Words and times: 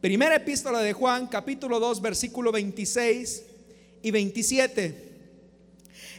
Primera 0.00 0.36
epístola 0.36 0.78
de 0.78 0.92
Juan, 0.92 1.26
capítulo 1.26 1.80
2, 1.80 2.00
versículo 2.00 2.52
26 2.52 3.42
y 4.00 4.12
27. 4.12 4.94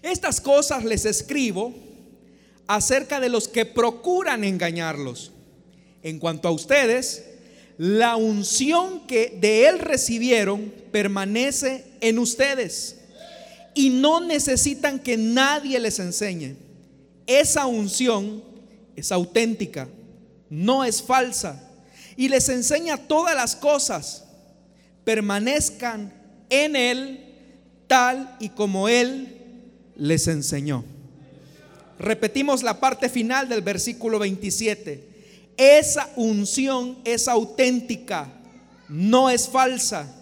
Estas 0.02 0.42
cosas 0.42 0.84
les 0.84 1.06
escribo 1.06 1.74
acerca 2.68 3.22
de 3.22 3.30
los 3.30 3.48
que 3.48 3.66
procuran 3.66 4.44
engañarlos. 4.44 5.32
En 6.04 6.20
cuanto 6.20 6.50
a 6.50 6.52
ustedes, 6.52 7.24
la 7.78 8.18
unción 8.18 9.08
que 9.08 9.38
de 9.40 9.70
Él 9.70 9.80
recibieron 9.80 10.74
permanece 10.92 11.86
en 12.02 12.20
ustedes 12.20 12.98
y 13.76 13.92
no 13.92 14.20
necesitan 14.20 15.00
que 15.00 15.16
nadie 15.16 15.80
les 15.80 16.00
enseñe. 16.00 16.58
Esa 17.28 17.66
unción 17.66 18.44
es 18.98 19.14
auténtica, 19.14 19.88
no 20.50 20.84
es 20.84 21.02
falsa 21.02 21.69
y 22.20 22.28
les 22.28 22.50
enseña 22.50 22.98
todas 22.98 23.34
las 23.34 23.56
cosas. 23.56 24.26
Permanezcan 25.06 26.12
en 26.50 26.76
Él 26.76 27.34
tal 27.88 28.36
y 28.42 28.50
como 28.50 28.90
Él 28.90 29.38
les 29.96 30.28
enseñó. 30.28 30.84
Repetimos 31.98 32.62
la 32.62 32.82
parte 32.82 33.08
final 33.08 33.48
del 33.48 33.62
versículo 33.62 34.20
27. 34.20 35.02
Esa 35.56 36.10
unción 36.18 36.98
es 37.06 37.30
auténtica, 37.30 38.28
no 38.90 39.30
es 39.30 39.48
falsa, 39.48 40.14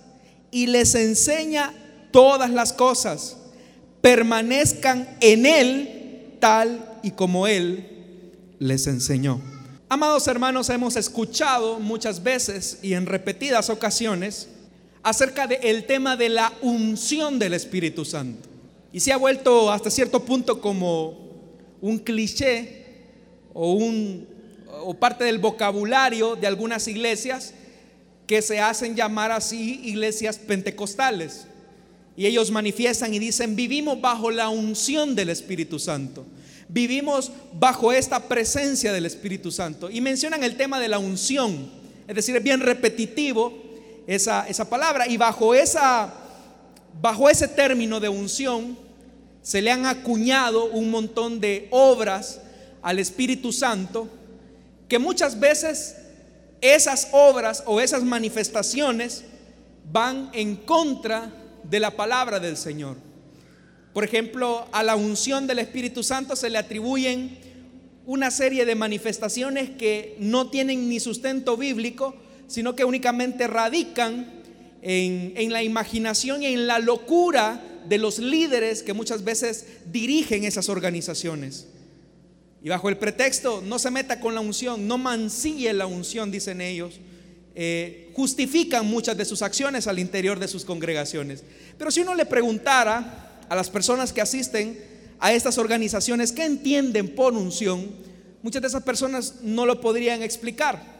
y 0.51 0.67
les 0.67 0.93
enseña 0.93 1.73
todas 2.11 2.51
las 2.51 2.73
cosas. 2.73 3.37
Permanezcan 4.01 5.17
en 5.19 5.47
Él 5.47 6.35
tal 6.39 6.99
y 7.01 7.09
como 7.09 7.47
Él 7.47 7.87
les 8.59 8.85
enseñó. 8.85 9.56
Amados 9.89 10.27
hermanos, 10.27 10.69
hemos 10.69 10.97
escuchado 10.97 11.79
muchas 11.79 12.21
veces 12.21 12.79
y 12.81 12.91
en 12.91 13.05
repetidas 13.05 13.69
ocasiones 13.69 14.49
acerca 15.01 15.47
del 15.47 15.85
tema 15.85 16.17
de 16.17 16.27
la 16.27 16.51
unción 16.61 17.39
del 17.39 17.53
Espíritu 17.53 18.03
Santo. 18.03 18.49
Y 18.91 18.99
se 18.99 19.13
ha 19.13 19.17
vuelto 19.17 19.71
hasta 19.71 19.89
cierto 19.89 20.25
punto 20.25 20.59
como 20.59 21.17
un 21.79 21.99
cliché 21.99 22.85
o, 23.53 23.71
un, 23.71 24.27
o 24.81 24.93
parte 24.93 25.23
del 25.23 25.39
vocabulario 25.39 26.35
de 26.35 26.47
algunas 26.47 26.89
iglesias 26.89 27.53
que 28.27 28.41
se 28.41 28.59
hacen 28.59 28.93
llamar 28.93 29.31
así 29.31 29.79
iglesias 29.85 30.37
pentecostales. 30.37 31.47
Y 32.17 32.25
ellos 32.25 32.51
manifiestan 32.51 33.13
y 33.13 33.19
dicen, 33.19 33.55
vivimos 33.55 34.01
bajo 34.01 34.31
la 34.31 34.49
unción 34.49 35.15
del 35.15 35.29
Espíritu 35.29 35.79
Santo 35.79 36.25
vivimos 36.69 37.31
bajo 37.53 37.91
esta 37.91 38.27
presencia 38.27 38.91
del 38.91 39.05
Espíritu 39.05 39.51
Santo. 39.51 39.89
Y 39.89 40.01
mencionan 40.01 40.43
el 40.43 40.57
tema 40.57 40.79
de 40.79 40.87
la 40.87 40.99
unción, 40.99 41.69
es 42.07 42.15
decir, 42.15 42.35
es 42.35 42.43
bien 42.43 42.59
repetitivo 42.59 43.53
esa, 44.07 44.47
esa 44.47 44.69
palabra. 44.69 45.07
Y 45.07 45.17
bajo, 45.17 45.53
esa, 45.53 46.13
bajo 47.01 47.29
ese 47.29 47.47
término 47.47 47.99
de 47.99 48.09
unción 48.09 48.77
se 49.41 49.61
le 49.61 49.71
han 49.71 49.85
acuñado 49.85 50.65
un 50.65 50.91
montón 50.91 51.39
de 51.39 51.67
obras 51.71 52.41
al 52.81 52.99
Espíritu 52.99 53.51
Santo 53.53 54.09
que 54.89 54.99
muchas 54.99 55.39
veces 55.39 55.95
esas 56.61 57.09
obras 57.11 57.63
o 57.65 57.79
esas 57.79 58.03
manifestaciones 58.03 59.23
van 59.91 60.29
en 60.33 60.55
contra 60.55 61.31
de 61.63 61.79
la 61.79 61.91
palabra 61.91 62.39
del 62.39 62.57
Señor. 62.57 63.06
Por 63.97 64.03
ejemplo, 64.03 64.67
a 64.73 64.83
la 64.83 64.95
unción 64.95 65.47
del 65.47 65.57
Espíritu 65.57 66.03
Santo 66.03 66.35
se 66.35 66.51
le 66.51 66.59
atribuyen 66.59 67.35
una 68.05 68.29
serie 68.29 68.63
de 68.63 68.75
manifestaciones 68.75 69.71
que 69.71 70.15
no 70.19 70.51
tienen 70.51 70.87
ni 70.87 70.99
sustento 70.99 71.57
bíblico, 71.57 72.15
sino 72.45 72.75
que 72.75 72.85
únicamente 72.85 73.47
radican 73.47 74.31
en, 74.83 75.51
la 75.51 75.63
imaginación 75.63 76.43
y 76.43 76.45
en 76.45 76.67
la 76.67 76.77
locura 76.77 77.59
de 77.89 77.97
los 77.97 78.19
líderes 78.19 78.83
que 78.83 78.93
muchas 78.93 79.23
veces 79.23 79.65
dirigen 79.91 80.43
esas 80.43 80.69
organizaciones. 80.69 81.65
Y 82.61 82.69
bajo 82.69 82.89
el 82.89 82.97
pretexto, 82.97 83.63
no 83.65 83.79
se 83.79 83.89
meta 83.89 84.19
con 84.19 84.35
la 84.35 84.41
unción, 84.41 84.87
no 84.87 84.99
mancille 84.99 85.73
la 85.73 85.87
unción, 85.87 86.29
dicen 86.29 86.61
ellos, 86.61 86.99
eh, 87.55 88.11
justifican 88.13 88.85
muchas 88.85 89.17
de 89.17 89.25
sus 89.25 89.41
acciones 89.41 89.87
al 89.87 89.97
interior 89.97 90.37
de 90.37 90.47
sus 90.47 90.65
congregaciones. 90.65 91.43
Pero 91.79 91.89
si 91.89 92.01
uno 92.01 92.13
le 92.13 92.27
preguntara 92.27 93.23
a 93.49 93.55
las 93.55 93.69
personas 93.69 94.13
que 94.13 94.21
asisten 94.21 94.79
a 95.19 95.33
estas 95.33 95.57
organizaciones 95.57 96.31
que 96.31 96.45
entienden 96.45 97.15
por 97.15 97.33
unción, 97.33 97.89
muchas 98.43 98.61
de 98.61 98.67
esas 98.67 98.83
personas 98.83 99.35
no 99.41 99.65
lo 99.65 99.81
podrían 99.81 100.21
explicar. 100.21 100.97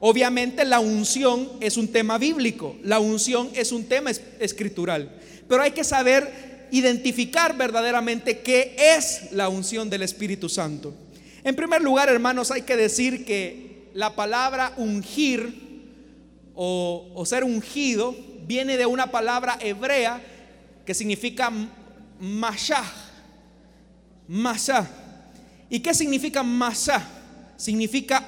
Obviamente 0.00 0.64
la 0.64 0.80
unción 0.80 1.48
es 1.60 1.76
un 1.76 1.88
tema 1.88 2.18
bíblico, 2.18 2.76
la 2.82 2.98
unción 2.98 3.50
es 3.54 3.70
un 3.70 3.84
tema 3.84 4.10
escritural, 4.38 5.14
pero 5.46 5.62
hay 5.62 5.72
que 5.72 5.84
saber 5.84 6.68
identificar 6.70 7.56
verdaderamente 7.56 8.38
qué 8.40 8.74
es 8.78 9.32
la 9.32 9.48
unción 9.48 9.90
del 9.90 10.02
Espíritu 10.02 10.48
Santo. 10.48 10.94
En 11.44 11.54
primer 11.54 11.82
lugar, 11.82 12.08
hermanos, 12.08 12.50
hay 12.50 12.62
que 12.62 12.76
decir 12.76 13.24
que 13.24 13.90
la 13.94 14.14
palabra 14.14 14.72
ungir 14.76 15.70
o, 16.54 17.22
ser 17.24 17.44
ungido 17.44 18.14
viene 18.46 18.76
de 18.76 18.86
una 18.86 19.10
palabra 19.10 19.58
hebrea 19.60 20.20
que 20.84 20.94
significa 20.94 21.52
Mashah. 22.20 22.84
Mashah. 24.28 24.86
¿Y 25.68 25.80
qué 25.80 25.94
significa 25.94 26.42
Mashah? 26.42 27.02
Significa 27.56 28.24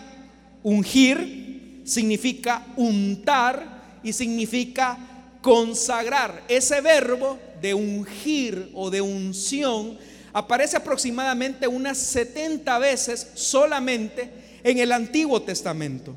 ungir, 0.63 1.83
significa 1.85 2.67
untar 2.77 4.01
y 4.03 4.13
significa 4.13 4.99
consagrar. 5.41 6.43
Ese 6.49 6.81
verbo 6.81 7.39
de 7.61 7.75
ungir 7.75 8.71
o 8.75 8.91
de 8.91 9.01
unción 9.01 9.99
aparece 10.33 10.77
aproximadamente 10.77 11.67
unas 11.69 11.99
70 11.99 12.79
veces 12.79 13.29
solamente 13.35 14.31
en 14.65 14.79
el 14.79 14.93
Antiguo 14.93 15.43
Testamento. 15.43 16.17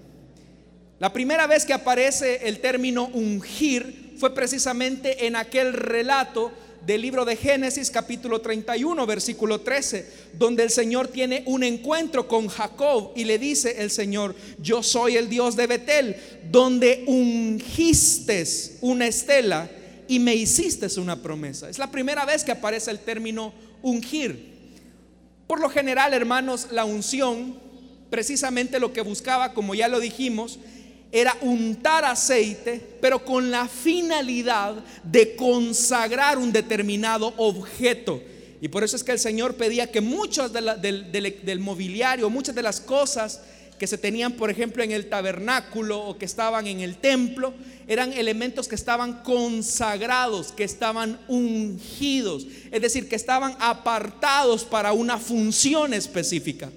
La 1.00 1.12
primera 1.12 1.46
vez 1.48 1.66
que 1.66 1.74
aparece 1.74 2.48
el 2.48 2.60
término 2.60 3.08
ungir 3.08 4.16
fue 4.18 4.34
precisamente 4.34 5.28
en 5.28 5.36
aquel 5.36 5.74
relato 5.74 6.52
del 6.86 7.02
libro 7.02 7.26
de 7.26 7.36
Génesis 7.36 7.90
capítulo 7.90 8.42
31 8.42 9.06
versículo 9.08 9.62
13, 9.62 10.08
donde 10.34 10.64
el 10.64 10.70
Señor 10.70 11.08
tiene 11.08 11.44
un 11.48 11.64
encuentro 11.64 12.28
con 12.28 12.48
Jacob 12.48 13.12
y 13.16 13.24
le 13.24 13.40
dice 13.40 13.82
el 13.82 13.90
Señor, 13.90 14.36
yo 14.60 14.84
soy 14.84 15.18
el 15.18 15.28
Dios 15.28 15.56
de 15.56 15.68
Betel, 15.68 16.16
donde 16.52 17.04
ungiste 17.08 18.46
una 18.82 19.08
estela 19.08 19.70
y 20.08 20.20
me 20.20 20.36
hiciste 20.36 20.88
una 21.00 21.22
promesa. 21.22 21.70
Es 21.70 21.80
la 21.80 21.90
primera 21.90 22.26
vez 22.26 22.44
que 22.44 22.52
aparece 22.52 22.92
el 22.92 23.00
término 23.00 23.54
ungir. 23.82 24.54
Por 25.48 25.60
lo 25.60 25.70
general, 25.70 26.14
hermanos, 26.14 26.68
la 26.72 26.86
unción, 26.86 27.58
precisamente 28.10 28.80
lo 28.80 28.94
que 28.94 29.02
buscaba, 29.02 29.54
como 29.54 29.74
ya 29.74 29.88
lo 29.88 30.00
dijimos, 30.00 30.60
era 31.12 31.38
untar 31.42 32.04
aceite, 32.06 32.82
pero 33.00 33.24
con 33.24 33.50
la 33.50 33.68
finalidad 33.68 34.76
de 35.04 35.36
consagrar 35.36 36.38
un 36.38 36.52
determinado 36.52 37.34
objeto. 37.38 38.22
Y 38.62 38.68
por 38.68 38.84
eso 38.84 38.96
es 38.96 39.04
que 39.04 39.12
el 39.12 39.20
Señor 39.20 39.56
pedía 39.56 39.92
que 39.92 40.02
muchos 40.02 40.52
del, 40.52 41.60
mobiliario, 41.60 42.30
muchas 42.30 42.56
de 42.56 42.64
las 42.64 42.80
cosas 42.80 43.42
que 43.78 43.88
se 43.88 43.98
tenían, 43.98 44.34
por 44.34 44.50
ejemplo, 44.50 44.84
en 44.84 44.92
el 44.92 45.10
tabernáculo 45.10 46.00
o 46.00 46.18
que 46.18 46.26
estaban 46.26 46.66
en 46.66 46.80
el 46.80 46.98
templo, 46.98 47.54
eran 47.88 48.14
elementos 48.14 48.68
que 48.68 48.76
estaban 48.76 49.22
consagrados, 49.22 50.52
que 50.54 50.64
estaban 50.64 51.20
ungidos, 51.28 52.48
es 52.72 52.82
decir, 52.82 53.10
que 53.10 53.16
estaban 53.16 53.56
apartados 53.60 54.64
para 54.64 54.94
una 54.94 55.18
función 55.18 55.94
específica. 55.94 56.72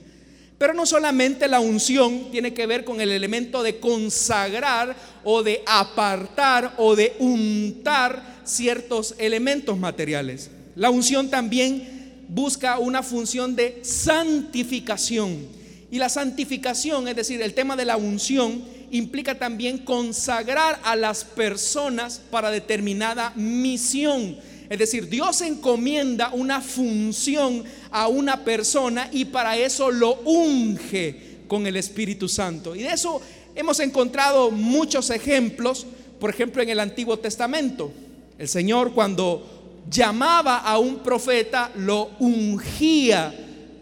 Pero 0.58 0.74
no 0.74 0.86
solamente 0.86 1.46
la 1.46 1.60
unción 1.60 2.32
tiene 2.32 2.52
que 2.52 2.66
ver 2.66 2.84
con 2.84 3.00
el 3.00 3.12
elemento 3.12 3.62
de 3.62 3.78
consagrar 3.78 4.96
o 5.22 5.44
de 5.44 5.62
apartar 5.66 6.74
o 6.78 6.96
de 6.96 7.14
untar 7.20 8.40
ciertos 8.44 9.14
elementos 9.18 9.78
materiales. 9.78 10.50
La 10.74 10.90
unción 10.90 11.30
también 11.30 12.24
busca 12.28 12.78
una 12.78 13.04
función 13.04 13.54
de 13.54 13.80
santificación. 13.82 15.46
Y 15.90 15.98
la 15.98 16.08
santificación, 16.08 17.08
es 17.08 17.16
decir, 17.16 17.40
el 17.40 17.54
tema 17.54 17.76
de 17.76 17.84
la 17.84 17.96
unción, 17.96 18.62
implica 18.90 19.38
también 19.38 19.78
consagrar 19.78 20.80
a 20.82 20.96
las 20.96 21.24
personas 21.24 22.20
para 22.30 22.50
determinada 22.50 23.32
misión. 23.36 24.36
Es 24.68 24.78
decir, 24.78 25.08
Dios 25.08 25.40
encomienda 25.40 26.30
una 26.32 26.60
función 26.60 27.64
a 27.90 28.08
una 28.08 28.44
persona 28.44 29.08
y 29.12 29.24
para 29.24 29.56
eso 29.56 29.90
lo 29.90 30.16
unge 30.24 31.38
con 31.48 31.66
el 31.66 31.76
Espíritu 31.76 32.28
Santo. 32.28 32.76
Y 32.76 32.82
de 32.82 32.92
eso 32.92 33.20
hemos 33.54 33.80
encontrado 33.80 34.50
muchos 34.50 35.08
ejemplos, 35.10 35.86
por 36.20 36.30
ejemplo 36.30 36.62
en 36.62 36.68
el 36.68 36.80
Antiguo 36.80 37.18
Testamento. 37.18 37.90
El 38.38 38.46
Señor 38.46 38.92
cuando 38.92 39.58
llamaba 39.90 40.58
a 40.58 40.78
un 40.78 40.98
profeta 40.98 41.72
lo 41.76 42.10
ungía, 42.18 43.34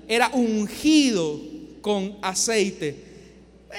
era 0.06 0.30
ungido 0.32 1.40
con 1.80 2.16
aceite. 2.22 3.04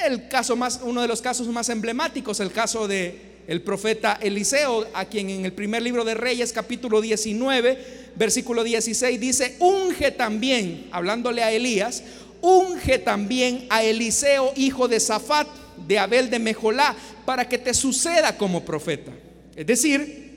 El 0.06 0.28
caso 0.28 0.56
más, 0.58 0.82
uno 0.84 1.02
de 1.02 1.08
los 1.08 1.22
casos 1.22 1.48
más 1.48 1.70
emblemáticos, 1.70 2.42
el 2.42 2.52
caso 2.52 2.88
de 2.88 3.37
el 3.48 3.62
profeta 3.62 4.20
Eliseo, 4.22 4.88
a 4.94 5.06
quien 5.06 5.30
en 5.30 5.46
el 5.46 5.54
primer 5.54 5.82
libro 5.82 6.04
de 6.04 6.14
Reyes, 6.14 6.52
capítulo 6.52 7.00
19, 7.00 8.12
versículo 8.16 8.64
16, 8.64 9.20
dice, 9.20 9.56
unge 9.60 10.12
también, 10.12 10.88
hablándole 10.92 11.42
a 11.42 11.52
Elías, 11.52 12.04
unge 12.42 13.00
también 13.00 13.66
a 13.70 13.84
Eliseo, 13.84 14.52
hijo 14.58 14.90
de 14.90 15.00
Safat, 15.00 15.48
de 15.88 15.98
Abel 15.98 16.30
de 16.30 16.40
Mejolá, 16.40 16.94
para 17.26 17.48
que 17.48 17.58
te 17.58 17.74
suceda 17.74 18.38
como 18.38 18.66
profeta. 18.66 19.14
Es 19.56 19.66
decir, 19.66 20.28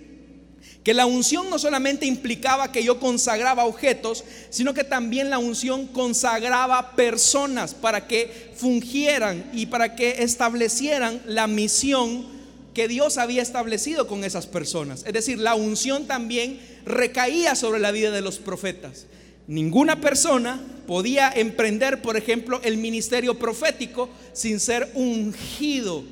que 0.84 0.94
la 0.94 1.04
unción 1.04 1.50
no 1.50 1.58
solamente 1.58 2.06
implicaba 2.06 2.70
que 2.70 2.84
yo 2.84 3.00
consagraba 3.00 3.64
objetos, 3.64 4.24
sino 4.50 4.72
que 4.72 4.84
también 4.84 5.30
la 5.30 5.38
unción 5.40 5.88
consagraba 5.88 6.92
personas 6.94 7.74
para 7.74 8.06
que 8.06 8.52
fungieran 8.54 9.50
y 9.52 9.66
para 9.66 9.96
que 9.96 10.22
establecieran 10.22 11.20
la 11.26 11.48
misión 11.48 12.39
que 12.74 12.88
Dios 12.88 13.18
había 13.18 13.42
establecido 13.42 14.06
con 14.06 14.24
esas 14.24 14.46
personas. 14.46 15.04
Es 15.06 15.12
decir, 15.12 15.38
la 15.38 15.54
unción 15.54 16.06
también 16.06 16.60
recaía 16.84 17.54
sobre 17.54 17.80
la 17.80 17.90
vida 17.90 18.10
de 18.10 18.20
los 18.20 18.38
profetas. 18.38 19.06
Ninguna 19.46 20.00
persona 20.00 20.60
podía 20.86 21.30
emprender, 21.30 22.02
por 22.02 22.16
ejemplo, 22.16 22.60
el 22.62 22.76
ministerio 22.76 23.38
profético 23.38 24.08
sin 24.32 24.60
ser 24.60 24.90
ungido 24.94 26.04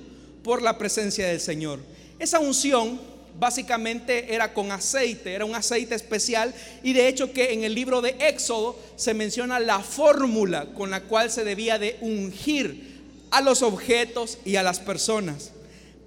por 0.43 0.63
la 0.63 0.79
presencia 0.79 1.29
del 1.29 1.41
Señor. 1.41 1.79
Esa 2.19 2.41
unción 2.41 3.01
básicamente 3.39 4.35
era 4.35 4.53
con 4.53 4.73
aceite, 4.73 5.35
era 5.35 5.45
un 5.45 5.55
aceite 5.55 5.95
especial 5.95 6.53
y 6.83 6.93
de 6.93 7.07
hecho 7.07 7.33
que 7.33 7.53
en 7.53 7.63
el 7.63 7.75
libro 7.75 8.01
de 8.01 8.17
Éxodo 8.19 8.77
se 8.97 9.15
menciona 9.15 9.61
la 9.61 9.79
fórmula 9.81 10.67
con 10.75 10.91
la 10.91 11.03
cual 11.03 11.31
se 11.31 11.45
debía 11.45 11.79
de 11.79 11.97
ungir 12.01 12.99
a 13.31 13.41
los 13.41 13.63
objetos 13.63 14.39
y 14.45 14.57
a 14.57 14.65
las 14.65 14.81
personas. 14.81 15.53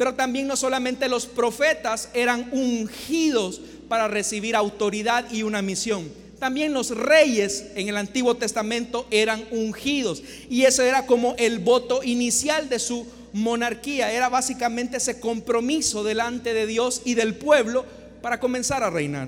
Pero 0.02 0.16
también 0.16 0.48
no 0.48 0.56
solamente 0.56 1.08
los 1.08 1.28
profetas 1.28 2.10
eran 2.16 2.50
ungidos 2.52 3.62
para 3.88 4.08
recibir 4.08 4.56
autoridad 4.56 5.32
y 5.32 5.44
una 5.44 5.62
misión. 5.62 6.12
También 6.40 6.74
los 6.74 6.90
reyes 6.90 7.68
en 7.76 7.88
el 7.88 7.96
Antiguo 7.96 8.34
Testamento 8.34 9.06
eran 9.12 9.46
ungidos. 9.52 10.24
Y 10.50 10.64
ese 10.64 10.88
era 10.88 11.06
como 11.06 11.36
el 11.38 11.60
voto 11.60 12.02
inicial 12.02 12.68
de 12.68 12.80
su 12.80 13.06
monarquía, 13.32 14.12
era 14.12 14.28
básicamente 14.28 14.98
ese 14.98 15.20
compromiso 15.20 16.04
delante 16.04 16.56
de 16.56 16.66
Dios 16.66 17.04
y 17.06 17.14
del 17.14 17.36
pueblo 17.36 17.86
para 18.24 18.40
comenzar 18.40 18.82
a 18.82 18.90
reinar. 18.90 19.28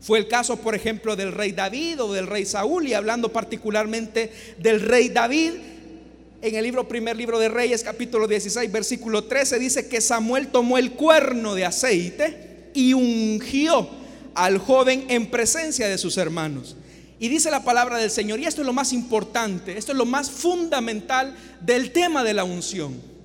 Fue 0.00 0.20
el 0.20 0.28
caso, 0.28 0.58
por 0.58 0.76
ejemplo, 0.76 1.16
del 1.16 1.32
rey 1.32 1.50
David 1.50 2.00
o 2.00 2.12
del 2.12 2.28
rey 2.28 2.46
Saúl, 2.46 2.86
y 2.86 2.94
hablando 2.94 3.32
particularmente 3.32 4.32
del 4.58 4.80
rey 4.80 5.08
David, 5.08 5.54
en 6.40 6.54
el 6.54 6.64
libro 6.64 6.86
primer 6.86 7.16
libro 7.16 7.38
de 7.38 7.48
Reyes, 7.48 7.82
capítulo 7.82 8.28
16, 8.28 8.70
versículo 8.70 9.24
13, 9.24 9.58
dice 9.58 9.88
que 9.88 10.00
Samuel 10.00 10.48
tomó 10.48 10.78
el 10.78 10.92
cuerno 10.92 11.54
de 11.54 11.64
aceite 11.64 12.70
y 12.74 12.92
ungió 12.92 13.88
al 14.34 14.58
joven 14.58 15.06
en 15.08 15.26
presencia 15.26 15.88
de 15.88 15.98
sus 15.98 16.16
hermanos. 16.16 16.76
Y 17.18 17.28
dice 17.28 17.50
la 17.50 17.64
palabra 17.64 17.98
del 17.98 18.10
Señor, 18.10 18.38
y 18.38 18.44
esto 18.44 18.60
es 18.60 18.66
lo 18.66 18.72
más 18.72 18.92
importante, 18.92 19.76
esto 19.76 19.92
es 19.92 19.98
lo 19.98 20.06
más 20.06 20.30
fundamental 20.30 21.36
del 21.60 21.90
tema 21.90 22.22
de 22.22 22.34
la 22.34 22.44
unción 22.44 23.18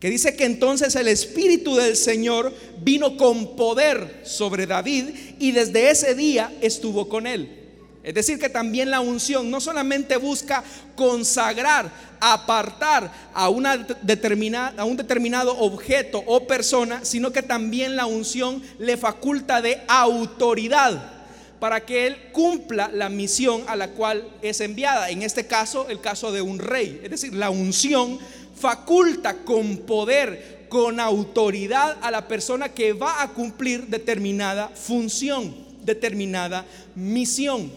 que 0.00 0.08
dice 0.08 0.34
que 0.34 0.46
entonces 0.46 0.96
el 0.96 1.08
Espíritu 1.08 1.76
del 1.76 1.94
Señor 1.94 2.54
vino 2.82 3.18
con 3.18 3.54
poder 3.54 4.22
sobre 4.24 4.66
David 4.66 5.10
y 5.38 5.52
desde 5.52 5.90
ese 5.90 6.14
día 6.14 6.50
estuvo 6.62 7.10
con 7.10 7.26
él. 7.26 7.59
Es 8.02 8.14
decir, 8.14 8.38
que 8.38 8.48
también 8.48 8.90
la 8.90 9.00
unción 9.00 9.50
no 9.50 9.60
solamente 9.60 10.16
busca 10.16 10.64
consagrar, 10.96 11.90
apartar 12.18 13.12
a, 13.34 13.50
una 13.50 13.76
determinada, 13.76 14.80
a 14.80 14.84
un 14.84 14.96
determinado 14.96 15.56
objeto 15.58 16.22
o 16.26 16.46
persona, 16.46 17.04
sino 17.04 17.30
que 17.30 17.42
también 17.42 17.96
la 17.96 18.06
unción 18.06 18.62
le 18.78 18.96
faculta 18.96 19.60
de 19.60 19.82
autoridad 19.86 21.20
para 21.60 21.84
que 21.84 22.06
él 22.06 22.16
cumpla 22.32 22.90
la 22.92 23.10
misión 23.10 23.62
a 23.68 23.76
la 23.76 23.88
cual 23.88 24.26
es 24.40 24.60
enviada. 24.62 25.10
En 25.10 25.22
este 25.22 25.46
caso, 25.46 25.86
el 25.90 26.00
caso 26.00 26.32
de 26.32 26.40
un 26.40 26.58
rey. 26.58 27.00
Es 27.04 27.10
decir, 27.10 27.34
la 27.34 27.50
unción 27.50 28.18
faculta 28.56 29.34
con 29.44 29.76
poder, 29.78 30.66
con 30.70 31.00
autoridad 31.00 31.98
a 32.00 32.10
la 32.10 32.26
persona 32.26 32.70
que 32.70 32.94
va 32.94 33.22
a 33.22 33.28
cumplir 33.28 33.88
determinada 33.88 34.68
función, 34.68 35.54
determinada 35.82 36.64
misión. 36.94 37.70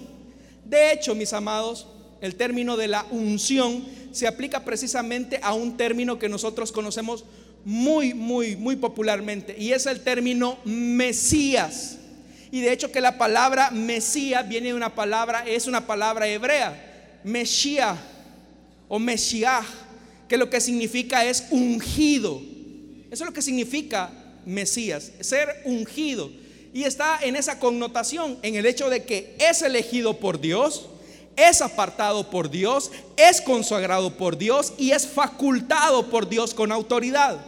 De 0.74 0.92
hecho, 0.92 1.14
mis 1.14 1.34
amados, 1.34 1.86
el 2.20 2.34
término 2.34 2.76
de 2.78 2.88
la 2.88 3.06
unción 3.12 3.86
se 4.12 4.26
aplica 4.26 4.66
precisamente 4.66 5.40
a 5.44 5.54
un 5.54 5.78
término 5.78 6.18
que 6.18 6.28
nosotros 6.28 6.72
conocemos 6.72 7.26
muy, 7.64 8.16
muy, 8.16 8.56
muy 8.56 8.76
popularmente, 8.76 9.56
y 9.56 9.72
es 9.72 9.86
el 9.86 10.00
término 10.00 10.58
Mesías. 10.66 12.00
Y 12.50 12.62
de 12.62 12.72
hecho 12.72 12.92
que 12.92 13.02
la 13.02 13.20
palabra 13.20 13.70
Mesías 13.70 14.50
viene 14.50 14.70
de 14.70 14.74
una 14.74 14.96
palabra, 14.96 15.46
es 15.48 15.68
una 15.68 15.86
palabra 15.86 16.28
hebrea, 16.28 17.20
Mesías 17.24 18.00
o 18.88 18.98
Mesías 18.98 19.64
que 20.28 20.38
lo 20.38 20.50
que 20.50 20.60
significa 20.60 21.24
es 21.24 21.46
ungido. 21.52 22.42
Eso 23.12 23.24
es 23.26 23.30
lo 23.30 23.34
que 23.34 23.44
significa 23.44 24.10
Mesías, 24.44 25.12
ser 25.20 25.50
ungido. 25.66 26.32
Y 26.74 26.84
está 26.84 27.20
en 27.22 27.36
esa 27.36 27.60
connotación, 27.60 28.40
en 28.42 28.56
el 28.56 28.66
hecho 28.66 28.90
de 28.90 29.04
que 29.04 29.36
es 29.40 29.62
elegido 29.62 30.18
por 30.18 30.40
Dios, 30.40 30.88
es 31.36 31.62
apartado 31.62 32.30
por 32.30 32.50
Dios, 32.50 32.92
es 33.18 33.42
consagrado 33.42 34.18
por 34.18 34.38
Dios 34.38 34.74
y 34.78 34.92
es 34.92 35.08
facultado 35.08 36.10
por 36.10 36.28
Dios 36.28 36.54
con 36.54 36.72
autoridad. 36.72 37.40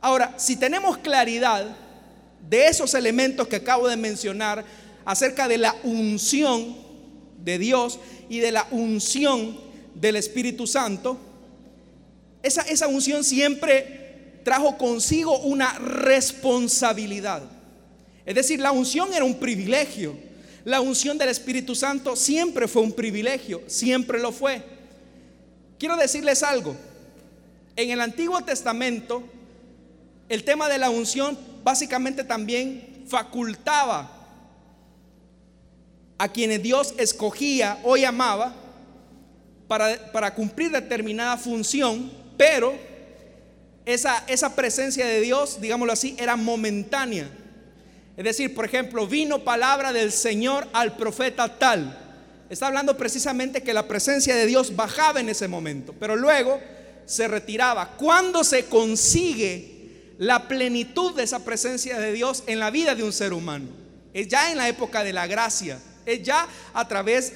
Ahora, 0.00 0.34
si 0.38 0.56
tenemos 0.56 0.98
claridad 0.98 1.76
de 2.48 2.66
esos 2.66 2.94
elementos 2.94 3.48
que 3.48 3.56
acabo 3.56 3.88
de 3.88 3.96
mencionar 3.96 4.64
acerca 5.04 5.48
de 5.48 5.58
la 5.58 5.76
unción 5.82 6.76
de 7.42 7.58
Dios 7.58 7.98
y 8.28 8.38
de 8.38 8.52
la 8.52 8.66
unción 8.70 9.58
del 9.94 10.16
Espíritu 10.16 10.66
Santo, 10.66 11.18
esa, 12.42 12.88
unción 12.88 13.22
siempre 13.22 14.40
trajo 14.44 14.78
consigo 14.78 15.38
una 15.40 15.78
responsabilidad. 15.78 17.42
Es 18.30 18.36
decir, 18.36 18.60
la 18.60 18.70
unción 18.70 19.12
era 19.12 19.24
un 19.24 19.40
privilegio. 19.40 20.16
La 20.64 20.80
unción 20.80 21.18
del 21.18 21.30
Espíritu 21.30 21.74
Santo 21.74 22.14
siempre 22.14 22.68
fue 22.68 22.80
un 22.80 22.92
privilegio, 22.92 23.60
siempre 23.66 24.20
lo 24.20 24.30
fue. 24.30 24.62
Quiero 25.80 25.96
decirles 25.96 26.44
algo. 26.44 26.76
En 27.74 27.90
el 27.90 28.00
Antiguo 28.00 28.40
Testamento, 28.42 29.24
el 30.28 30.44
tema 30.44 30.68
de 30.68 30.78
la 30.78 30.90
unción 30.90 31.36
básicamente 31.64 32.22
también 32.22 33.02
facultaba 33.08 34.08
a 36.16 36.28
quienes 36.28 36.62
Dios 36.62 36.94
escogía 36.98 37.80
o 37.82 37.96
llamaba 37.96 38.54
para, 39.66 40.32
cumplir 40.36 40.70
determinada 40.70 41.36
función 41.36 42.12
pero 42.36 42.78
esa 43.84 44.54
presencia 44.54 45.04
de 45.04 45.20
Dios, 45.20 45.60
digámoslo 45.60 45.92
así, 45.92 46.14
era 46.16 46.36
momentánea. 46.36 47.28
Es 48.20 48.24
decir, 48.24 48.54
por 48.54 48.66
ejemplo, 48.66 49.06
vino 49.06 49.44
palabra 49.44 49.94
del 49.94 50.12
Señor 50.12 50.68
al 50.74 50.94
profeta 50.94 51.56
tal. 51.56 51.98
Está 52.50 52.66
hablando 52.66 52.94
precisamente 52.98 53.62
que 53.62 53.72
la 53.72 53.88
presencia 53.88 54.36
de 54.36 54.44
Dios 54.44 54.76
bajaba 54.76 55.20
en 55.20 55.30
ese 55.30 55.48
momento, 55.48 55.94
pero 55.98 56.16
luego 56.16 56.60
se 57.06 57.28
retiraba. 57.28 57.96
¿Cuándo 57.96 58.44
se 58.44 58.66
consigue 58.66 60.12
la 60.18 60.48
plenitud 60.48 61.14
de 61.14 61.22
esa 61.22 61.42
presencia 61.46 61.98
de 61.98 62.12
Dios 62.12 62.44
en 62.46 62.58
la 62.58 62.70
vida 62.70 62.94
de 62.94 63.04
un 63.04 63.14
ser 63.14 63.32
humano? 63.32 63.68
Es 64.12 64.28
ya 64.28 64.52
en 64.52 64.58
la 64.58 64.68
época 64.68 65.02
de 65.02 65.14
la 65.14 65.26
gracia, 65.26 65.80
es 66.04 66.22
ya 66.22 66.46
a 66.74 66.86
través 66.86 67.32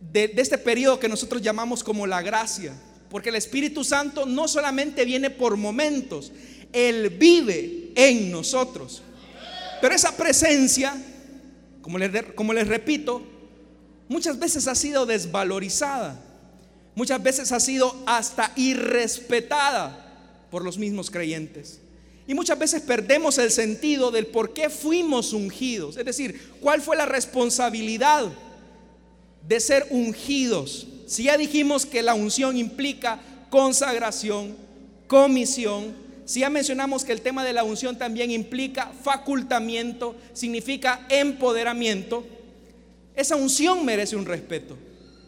de, 0.00 0.32
este 0.38 0.56
periodo 0.56 0.98
que 0.98 1.08
nosotros 1.10 1.42
llamamos 1.42 1.84
como 1.84 2.06
la 2.06 2.22
gracia. 2.22 2.72
Porque 3.10 3.28
el 3.28 3.34
Espíritu 3.34 3.84
Santo 3.84 4.24
no 4.24 4.48
solamente 4.48 5.04
viene 5.04 5.28
por 5.28 5.58
momentos, 5.58 6.32
Él 6.72 7.10
vive 7.10 7.92
en 7.94 8.30
nosotros. 8.30 9.02
Pero 9.82 9.96
esa 9.96 10.16
presencia, 10.16 10.94
como 11.82 11.98
les, 11.98 12.68
repito, 12.68 13.20
muchas 14.08 14.38
veces 14.38 14.68
ha 14.68 14.76
sido 14.76 15.06
desvalorizada. 15.06 16.22
Muchas 16.94 17.20
veces 17.20 17.50
ha 17.50 17.58
sido 17.58 17.92
hasta 18.06 18.52
irrespetada 18.54 20.46
por 20.52 20.62
los 20.62 20.78
mismos 20.78 21.10
creyentes. 21.10 21.80
Y 22.28 22.34
muchas 22.34 22.60
veces 22.60 22.80
perdemos 22.82 23.38
el 23.38 23.50
sentido 23.50 24.12
del 24.12 24.28
por 24.28 24.52
qué 24.52 24.70
fuimos 24.70 25.32
ungidos. 25.32 25.96
Es 25.96 26.04
decir, 26.04 26.52
cuál 26.60 26.80
fue 26.80 26.96
la 26.96 27.06
responsabilidad 27.06 28.26
de 29.48 29.58
ser 29.58 29.88
ungidos. 29.90 30.86
Si 31.08 31.24
ya 31.24 31.36
dijimos 31.36 31.86
que 31.86 32.02
la 32.02 32.14
unción 32.14 32.56
implica 32.56 33.20
consagración, 33.50 34.54
comisión, 35.08 36.01
si 36.24 36.40
ya 36.40 36.50
mencionamos 36.50 37.04
que 37.04 37.12
el 37.12 37.20
tema 37.20 37.44
de 37.44 37.52
la 37.52 37.64
unción 37.64 37.96
también 37.98 38.30
implica 38.30 38.92
facultamiento, 39.02 40.16
significa 40.32 41.06
empoderamiento, 41.08 42.24
esa 43.14 43.36
unción 43.36 43.84
merece 43.84 44.16
un 44.16 44.24
respeto. 44.24 44.76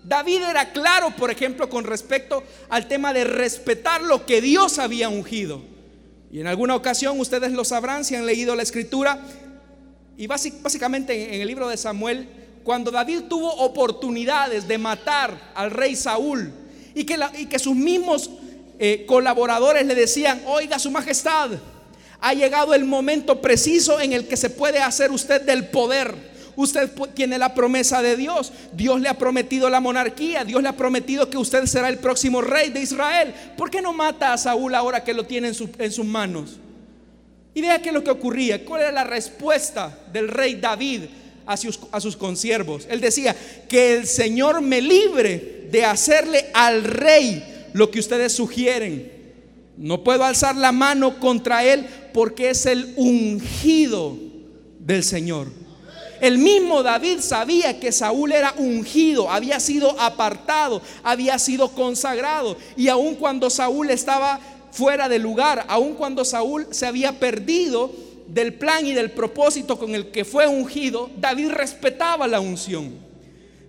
David 0.04 0.42
era 0.42 0.72
claro, 0.72 1.10
por 1.16 1.30
ejemplo, 1.30 1.68
con 1.68 1.84
respecto 1.84 2.42
al 2.68 2.88
tema 2.88 3.12
de 3.12 3.24
respetar 3.24 4.02
lo 4.02 4.26
que 4.26 4.40
Dios 4.40 4.78
había 4.78 5.08
ungido. 5.08 5.62
Y 6.30 6.40
en 6.40 6.46
alguna 6.46 6.74
ocasión 6.74 7.18
ustedes 7.20 7.52
lo 7.52 7.64
sabrán 7.64 8.04
si 8.04 8.14
han 8.14 8.26
leído 8.26 8.54
la 8.54 8.62
escritura. 8.62 9.20
Y 10.16 10.26
básicamente 10.26 11.34
en 11.34 11.40
el 11.40 11.48
libro 11.48 11.68
de 11.68 11.76
Samuel, 11.76 12.28
cuando 12.64 12.90
David 12.90 13.22
tuvo 13.28 13.52
oportunidades 13.54 14.66
de 14.66 14.78
matar 14.78 15.52
al 15.54 15.70
rey 15.70 15.96
Saúl 15.96 16.52
y 16.94 17.04
que, 17.04 17.58
sus 17.58 17.74
mismos 17.74 18.30
eh, 18.78 19.04
colaboradores 19.06 19.86
le 19.86 19.94
decían, 19.94 20.42
oiga 20.46 20.78
su 20.78 20.90
majestad, 20.90 21.50
ha 22.20 22.34
llegado 22.34 22.74
el 22.74 22.84
momento 22.84 23.40
preciso 23.40 24.00
en 24.00 24.12
el 24.12 24.26
que 24.26 24.36
se 24.36 24.50
puede 24.50 24.80
hacer 24.80 25.10
usted 25.10 25.42
del 25.42 25.68
poder 25.68 26.34
Usted 26.56 26.90
tiene 27.14 27.38
la 27.38 27.54
promesa 27.54 28.02
de 28.02 28.16
Dios. 28.16 28.52
Dios 28.72 29.00
le 29.00 29.08
ha 29.08 29.18
prometido 29.18 29.68
la 29.68 29.80
monarquía. 29.80 30.44
Dios 30.44 30.62
le 30.62 30.68
ha 30.68 30.76
prometido 30.76 31.28
que 31.28 31.36
usted 31.36 31.66
será 31.66 31.88
el 31.88 31.98
próximo 31.98 32.40
rey 32.40 32.70
de 32.70 32.80
Israel. 32.80 33.34
¿Por 33.56 33.70
qué 33.70 33.82
no 33.82 33.92
mata 33.92 34.32
a 34.32 34.38
Saúl 34.38 34.74
ahora 34.74 35.02
que 35.02 35.14
lo 35.14 35.24
tiene 35.24 35.48
en, 35.48 35.92
sus 35.92 36.04
manos? 36.04 36.58
Y 37.54 37.60
vea 37.60 37.82
qué 37.82 37.88
es 37.88 37.94
lo 37.94 38.04
que 38.04 38.10
ocurría. 38.10 38.64
¿Cuál 38.64 38.82
era 38.82 38.92
la 38.92 39.04
respuesta 39.04 39.98
del 40.12 40.28
rey 40.28 40.56
David 40.56 41.02
a 41.46 41.56
sus, 41.56 41.80
a 41.90 42.00
sus 42.00 42.16
consiervos? 42.16 42.86
Él 42.88 43.00
decía, 43.00 43.34
que 43.68 43.94
el 43.96 44.06
Señor 44.06 44.60
me 44.60 44.80
libre 44.80 45.66
de 45.70 45.84
hacerle 45.84 46.50
al 46.52 46.84
rey 46.84 47.53
lo 47.74 47.90
que 47.90 47.98
ustedes 47.98 48.32
sugieren. 48.32 49.12
No 49.76 50.02
puedo 50.02 50.24
alzar 50.24 50.56
la 50.56 50.72
mano 50.72 51.20
contra 51.20 51.64
él 51.64 51.84
porque 52.14 52.48
es 52.50 52.64
el 52.64 52.94
ungido 52.96 54.16
del 54.78 55.02
Señor. 55.02 55.48
El 56.20 56.38
mismo 56.38 56.84
David 56.84 57.18
sabía 57.18 57.78
que 57.80 57.90
Saúl 57.92 58.32
era 58.32 58.54
ungido, 58.56 59.28
había 59.28 59.58
sido 59.58 60.00
apartado, 60.00 60.80
había 61.02 61.38
sido 61.38 61.68
consagrado. 61.70 62.56
Y 62.76 62.88
aun 62.88 63.16
cuando 63.16 63.50
Saúl 63.50 63.90
estaba 63.90 64.40
fuera 64.70 65.08
de 65.08 65.18
lugar, 65.18 65.66
aun 65.68 65.94
cuando 65.94 66.24
Saúl 66.24 66.68
se 66.70 66.86
había 66.86 67.18
perdido 67.18 67.92
del 68.28 68.54
plan 68.54 68.86
y 68.86 68.94
del 68.94 69.10
propósito 69.10 69.76
con 69.76 69.96
el 69.96 70.12
que 70.12 70.24
fue 70.24 70.46
ungido, 70.46 71.10
David 71.16 71.50
respetaba 71.50 72.28
la 72.28 72.38
unción. 72.38 72.94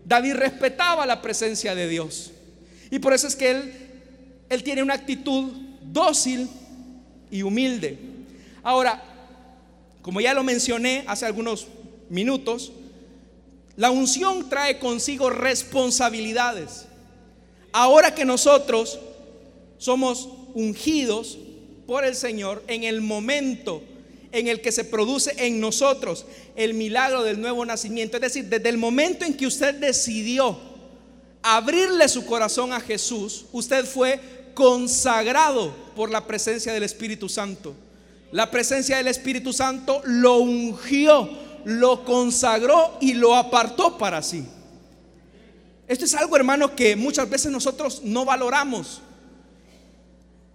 David 0.06 0.36
respetaba 0.36 1.08
la 1.08 1.24
presencia 1.24 1.74
de 1.74 1.88
Dios. 1.88 2.32
Y 2.92 3.00
por 3.00 3.14
eso 3.14 3.28
es 3.28 3.36
que 3.36 3.52
él, 3.52 3.85
él 4.50 4.64
tiene 4.64 4.84
una 4.84 4.94
actitud 4.94 5.52
dócil 5.82 6.48
y 7.32 7.42
humilde. 7.42 7.98
Ahora, 8.64 9.04
como 10.02 10.22
ya 10.22 10.34
lo 10.34 10.44
mencioné 10.44 11.04
hace 11.08 11.25
algunos 11.25 11.68
minutos, 12.10 12.72
la 13.75 13.92
unción 13.92 14.50
trae 14.50 14.80
consigo 14.80 15.30
responsabilidades. 15.30 16.86
Ahora 17.72 18.16
que 18.16 18.24
nosotros 18.24 19.00
somos 19.78 20.30
ungidos 20.54 21.38
por 21.86 22.06
el 22.06 22.16
Señor 22.16 22.64
en 22.68 22.84
el 22.84 23.02
momento 23.02 23.82
en 24.32 24.48
el 24.48 24.62
que 24.62 24.72
se 24.72 24.84
produce 24.84 25.34
en 25.38 25.60
nosotros 25.60 26.25
el 26.56 26.74
milagro 26.74 27.24
del 27.24 27.40
nuevo 27.40 27.66
nacimiento, 27.66 28.18
es 28.18 28.22
decir, 28.22 28.46
desde 28.46 28.70
el 28.70 28.78
momento 28.78 29.25
en 29.25 29.36
que 29.36 29.48
usted 29.48 29.75
decidió 29.75 30.58
abrirle 31.46 32.08
su 32.08 32.25
corazón 32.25 32.74
a 32.74 32.80
Jesús, 32.80 33.46
usted 33.52 33.86
fue 33.86 34.20
consagrado 34.54 35.74
por 35.96 36.10
la 36.10 36.25
presencia 36.25 36.74
del 36.74 36.84
Espíritu 36.84 37.30
Santo. 37.30 37.75
La 38.32 38.52
presencia 38.52 38.98
del 38.98 39.08
Espíritu 39.08 39.54
Santo 39.54 40.02
lo 40.06 40.38
ungió 40.38 41.46
lo 41.66 42.06
consagró 42.06 42.96
y 43.02 43.14
lo 43.14 43.36
apartó 43.36 43.98
para 43.98 44.22
sí. 44.22 44.46
Esto 45.88 46.06
es 46.06 46.16
algo, 46.16 46.36
hermano, 46.36 46.75
que 46.75 46.96
muchas 46.96 47.30
veces 47.30 47.52
nosotros 47.52 48.02
no 48.04 48.24
valoramos. 48.24 49.02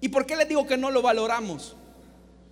¿Y 0.00 0.08
por 0.08 0.24
qué 0.24 0.36
les 0.36 0.48
digo 0.48 0.66
que 0.66 0.76
no 0.76 0.90
lo 0.90 1.02
valoramos? 1.02 1.76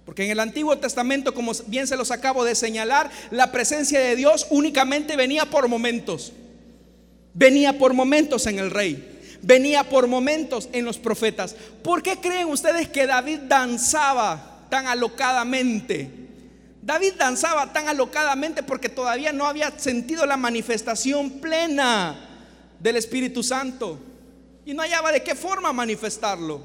Porque 0.05 0.25
en 0.25 0.31
el 0.31 0.41
Antiguo 0.41 0.77
Testamento, 0.77 1.35
como 1.35 1.53
bien 1.67 1.87
se 1.87 1.97
los 1.97 2.11
acabo 2.11 2.45
de 2.45 2.55
señalar, 2.55 3.11
la 3.31 3.53
presencia 3.53 4.01
de 4.01 4.17
Dios 4.17 4.47
únicamente 4.51 5.17
venía 5.17 5.45
por 5.47 5.69
momentos. 5.69 6.33
Venía 7.39 7.79
por 7.79 7.95
momentos 7.95 8.49
en 8.49 8.59
el 8.59 8.73
rey. 8.73 9.39
Venía 9.43 9.85
por 9.85 10.09
momentos 10.09 10.69
en 10.73 10.85
los 10.85 10.99
profetas. 10.99 11.55
¿Por 11.85 12.03
qué 12.03 12.17
creen 12.17 12.49
ustedes 12.49 12.89
que 12.89 13.07
David 13.07 13.39
danzaba 13.47 14.67
tan 14.69 14.89
alocadamente? 14.89 16.11
David 16.83 17.13
danzaba 17.17 17.73
tan 17.73 17.87
alocadamente 17.89 18.65
porque 18.65 18.89
todavía 18.89 19.33
no 19.33 19.47
había 19.47 19.71
sentido 19.79 20.27
la 20.27 20.37
manifestación 20.37 21.39
plena 21.39 22.17
del 22.81 22.97
Espíritu 22.97 23.45
Santo 23.45 24.01
y 24.67 24.75
no 24.75 24.83
hallaba 24.83 25.13
de 25.13 25.23
qué 25.23 25.37
forma 25.37 25.73
manifestarlo. 25.73 26.61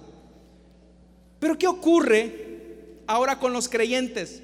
Pero 1.40 1.56
¿qué 1.56 1.68
ocurre 1.68 2.98
ahora 3.06 3.38
con 3.38 3.54
los 3.54 3.70
creyentes? 3.70 4.42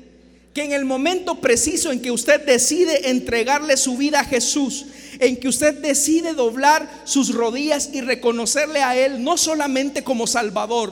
Que 0.60 0.66
en 0.66 0.74
el 0.74 0.84
momento 0.84 1.36
preciso 1.36 1.90
en 1.90 2.02
que 2.02 2.12
usted 2.12 2.46
decide 2.46 3.12
entregarle 3.12 3.78
su 3.78 3.96
vida 3.96 4.20
a 4.20 4.26
Jesús, 4.26 4.88
en 5.18 5.38
que 5.38 5.48
usted 5.48 5.76
decide 5.76 6.34
doblar 6.34 6.86
sus 7.06 7.34
rodillas 7.34 7.92
y 7.94 8.02
reconocerle 8.02 8.84
a 8.84 8.98
Él 8.98 9.24
no 9.24 9.38
solamente 9.38 10.04
como 10.04 10.28
Salvador, 10.28 10.92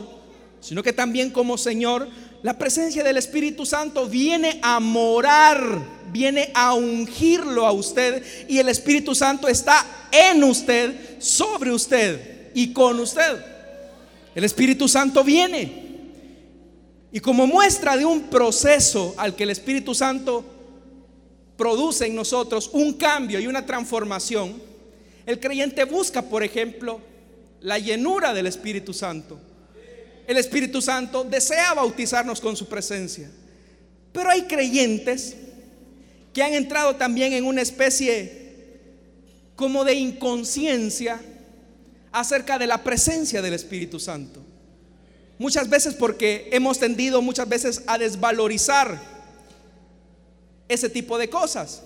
sino 0.61 0.83
que 0.83 0.93
también 0.93 1.31
como 1.31 1.57
Señor, 1.57 2.07
la 2.43 2.57
presencia 2.57 3.03
del 3.03 3.17
Espíritu 3.17 3.65
Santo 3.65 4.07
viene 4.07 4.57
a 4.61 4.79
morar, 4.79 5.61
viene 6.13 6.49
a 6.53 6.73
ungirlo 6.73 7.65
a 7.65 7.73
usted 7.73 8.23
y 8.47 8.59
el 8.59 8.69
Espíritu 8.69 9.15
Santo 9.15 9.49
está 9.49 9.85
en 10.13 10.45
usted, 10.45 10.95
sobre 11.19 11.73
usted 11.73 12.51
y 12.53 12.71
con 12.71 13.01
usted. 13.01 13.43
El 14.33 14.45
Espíritu 14.45 14.87
Santo 14.87 15.25
viene. 15.25 15.86
Y 17.17 17.19
como 17.19 17.47
muestra 17.47 17.97
de 17.97 18.05
un 18.05 18.29
proceso 18.29 19.15
al 19.17 19.35
que 19.35 19.41
el 19.41 19.49
Espíritu 19.49 19.95
Santo 19.95 20.45
produce 21.57 22.05
en 22.05 22.13
nosotros 22.13 22.69
un 22.71 22.93
cambio 22.93 23.39
y 23.39 23.47
una 23.47 23.65
transformación, 23.65 24.61
el 25.25 25.39
creyente 25.39 25.83
busca, 25.85 26.21
por 26.21 26.43
ejemplo, 26.43 27.01
la 27.61 27.79
llenura 27.79 28.35
del 28.35 28.45
Espíritu 28.45 28.93
Santo 28.93 29.39
el 30.27 30.37
Espíritu 30.37 30.81
Santo 30.81 31.23
desea 31.23 31.73
bautizarnos 31.73 32.41
con 32.41 32.55
su 32.57 32.67
presencia. 32.67 33.31
Pero 34.11 34.29
hay 34.29 34.41
creyentes 34.41 35.37
que 36.33 36.43
han 36.43 36.53
entrado 36.53 36.97
también 36.97 37.31
en 37.31 37.45
una 37.45 37.61
especie 37.61 38.45
como 39.55 39.85
de 39.85 39.93
inconsciencia 39.95 41.19
acerca 42.11 42.59
de 42.59 42.67
la 42.67 42.83
presencia 42.83 43.41
del 43.41 43.53
Espíritu 43.53 43.99
Santo. 44.01 44.46
Muchas 45.39 45.69
veces 45.69 45.93
porque 45.93 46.49
hemos 46.51 46.79
tendido 46.79 47.21
muchas 47.21 47.47
veces 47.47 47.83
a 47.85 47.97
desvalorizar 47.97 48.99
ese 50.67 50.89
tipo 50.89 51.17
de 51.17 51.29
cosas. 51.29 51.83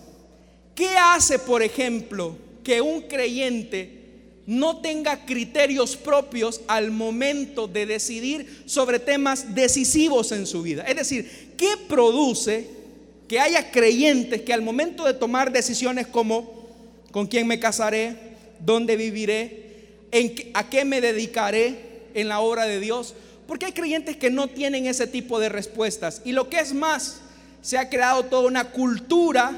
¿Qué 0.74 0.90
hace, 0.98 1.38
por 1.38 1.62
ejemplo, 1.62 2.36
que 2.64 2.82
un 2.82 3.02
creyente 3.02 4.02
no 4.46 4.82
tenga 4.82 5.26
criterios 5.26 5.96
propios 5.96 6.62
al 6.68 6.92
momento 6.92 7.68
de 7.68 7.86
decidir 7.86 8.64
sobre 8.66 9.00
temas 9.00 9.54
decisivos 9.54 10.32
en 10.32 10.48
su 10.48 10.62
vida. 10.62 10.84
Es 10.84 10.96
decir, 10.96 11.54
¿qué 11.58 11.70
produce 11.88 12.68
que 13.28 13.40
haya 13.40 13.72
creyentes 13.72 14.42
que 14.42 14.54
al 14.54 14.62
momento 14.62 15.06
de 15.06 15.14
tomar 15.14 15.52
decisiones 15.52 16.08
como 16.08 16.68
con 17.12 17.28
quién 17.28 17.48
me 17.48 17.60
casaré, 17.60 18.16
dónde 18.60 18.96
viviré, 18.98 19.72
en 20.12 20.34
a 20.54 20.70
qué 20.70 20.84
me 20.84 21.02
dedicaré 21.02 22.02
en 22.14 22.28
la 22.28 22.42
obra 22.42 22.66
de 22.66 22.80
Dios? 22.80 23.14
Porque 23.52 23.66
hay 23.66 23.74
creyentes 23.74 24.16
que 24.16 24.30
no 24.30 24.48
tienen 24.48 24.86
ese 24.86 25.08
tipo 25.08 25.38
de 25.38 25.50
respuestas. 25.50 26.22
Y 26.24 26.32
lo 26.32 26.48
que 26.48 26.62
es 26.62 26.74
más, 26.74 27.18
se 27.62 27.78
ha 27.78 27.90
creado 27.90 28.24
toda 28.24 28.48
una 28.48 28.72
cultura 28.72 29.52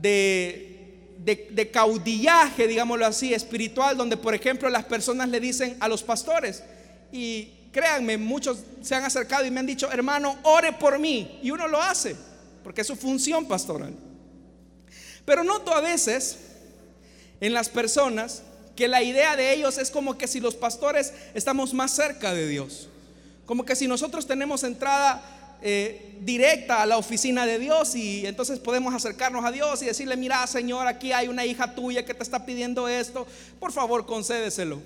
de 0.00 0.68
de, 1.24 1.70
caudillaje, 1.72 2.68
digámoslo 2.68 3.04
así, 3.04 3.34
espiritual, 3.34 3.96
donde 3.96 4.16
por 4.16 4.32
ejemplo 4.32 4.70
las 4.70 4.84
personas 4.84 5.28
le 5.28 5.40
dicen 5.40 5.76
a 5.80 5.88
los 5.88 6.04
pastores, 6.04 6.62
y 7.10 7.48
créanme, 7.72 8.16
muchos 8.16 8.60
se 8.80 8.94
han 8.94 9.02
acercado 9.02 9.44
y 9.44 9.50
me 9.50 9.58
han 9.58 9.66
dicho, 9.66 9.90
hermano, 9.90 10.38
ore 10.44 10.72
por 10.72 11.00
mí, 11.00 11.40
y 11.42 11.50
uno 11.50 11.66
lo 11.66 11.82
hace, 11.82 12.14
porque 12.62 12.82
es 12.82 12.86
su 12.86 12.94
función 12.94 13.48
pastoral. 13.48 13.92
Pero 15.24 15.42
noto 15.42 15.74
a 15.74 15.80
veces 15.80 16.38
en 17.40 17.52
las 17.52 17.68
personas 17.68 18.44
que 18.78 18.86
la 18.86 19.02
idea 19.02 19.34
de 19.34 19.52
ellos 19.52 19.76
es 19.76 19.90
como 19.90 20.16
que 20.16 20.28
si 20.28 20.38
los 20.38 20.54
pastores 20.54 21.12
estamos 21.34 21.74
más 21.74 21.90
cerca 21.90 22.32
de 22.32 22.46
Dios, 22.46 22.88
como 23.44 23.64
que 23.64 23.74
si 23.74 23.88
nosotros 23.88 24.24
tenemos 24.24 24.62
entrada 24.62 25.20
eh, 25.60 26.14
directa 26.20 26.82
a 26.82 26.86
la 26.86 26.96
oficina 26.96 27.44
de 27.44 27.58
Dios 27.58 27.96
y 27.96 28.24
entonces 28.24 28.60
podemos 28.60 28.94
acercarnos 28.94 29.44
a 29.44 29.50
Dios 29.50 29.82
y 29.82 29.86
decirle, 29.86 30.16
mira 30.16 30.46
Señor, 30.46 30.86
aquí 30.86 31.10
hay 31.10 31.26
una 31.26 31.44
hija 31.44 31.74
tuya 31.74 32.04
que 32.04 32.14
te 32.14 32.22
está 32.22 32.46
pidiendo 32.46 32.86
esto, 32.86 33.26
por 33.58 33.72
favor 33.72 34.06
concédeselo. 34.06 34.80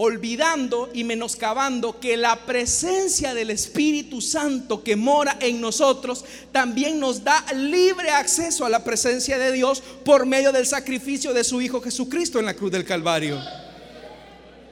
Olvidando 0.00 0.88
y 0.94 1.02
menoscabando 1.02 1.98
que 1.98 2.16
la 2.16 2.46
presencia 2.46 3.34
del 3.34 3.50
Espíritu 3.50 4.20
Santo 4.20 4.84
que 4.84 4.94
mora 4.94 5.36
en 5.40 5.60
nosotros 5.60 6.24
también 6.52 7.00
nos 7.00 7.24
da 7.24 7.44
libre 7.52 8.08
acceso 8.10 8.64
a 8.64 8.68
la 8.68 8.84
presencia 8.84 9.38
de 9.38 9.50
Dios 9.50 9.82
por 10.04 10.24
medio 10.24 10.52
del 10.52 10.66
sacrificio 10.66 11.34
de 11.34 11.42
su 11.42 11.60
Hijo 11.60 11.80
Jesucristo 11.80 12.38
en 12.38 12.46
la 12.46 12.54
cruz 12.54 12.70
del 12.70 12.84
Calvario. 12.84 13.40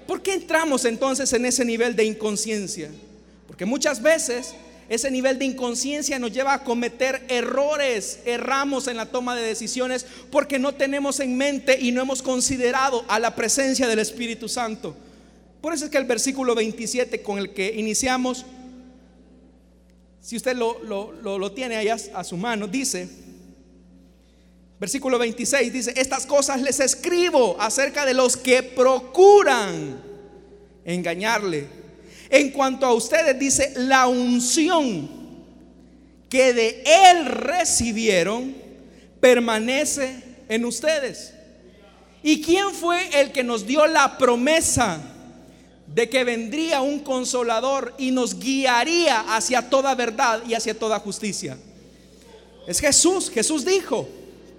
¿Por 0.06 0.23
qué 0.23 0.35
entramos 0.35 0.85
entonces 0.85 1.33
en 1.33 1.45
ese 1.45 1.64
nivel 1.64 1.97
de 1.97 2.04
inconsciencia? 2.04 2.88
Porque 3.49 3.64
muchas 3.64 4.00
veces 4.00 4.54
ese 4.88 5.11
nivel 5.11 5.40
de 5.40 5.47
inconsciencia 5.47 6.21
nos 6.21 6.30
lleva 6.30 6.54
a 6.54 6.62
cometer 6.62 7.25
errores, 7.28 8.21
erramos 8.26 8.87
en 8.87 8.97
la 8.97 9.06
toma 9.06 9.35
de 9.35 9.42
decisiones 9.42 10.06
porque 10.30 10.61
no 10.61 10.76
tenemos 10.76 11.18
en 11.18 11.37
mente 11.37 11.80
y 11.80 11.90
no 11.90 12.02
hemos 12.02 12.23
considerado 12.23 13.04
a 13.09 13.18
la 13.18 13.35
presencia 13.35 13.88
del 13.88 13.99
Espíritu 13.99 14.49
Santo. 14.49 14.97
Por 15.61 15.73
eso 15.73 15.87
es 15.87 15.91
que 15.91 15.99
el 15.99 16.05
versículo 16.05 16.55
27 16.55 17.23
con 17.23 17.39
el 17.39 17.53
que 17.53 17.75
iniciamos, 17.75 18.45
si 20.21 20.37
usted 20.37 20.57
lo, 20.57 20.83
lo, 20.83 21.53
tiene 21.53 21.77
allá 21.77 21.97
a 22.15 22.25
su 22.25 22.37
mano, 22.37 22.67
dice, 22.67 23.09
versículo 24.79 25.19
26 25.19 25.73
dice, 25.73 25.95
estas 25.97 26.27
cosas 26.27 26.61
les 26.61 26.81
escribo 26.81 27.57
acerca 27.59 28.05
de 28.05 28.15
los 28.15 28.37
que 28.37 28.63
procuran 28.63 30.03
engañarle. 30.85 31.67
En 32.29 32.51
cuanto 32.51 32.87
a 32.87 32.93
ustedes 32.93 33.39
dice, 33.39 33.73
la 33.77 34.09
unción 34.09 35.09
que 36.29 36.53
de 36.53 36.83
él 36.85 37.27
recibieron 37.27 38.55
permanece 39.21 40.23
en 40.49 40.65
ustedes. 40.65 41.33
¿Y 42.23 42.43
quién 42.43 42.73
fue 42.73 43.21
el 43.21 43.31
que 43.31 43.45
nos 43.45 43.67
dio 43.67 43.87
la 43.87 44.19
promesa? 44.19 45.01
De 45.87 46.09
que 46.09 46.25
vendría 46.25 46.81
un 46.81 47.00
consolador 47.00 47.95
y 47.99 48.11
nos 48.11 48.38
guiaría 48.38 49.21
hacia 49.35 49.71
toda 49.71 49.95
verdad 49.95 50.43
y 50.47 50.55
hacia 50.55 50.78
toda 50.78 50.99
justicia. 50.99 51.57
Es 52.66 52.81
Jesús. 52.81 53.31
Jesús 53.31 53.64
dijo, 53.64 54.09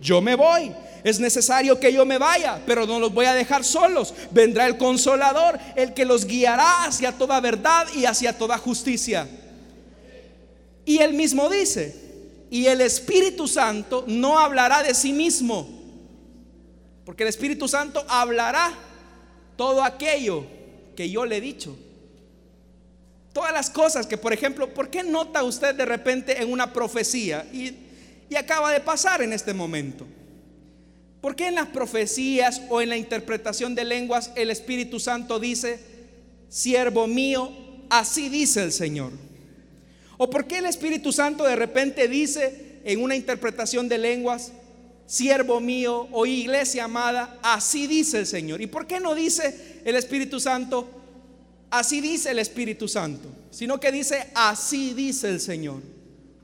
yo 0.02 0.22
me 0.22 0.36
voy. 0.36 0.72
Es 1.04 1.20
necesario 1.20 1.80
que 1.80 1.94
yo 1.94 2.06
me 2.06 2.18
vaya, 2.18 2.62
pero 2.66 2.86
no 2.86 3.00
los 3.00 3.14
voy 3.14 3.26
a 3.26 3.34
dejar 3.34 3.64
solos. 3.64 4.14
Vendrá 4.32 4.66
el 4.66 4.78
consolador, 4.78 5.60
el 5.76 5.94
que 5.94 6.06
los 6.06 6.26
guiará 6.26 6.86
hacia 6.86 7.12
toda 7.12 7.40
verdad 7.40 7.88
y 7.96 8.06
hacia 8.06 8.38
toda 8.38 8.58
justicia. 8.58 9.28
Y 10.86 10.98
él 11.00 11.14
mismo 11.14 11.50
dice, 11.50 11.96
y 12.50 12.66
el 12.66 12.82
Espíritu 12.82 13.48
Santo 13.48 14.06
no 14.08 14.40
hablará 14.40 14.84
de 14.84 14.94
sí 14.94 15.14
mismo, 15.14 15.68
porque 17.06 17.24
el 17.24 17.30
Espíritu 17.30 17.68
Santo 17.68 18.04
hablará 18.08 18.74
todo 19.56 19.84
aquello 19.84 20.57
que 20.98 21.10
yo 21.12 21.26
le 21.28 21.38
he 21.38 21.42
dicho. 21.42 21.78
Todas 23.32 23.54
las 23.54 23.70
cosas 23.70 24.08
que, 24.08 24.18
por 24.18 24.34
ejemplo, 24.34 24.74
¿por 24.74 24.90
qué 24.90 25.04
nota 25.04 25.44
usted 25.44 25.76
de 25.76 25.86
repente 25.86 26.42
en 26.42 26.52
una 26.52 26.74
profecía? 26.74 27.48
Y, 27.54 27.76
y 28.30 28.36
acaba 28.36 28.72
de 28.72 28.80
pasar 28.80 29.22
en 29.22 29.32
este 29.32 29.54
momento. 29.54 30.08
¿Por 31.22 31.36
qué 31.36 31.48
en 31.48 31.56
las 31.56 31.68
profecías 31.68 32.64
o 32.70 32.82
en 32.82 32.90
la 32.90 32.98
interpretación 32.98 33.76
de 33.76 33.86
lenguas 33.86 34.32
el 34.36 34.50
Espíritu 34.50 35.00
Santo 35.00 35.40
dice, 35.40 35.80
siervo 36.50 37.06
mío, 37.06 37.52
así 37.92 38.28
dice 38.28 38.64
el 38.64 38.72
Señor? 38.72 39.12
¿O 40.18 40.32
por 40.32 40.48
qué 40.48 40.58
el 40.58 40.66
Espíritu 40.66 41.12
Santo 41.12 41.44
de 41.44 41.56
repente 41.56 42.08
dice 42.08 42.80
en 42.84 43.04
una 43.04 43.16
interpretación 43.16 43.88
de 43.88 44.00
lenguas, 44.00 44.52
siervo 45.08 45.60
mío 45.60 46.08
o 46.12 46.26
iglesia 46.26 46.84
amada, 46.84 47.40
así 47.42 47.88
dice 47.88 48.20
el 48.20 48.28
Señor. 48.28 48.62
¿Y 48.62 48.68
por 48.68 48.86
qué 48.86 49.00
no 49.00 49.16
dice 49.16 49.82
el 49.86 49.96
Espíritu 49.96 50.40
Santo, 50.40 50.88
así 51.72 52.02
dice 52.02 52.30
el 52.32 52.40
Espíritu 52.40 52.88
Santo? 52.88 53.30
Sino 53.50 53.80
que 53.80 53.92
dice, 53.92 54.28
así 54.36 54.94
dice 54.94 55.30
el 55.30 55.40
Señor. 55.40 55.82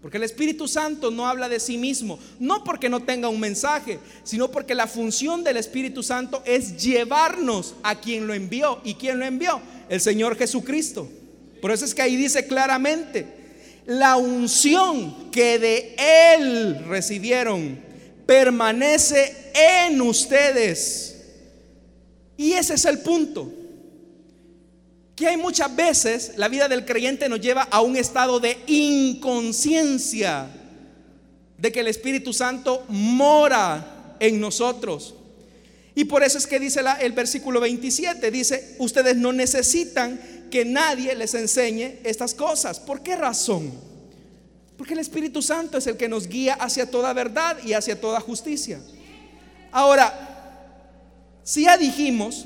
Porque 0.01 0.17
el 0.17 0.24
Espíritu 0.24 0.67
Santo 0.67 1.12
no 1.12 1.27
habla 1.27 1.48
de 1.48 1.60
sí 1.60 1.77
mismo, 1.77 2.20
no 2.39 2.63
porque 2.63 2.89
no 2.89 3.01
tenga 3.03 3.29
un 3.29 3.39
mensaje, 3.39 4.00
sino 4.24 4.50
porque 4.50 4.75
la 4.75 4.88
función 4.88 5.43
del 5.43 5.55
Espíritu 5.55 6.03
Santo 6.03 6.41
es 6.46 6.84
llevarnos 6.84 7.75
a 7.84 8.01
quien 8.01 8.27
lo 8.27 8.34
envió. 8.34 8.82
¿Y 8.84 8.96
quién 8.96 9.20
lo 9.20 9.25
envió? 9.25 9.62
El 9.88 10.01
Señor 10.01 10.38
Jesucristo. 10.38 11.08
Por 11.62 11.72
eso 11.72 11.86
es 11.86 11.96
que 11.96 12.01
ahí 12.01 12.17
dice 12.17 12.48
claramente, 12.48 13.25
la 13.86 14.17
unción 14.17 15.32
que 15.32 15.60
de 15.60 15.96
Él 15.98 16.84
recibieron 16.86 17.79
permanece 18.25 19.52
en 19.54 20.02
ustedes. 20.02 21.15
Y 22.38 22.54
ese 22.54 22.76
es 22.76 22.86
el 22.86 23.00
punto. 23.00 23.52
Que 25.15 25.28
hay 25.28 25.38
muchas 25.38 25.76
veces 25.76 26.34
la 26.38 26.48
vida 26.48 26.67
del 26.67 26.86
creyente 26.86 27.30
nos 27.30 27.39
lleva 27.39 27.63
a 27.63 27.82
un 27.82 27.95
estado 27.95 28.39
de 28.39 28.58
inconsciencia 28.67 30.50
de 31.58 31.71
que 31.71 31.82
el 31.82 31.88
Espíritu 31.88 32.34
Santo 32.34 32.84
mora 32.89 34.15
en 34.19 34.39
nosotros. 34.39 35.15
Y 35.95 36.06
por 36.06 36.24
eso 36.24 36.38
es 36.38 36.48
que 36.48 36.60
dice 36.60 36.82
el 37.02 37.12
versículo 37.12 37.60
27, 37.60 38.32
dice, 38.32 38.76
ustedes 38.80 39.15
no 39.15 39.32
necesitan 39.32 40.19
que 40.50 40.65
nadie 40.65 41.15
les 41.15 41.36
enseñe 41.36 42.00
estas 42.04 42.34
cosas. 42.34 42.80
¿Por 42.80 43.02
qué 43.02 43.15
razón? 43.15 43.71
Porque 44.84 44.96
el 44.96 45.00
Espíritu 45.00 45.41
Santo 45.41 45.78
es 45.78 45.88
el 45.88 45.96
que 45.96 46.10
nos 46.10 46.28
guía 46.28 46.56
hacia 46.56 46.91
toda 46.91 47.13
verdad 47.13 47.56
y 47.63 47.72
hacia 47.72 48.02
toda 48.02 48.19
justicia. 48.19 48.82
Ahora, 49.72 50.60
si 51.41 51.63
ya 51.63 51.78
dijimos 51.78 52.43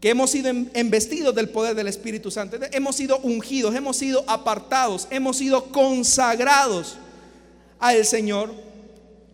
que 0.00 0.10
hemos 0.10 0.30
sido 0.30 0.48
embestidos 0.48 1.34
del 1.34 1.48
poder 1.48 1.74
del 1.74 1.88
Espíritu 1.88 2.30
Santo, 2.30 2.56
hemos 2.70 2.94
sido 2.94 3.18
ungidos, 3.18 3.74
hemos 3.74 3.96
sido 3.96 4.22
apartados, 4.28 5.08
hemos 5.10 5.38
sido 5.38 5.72
consagrados 5.72 6.98
al 7.80 8.06
Señor, 8.06 8.54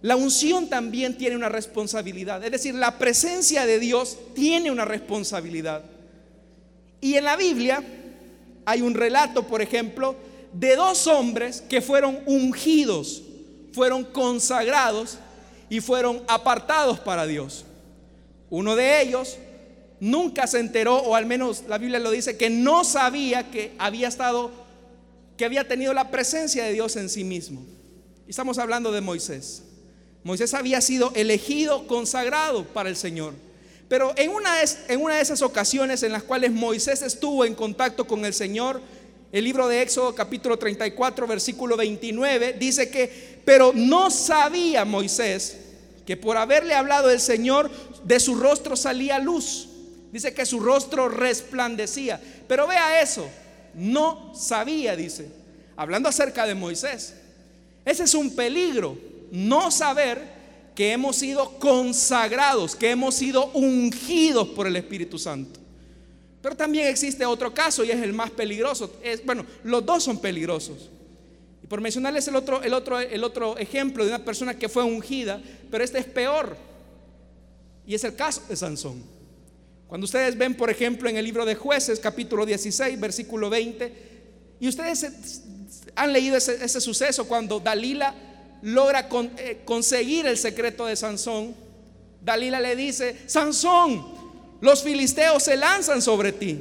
la 0.01 0.16
unción 0.16 0.70
también 0.70 1.18
tiene 1.18 1.37
una 1.37 1.51
responsabilidad. 1.51 2.42
Es 2.42 2.51
decir, 2.51 2.75
la 2.75 2.96
presencia 2.96 3.66
de 3.66 3.79
Dios 3.79 4.16
tiene 4.35 4.70
una 4.70 4.87
responsabilidad. 4.87 5.85
Y 7.03 7.16
en 7.16 7.25
la 7.25 7.37
Biblia 7.37 7.85
hay 8.64 8.81
un 8.81 8.94
relato, 8.94 9.46
por 9.46 9.61
ejemplo, 9.61 10.16
de 10.59 10.75
dos 10.75 11.07
hombres 11.07 11.62
que 11.69 11.83
fueron 11.83 12.21
ungidos, 12.25 13.23
fueron 13.73 14.05
consagrados 14.05 15.19
y 15.69 15.81
fueron 15.81 16.23
apartados 16.29 16.99
para 16.99 17.27
Dios. 17.27 17.64
Uno 18.49 18.75
de 18.75 19.03
ellos 19.03 19.37
nunca 20.01 20.47
se 20.47 20.61
enteró, 20.61 20.97
o 20.97 21.14
al 21.14 21.27
menos 21.27 21.64
la 21.69 21.79
Biblia 21.79 21.99
lo 21.99 22.11
dice, 22.11 22.38
que 22.38 22.49
no 22.49 22.85
sabía 22.85 23.51
que 23.51 23.75
había 23.79 24.09
estado, 24.09 24.51
que 25.37 25.45
había 25.45 25.69
tenido 25.69 25.92
la 25.92 26.11
presencia 26.11 26.64
de 26.64 26.73
Dios 26.73 26.97
en 26.97 27.11
sí 27.11 27.25
mismo. 27.25 27.62
Estamos 28.27 28.59
hablando 28.59 28.92
de 28.92 29.03
Moisés. 29.03 29.62
Moisés 30.25 30.55
había 30.55 30.81
sido 30.81 31.12
elegido, 31.14 31.87
consagrado 31.87 32.64
para 32.64 32.88
el 32.88 32.97
Señor. 32.97 33.35
Pero 33.88 34.12
en 34.16 34.31
una, 34.31 34.57
en 34.88 35.01
una 35.01 35.16
de 35.16 35.23
esas 35.23 35.42
ocasiones 35.42 36.03
en 36.03 36.12
las 36.12 36.25
cuales 36.25 36.51
Moisés 36.51 37.03
estuvo 37.03 37.45
en 37.45 37.55
contacto 37.55 38.07
con 38.07 38.25
el 38.25 38.35
Señor, 38.35 38.81
el 39.38 39.44
libro 39.44 39.68
de 39.68 39.83
Éxodo 39.83 40.14
capítulo 40.14 40.59
34 40.59 41.27
versículo 41.27 41.77
29 41.77 42.55
dice 42.55 42.88
que, 42.88 43.40
pero 43.44 43.72
no 43.75 44.11
sabía 44.11 44.87
Moisés 44.87 45.59
que 46.07 46.16
por 46.16 46.38
haberle 46.38 46.75
hablado 46.75 47.11
el 47.11 47.20
Señor, 47.20 47.70
de 48.05 48.18
su 48.18 48.37
rostro 48.37 48.77
salía 48.77 49.18
luz. 49.18 49.68
Dice 50.12 50.33
que 50.33 50.46
su 50.46 50.61
rostro 50.61 51.09
resplandecía. 51.09 52.20
Pero 52.46 52.66
vea 52.66 53.03
eso, 53.03 53.29
no 53.75 54.33
sabía, 54.35 54.96
dice, 54.96 55.29
hablando 55.77 56.09
acerca 56.09 56.46
de 56.46 56.55
Moisés. 56.55 57.14
Ese 57.85 58.05
es 58.05 58.14
un 58.14 58.35
peligro, 58.35 58.96
no 59.33 59.70
saber 59.70 60.22
que 60.75 60.92
hemos 60.92 61.16
sido 61.16 61.59
consagrados, 61.59 62.75
que 62.77 62.90
hemos 62.90 63.16
sido 63.16 63.51
ungidos 63.53 64.49
por 64.49 64.66
el 64.66 64.77
Espíritu 64.77 65.18
Santo. 65.18 65.61
Pero 66.46 66.56
también 66.56 66.87
existe 66.87 67.26
otro 67.26 67.52
caso 67.52 67.82
y 67.82 67.90
es 67.90 68.00
el 68.00 68.12
más 68.12 68.30
peligroso. 68.30 69.00
Bueno, 69.24 69.44
los 69.64 69.85
dos 69.85 70.04
son 70.04 70.20
peligrosos. 70.20 70.88
Y 71.61 71.66
por 71.66 71.80
mencionarles 71.80 72.28
el 72.28 72.37
otro, 72.37 72.62
el, 72.62 72.72
otro, 72.72 73.00
el 73.00 73.24
otro 73.24 73.59
ejemplo 73.59 74.04
de 74.04 74.11
una 74.11 74.24
persona 74.24 74.56
que 74.56 74.68
fue 74.68 74.85
ungida, 74.85 75.42
pero 75.72 75.82
este 75.82 75.98
es 75.98 76.04
peor. 76.04 76.56
Y 77.85 77.96
es 77.96 78.04
el 78.04 78.14
caso 78.14 78.42
de 78.48 78.54
Sansón. 78.54 79.02
Cuando 79.88 80.04
ustedes 80.04 80.38
ven, 80.38 80.54
por 80.54 80.70
ejemplo, 80.70 81.09
en 81.09 81.16
el 81.16 81.24
libro 81.24 81.44
de 81.44 81.56
jueces, 81.56 81.98
capítulo 81.98 82.46
16, 82.46 83.00
versículo 83.00 83.50
20, 83.50 83.92
y 84.61 84.68
ustedes 84.68 85.42
han 85.96 86.12
leído 86.12 86.37
ese, 86.37 86.80
suceso 86.80 87.26
cuando 87.26 87.59
Dalila 87.59 88.14
logra 88.62 89.09
eh, 89.38 89.62
conseguir 89.64 90.26
el 90.28 90.38
secreto 90.38 90.87
de 90.87 90.94
Sansón, 90.94 91.56
Dalila 92.22 92.61
le 92.61 92.76
dice, 92.76 93.16
Sansón, 93.26 94.26
los 94.61 94.83
filisteos 94.83 95.42
se 95.42 95.57
lanzan 95.57 96.03
sobre 96.03 96.33
ti. 96.33 96.61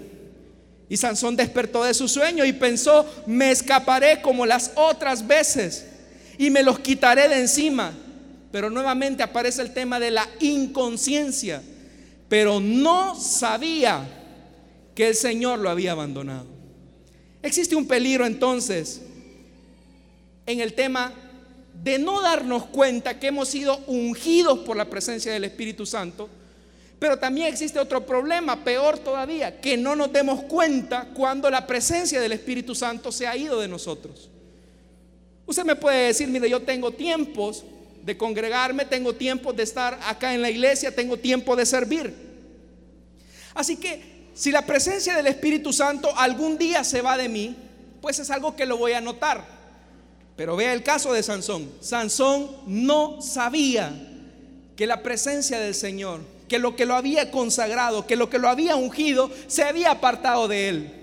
Y 0.87 0.97
Sansón 0.97 1.35
despertó 1.35 1.83
de 1.83 1.93
su 1.93 2.07
sueño 2.07 2.45
y 2.45 2.53
pensó, 2.53 3.05
me 3.25 3.51
escaparé 3.51 4.21
como 4.21 4.45
las 4.45 4.71
otras 4.75 5.25
veces 5.25 5.85
y 6.37 6.49
me 6.49 6.61
los 6.61 6.79
quitaré 6.79 7.27
de 7.27 7.39
encima. 7.39 7.93
Pero 8.51 8.69
nuevamente 8.69 9.23
aparece 9.23 9.61
el 9.61 9.73
tema 9.73 9.99
de 9.99 10.11
la 10.11 10.27
inconsciencia. 10.39 11.61
pero 12.27 12.59
no 12.59 13.19
sabía 13.19 14.07
que 14.95 15.09
el 15.09 15.15
Señor 15.15 15.59
lo 15.59 15.69
había 15.69 15.91
abandonado. 15.91 16.47
Existe 17.43 17.75
un 17.75 17.87
peligro 17.87 18.25
entonces 18.25 19.01
en 20.47 20.59
el 20.59 20.73
tema 20.73 21.13
de 21.83 21.99
no 21.99 22.21
darnos 22.21 22.65
cuenta 22.65 23.19
que 23.19 23.27
hemos 23.27 23.49
sido 23.49 23.77
ungidos 23.87 24.59
por 24.59 24.75
la 24.75 24.89
presencia 24.89 25.31
del 25.31 25.43
Espíritu 25.43 25.85
Santo, 25.85 26.29
pero 26.99 27.17
también 27.17 27.47
existe 27.47 27.79
otro 27.79 28.05
problema, 28.05 28.63
peor 28.63 28.97
todavía, 28.99 29.59
que 29.59 29.77
no 29.77 29.95
nos 29.95 30.11
demos 30.11 30.43
cuenta 30.43 31.09
cuando 31.13 31.49
la 31.49 31.67
presencia 31.67 32.21
del 32.21 32.31
Espíritu 32.31 32.73
Santo 32.73 33.11
se 33.11 33.27
ha 33.27 33.35
ido 33.35 33.59
de 33.59 33.67
nosotros. 33.67 34.29
Usted 35.45 35.63
me 35.63 35.75
puede 35.75 36.07
decir, 36.07 36.27
mire, 36.27 36.49
yo 36.49 36.61
tengo 36.61 36.91
tiempos 36.91 37.63
de 38.01 38.17
congregarme, 38.17 38.85
tengo 38.85 39.13
tiempos 39.13 39.55
de 39.55 39.63
estar 39.63 39.99
acá 40.05 40.33
en 40.33 40.41
la 40.41 40.49
iglesia, 40.49 40.93
tengo 40.93 41.17
tiempo 41.17 41.55
de 41.55 41.65
servir. 41.65 42.13
Así 43.53 43.77
que 43.77 44.29
si 44.33 44.51
la 44.51 44.65
presencia 44.65 45.15
del 45.15 45.27
Espíritu 45.27 45.71
Santo 45.73 46.11
algún 46.17 46.57
día 46.57 46.83
se 46.83 47.01
va 47.01 47.17
de 47.17 47.29
mí, 47.29 47.55
pues 48.01 48.19
es 48.19 48.29
algo 48.29 48.55
que 48.55 48.65
lo 48.65 48.77
voy 48.77 48.93
a 48.93 49.01
notar. 49.01 49.45
Pero 50.35 50.55
vea 50.55 50.73
el 50.73 50.83
caso 50.83 51.13
de 51.13 51.23
Sansón. 51.23 51.71
Sansón 51.79 52.51
no 52.67 53.21
sabía 53.21 53.93
que 54.75 54.85
la 54.85 55.01
presencia 55.01 55.59
del 55.59 55.73
Señor, 55.73 56.19
que 56.47 56.59
lo 56.59 56.75
que 56.75 56.85
lo 56.85 56.95
había 56.95 57.31
consagrado, 57.31 58.05
que 58.05 58.15
lo 58.15 58.29
que 58.29 58.39
lo 58.39 58.49
había 58.49 58.75
ungido, 58.75 59.31
se 59.47 59.63
había 59.63 59.91
apartado 59.91 60.47
de 60.47 60.69
él. 60.69 60.93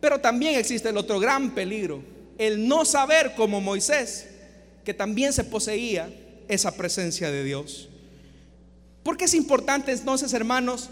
Pero 0.00 0.20
también 0.20 0.58
existe 0.58 0.88
el 0.88 0.96
otro 0.96 1.20
gran 1.20 1.54
peligro, 1.54 2.02
el 2.38 2.66
no 2.66 2.84
saber 2.84 3.34
como 3.34 3.60
Moisés, 3.60 4.28
que 4.84 4.94
también 4.94 5.32
se 5.32 5.44
poseía 5.44 6.10
esa 6.48 6.76
presencia 6.76 7.30
de 7.30 7.44
Dios. 7.44 7.88
¿Por 9.02 9.16
qué 9.16 9.24
es 9.24 9.34
importante 9.34 9.92
entonces, 9.92 10.32
hermanos, 10.32 10.90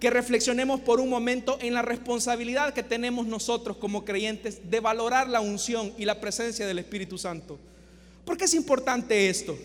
que 0.00 0.10
reflexionemos 0.10 0.80
por 0.80 0.98
un 0.98 1.10
momento 1.10 1.58
en 1.60 1.74
la 1.74 1.82
responsabilidad 1.82 2.72
que 2.72 2.82
tenemos 2.82 3.26
nosotros 3.26 3.76
como 3.76 4.04
creyentes 4.04 4.70
de 4.70 4.80
valorar 4.80 5.28
la 5.28 5.40
unción 5.40 5.92
y 5.98 6.06
la 6.06 6.20
presencia 6.20 6.66
del 6.66 6.78
Espíritu 6.78 7.18
Santo. 7.18 7.58
¿Por 8.24 8.38
qué 8.38 8.46
es 8.46 8.54
importante 8.54 9.28
esto? 9.28 9.58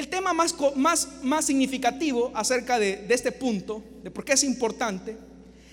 El 0.00 0.08
tema 0.08 0.32
más, 0.32 0.54
más, 0.76 1.08
más 1.22 1.44
significativo 1.44 2.32
acerca 2.34 2.78
de, 2.78 2.96
de 2.96 3.14
este 3.14 3.32
punto, 3.32 3.84
de 4.02 4.10
por 4.10 4.24
qué 4.24 4.32
es 4.32 4.44
importante, 4.44 5.14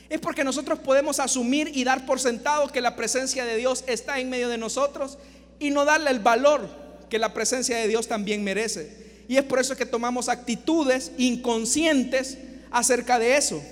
es 0.09 0.19
porque 0.19 0.43
nosotros 0.43 0.79
podemos 0.79 1.21
asumir 1.21 1.71
y 1.73 1.85
dar 1.85 2.05
por 2.05 2.19
sentado 2.19 2.67
que 2.67 2.81
la 2.81 2.97
presencia 2.97 3.45
de 3.45 3.55
Dios 3.55 3.85
está 3.87 4.19
en 4.19 4.29
medio 4.29 4.49
de 4.49 4.57
nosotros 4.57 5.17
y 5.59 5.69
no 5.69 5.85
darle 5.85 6.11
el 6.11 6.19
valor 6.19 6.67
que 7.09 7.19
la 7.19 7.33
presencia 7.33 7.77
de 7.77 7.87
Dios 7.87 8.09
también 8.09 8.43
merece. 8.43 9.23
Y 9.29 9.37
es 9.37 9.43
por 9.43 9.59
eso 9.59 9.77
que 9.77 9.85
tomamos 9.85 10.27
actitudes 10.27 11.13
inconscientes 11.17 12.37
acerca 12.69 13.19
de 13.19 13.37
eso. 13.37 13.63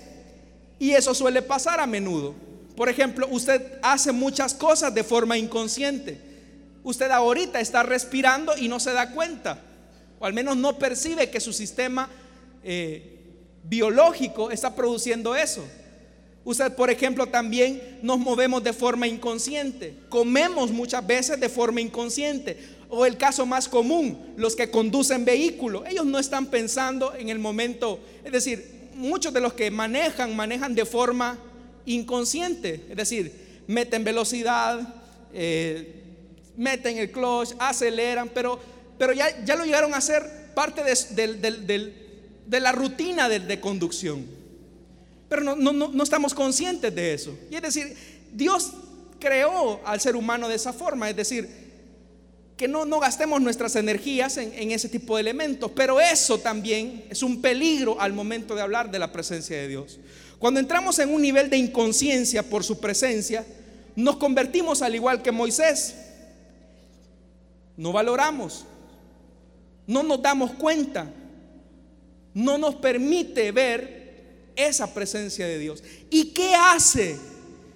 Y 0.80 0.91
eso 0.91 1.13
suele 1.13 1.41
pasar 1.41 1.82
a 1.82 1.86
menudo. 1.86 2.34
Por 2.78 2.88
ejemplo, 2.88 3.28
usted 3.30 3.78
hace 3.82 4.13
muchas 4.13 4.54
cosas 4.54 4.96
de 4.96 5.04
forma 5.04 5.38
inconsciente. 5.38 6.18
Usted 6.82 7.12
ahorita 7.12 7.60
está 7.60 7.84
respirando 7.84 8.56
y 8.56 8.70
no 8.70 8.80
se 8.80 8.94
da 8.94 9.12
cuenta, 9.12 9.62
al 10.26 10.34
menos 10.34 10.58
no 10.58 10.78
percibe 10.78 11.30
que 11.30 11.40
su 11.40 11.54
sistema 11.54 12.10
eh, 12.64 13.20
biológico 13.64 14.52
está 14.52 14.76
produciendo 14.76 15.36
eso. 15.36 15.64
Usted, 16.44 16.76
por 16.76 16.92
ejemplo, 16.92 17.26
también 17.26 18.00
nos 18.04 18.20
movemos 18.20 18.64
de 18.64 18.72
forma 18.72 19.08
inconsciente. 19.08 19.96
Comemos 20.10 20.72
muchas 20.72 21.06
veces 21.06 21.40
de 21.40 21.50
forma 21.50 21.82
inconsciente. 21.82 22.58
O 22.88 23.06
el 23.06 23.18
caso 23.18 23.48
más 23.48 23.68
común, 23.68 24.34
los 24.38 24.56
que 24.56 24.70
conducen 24.70 25.26
vehículos. 25.26 25.84
Ellos 25.90 26.06
no 26.06 26.20
están 26.20 26.46
pensando 26.46 27.16
en 27.16 27.30
el 27.30 27.40
momento, 27.40 28.00
es 28.24 28.32
decir, 28.32 28.90
muchos 28.94 29.34
de 29.34 29.42
los 29.42 29.54
que 29.54 29.72
manejan, 29.72 30.36
manejan 30.36 30.76
de 30.76 30.86
forma 30.86 31.40
inconsciente. 31.88 32.86
Es 32.90 32.96
decir, 32.96 33.64
meten 33.66 34.04
velocidad, 34.04 34.80
eh, 35.34 36.04
meten 36.56 36.98
el 36.98 37.12
clutch, 37.12 37.54
aceleran, 37.60 38.30
pero, 38.30 38.60
pero 38.98 39.14
ya, 39.14 39.44
ya, 39.44 39.56
lo 39.56 39.66
llegaron 39.66 39.94
a 39.94 40.02
ser 40.02 40.54
parte 40.54 40.82
de, 40.84 42.60
la 42.60 42.72
rutina 42.72 43.30
de, 43.30 43.60
conducción. 43.60 44.26
Pero 45.30 45.44
no, 45.44 45.56
no, 45.56 45.74
no, 45.74 46.04
estamos 46.04 46.34
conscientes 46.34 46.94
de 46.94 47.14
eso. 47.14 47.38
Y 47.50 47.56
es 47.56 47.62
decir, 47.62 47.96
Dios 48.32 48.72
creó 49.20 49.82
al 49.86 50.00
ser 50.00 50.16
humano 50.16 50.48
de 50.48 50.56
esa 50.56 50.72
forma. 50.72 51.10
Es 51.10 51.16
decir, 51.16 51.66
que 52.58 52.68
no, 52.68 52.86
no 52.86 53.00
gastemos 53.00 53.42
nuestras 53.42 53.76
energías 53.76 54.38
en, 54.38 54.72
ese 54.72 54.88
tipo 54.88 55.16
de 55.16 55.22
elementos. 55.22 55.72
Pero 55.76 56.00
eso 56.00 56.40
también 56.40 57.06
es 57.10 57.22
un 57.22 57.42
peligro 57.42 58.00
al 58.00 58.14
momento 58.14 58.56
de 58.56 58.62
hablar 58.62 58.90
de 58.92 59.00
la 59.00 59.12
presencia 59.12 59.58
de 59.58 59.68
Dios. 59.68 60.00
Cuando 60.40 60.60
entramos 60.60 61.00
en 61.00 61.14
un 61.14 61.22
nivel 61.22 61.50
de 61.50 61.58
inconsciencia 61.58 62.44
por 62.44 62.64
su 62.64 62.80
presencia, 62.80 63.46
nos 63.96 64.18
convertimos 64.18 64.82
al 64.82 64.96
igual 64.96 65.22
que 65.22 65.32
Moisés. 65.32 65.96
No 67.78 67.92
valoramos, 67.92 68.66
no 69.88 70.04
nos 70.04 70.21
damos 70.21 70.52
cuenta, 70.54 71.12
no 72.34 72.58
nos 72.58 72.76
permite 72.76 73.52
ver 73.52 74.52
esa 74.56 74.93
presencia 74.93 75.48
de 75.48 75.60
Dios. 75.60 75.84
¿Y 76.10 76.32
qué 76.32 76.56
hace 76.56 77.17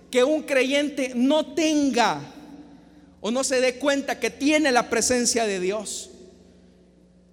que 0.09 0.23
un 0.23 0.43
creyente 0.43 1.13
no 1.15 1.53
tenga 1.53 2.21
o 3.21 3.31
no 3.31 3.43
se 3.43 3.61
dé 3.61 3.75
cuenta 3.75 4.19
que 4.19 4.29
tiene 4.29 4.71
la 4.71 4.89
presencia 4.89 5.45
de 5.45 5.59
Dios. 5.59 6.09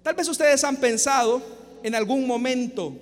Tal 0.03 0.15
vez 0.15 0.27
ustedes 0.27 0.63
han 0.63 0.77
pensado 0.77 1.41
en 1.83 1.95
algún 1.95 2.27
momento 2.27 2.93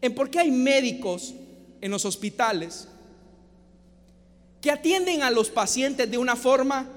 en 0.00 0.14
por 0.14 0.30
qué 0.30 0.40
hay 0.40 0.50
médicos 0.50 1.34
en 1.80 1.90
los 1.90 2.04
hospitales 2.04 2.88
que 4.60 4.70
atienden 4.70 5.22
a 5.22 5.30
los 5.30 5.50
pacientes 5.50 6.10
de 6.10 6.18
una 6.18 6.36
forma 6.36 6.88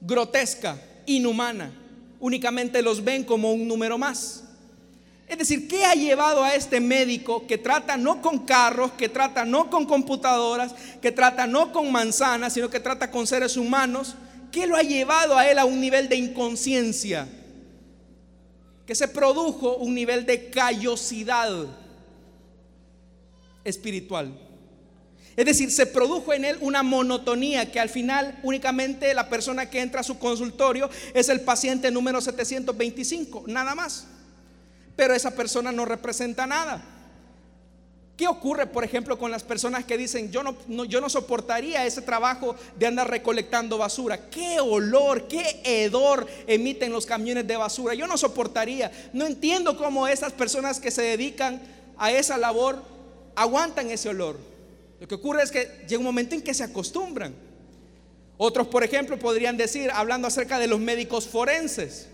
grotesca, 0.00 0.80
inhumana. 1.06 1.72
Únicamente 2.22 2.82
los 2.82 3.02
ven 3.02 3.24
como 3.24 3.52
un 3.52 3.66
número 3.66 3.98
más. 3.98 4.44
Es 5.26 5.38
decir, 5.38 5.66
¿qué 5.66 5.84
ha 5.84 5.94
llevado 5.94 6.44
a 6.44 6.54
este 6.54 6.78
médico 6.78 7.48
que 7.48 7.58
trata 7.58 7.96
no 7.96 8.22
con 8.22 8.46
carros, 8.46 8.92
que 8.92 9.08
trata 9.08 9.44
no 9.44 9.68
con 9.68 9.86
computadoras, 9.86 10.72
que 11.00 11.10
trata 11.10 11.48
no 11.48 11.72
con 11.72 11.90
manzanas, 11.90 12.52
sino 12.52 12.70
que 12.70 12.78
trata 12.78 13.10
con 13.10 13.26
seres 13.26 13.56
humanos? 13.56 14.14
¿Qué 14.52 14.68
lo 14.68 14.76
ha 14.76 14.82
llevado 14.82 15.36
a 15.36 15.50
él 15.50 15.58
a 15.58 15.64
un 15.64 15.80
nivel 15.80 16.08
de 16.08 16.14
inconsciencia? 16.14 17.26
Que 18.86 18.94
se 18.94 19.08
produjo 19.08 19.78
un 19.78 19.92
nivel 19.92 20.24
de 20.24 20.48
callosidad 20.48 21.66
espiritual. 23.64 24.32
Es 25.36 25.46
decir, 25.46 25.70
se 25.70 25.86
produjo 25.86 26.32
en 26.32 26.44
él 26.44 26.58
una 26.60 26.82
monotonía 26.82 27.70
que 27.70 27.80
al 27.80 27.88
final 27.88 28.38
únicamente 28.42 29.14
la 29.14 29.28
persona 29.28 29.70
que 29.70 29.80
entra 29.80 30.00
a 30.00 30.04
su 30.04 30.18
consultorio 30.18 30.90
es 31.14 31.28
el 31.28 31.40
paciente 31.40 31.90
número 31.90 32.20
725, 32.20 33.44
nada 33.46 33.74
más 33.74 34.06
pero 34.96 35.14
esa 35.14 35.30
persona 35.32 35.72
no 35.72 35.84
representa 35.84 36.46
nada. 36.46 36.82
¿Qué 38.16 38.28
ocurre, 38.28 38.66
por 38.66 38.84
ejemplo, 38.84 39.18
con 39.18 39.30
las 39.30 39.42
personas 39.42 39.84
que 39.84 39.96
dicen, 39.96 40.30
yo 40.30 40.42
no, 40.42 40.84
yo 40.84 41.00
no 41.00 41.08
soportaría 41.08 41.86
ese 41.86 42.02
trabajo 42.02 42.54
de 42.78 42.86
andar 42.86 43.10
recolectando 43.10 43.78
basura? 43.78 44.28
¿Qué 44.28 44.60
olor, 44.60 45.26
qué 45.28 45.60
hedor 45.64 46.28
emiten 46.46 46.92
los 46.92 47.06
camiones 47.06 47.46
de 47.46 47.56
basura? 47.56 47.94
Yo 47.94 48.06
no 48.06 48.18
soportaría. 48.18 48.92
No 49.12 49.26
entiendo 49.26 49.76
cómo 49.76 50.06
esas 50.06 50.32
personas 50.32 50.78
que 50.78 50.90
se 50.90 51.02
dedican 51.02 51.60
a 51.96 52.12
esa 52.12 52.36
labor 52.36 52.82
aguantan 53.34 53.90
ese 53.90 54.10
olor. 54.10 54.38
Lo 55.02 55.08
que 55.08 55.16
ocurre 55.16 55.42
es 55.42 55.50
que 55.50 55.68
llega 55.88 55.98
un 55.98 56.04
momento 56.04 56.36
en 56.36 56.42
que 56.42 56.54
se 56.54 56.62
acostumbran. 56.62 57.34
Otros, 58.36 58.68
por 58.68 58.84
ejemplo, 58.84 59.18
podrían 59.18 59.56
decir, 59.56 59.90
hablando 59.92 60.28
acerca 60.28 60.60
de 60.60 60.68
los 60.68 60.78
médicos 60.78 61.26
forenses, 61.26 62.06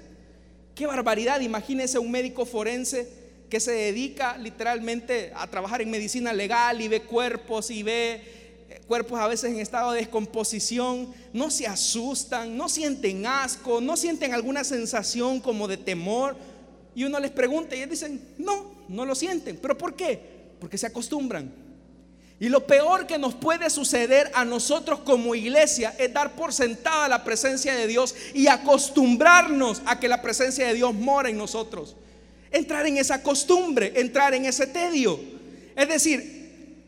Qué 0.74 0.86
barbaridad, 0.86 1.40
imagínese 1.40 1.98
un 1.98 2.10
médico 2.10 2.46
forense 2.46 3.08
que 3.50 3.58
se 3.58 3.72
dedica 3.72 4.38
literalmente 4.38 5.32
a 5.34 5.46
trabajar 5.48 5.82
en 5.82 5.90
medicina 5.90 6.32
legal 6.32 6.80
y 6.80 6.88
ve 6.88 7.02
cuerpos 7.02 7.70
y 7.70 7.82
ve 7.82 8.22
eh, 8.70 8.80
cuerpos 8.86 9.18
a 9.18 9.26
veces 9.26 9.50
en 9.50 9.58
estado 9.58 9.90
de 9.90 9.98
descomposición, 9.98 11.12
no 11.34 11.50
se 11.50 11.66
asustan, 11.66 12.56
no 12.56 12.70
sienten 12.70 13.26
asco, 13.26 13.82
no 13.82 13.96
sienten 13.96 14.32
alguna 14.32 14.62
sensación 14.64 15.40
como 15.40 15.68
de 15.68 15.76
temor. 15.76 16.36
Y 16.94 17.02
uno 17.02 17.20
les 17.20 17.32
pregunta 17.32 17.74
y 17.74 17.80
ellos 17.80 17.90
dicen, 17.90 18.20
no, 18.38 18.70
no 18.88 19.04
lo 19.04 19.14
sienten. 19.14 19.58
¿Pero 19.60 19.76
por 19.76 19.94
qué? 19.94 20.20
Porque 20.58 20.78
se 20.78 20.86
acostumbran. 20.86 21.67
Y 22.40 22.48
lo 22.48 22.66
peor 22.66 23.06
que 23.06 23.18
nos 23.18 23.34
puede 23.34 23.68
suceder 23.68 24.30
a 24.32 24.44
nosotros 24.44 25.00
como 25.00 25.34
iglesia 25.34 25.94
es 25.98 26.12
dar 26.12 26.36
por 26.36 26.52
sentada 26.52 27.08
la 27.08 27.24
presencia 27.24 27.74
de 27.74 27.88
Dios 27.88 28.14
y 28.32 28.46
acostumbrarnos 28.46 29.82
a 29.86 29.98
que 29.98 30.08
la 30.08 30.22
presencia 30.22 30.68
de 30.68 30.74
Dios 30.74 30.94
mora 30.94 31.30
en 31.30 31.36
nosotros. 31.36 31.96
Entrar 32.52 32.86
en 32.86 32.96
esa 32.96 33.22
costumbre, 33.22 33.92
entrar 33.96 34.34
en 34.34 34.44
ese 34.44 34.68
tedio. 34.68 35.18
Es 35.74 35.88
decir, 35.88 36.38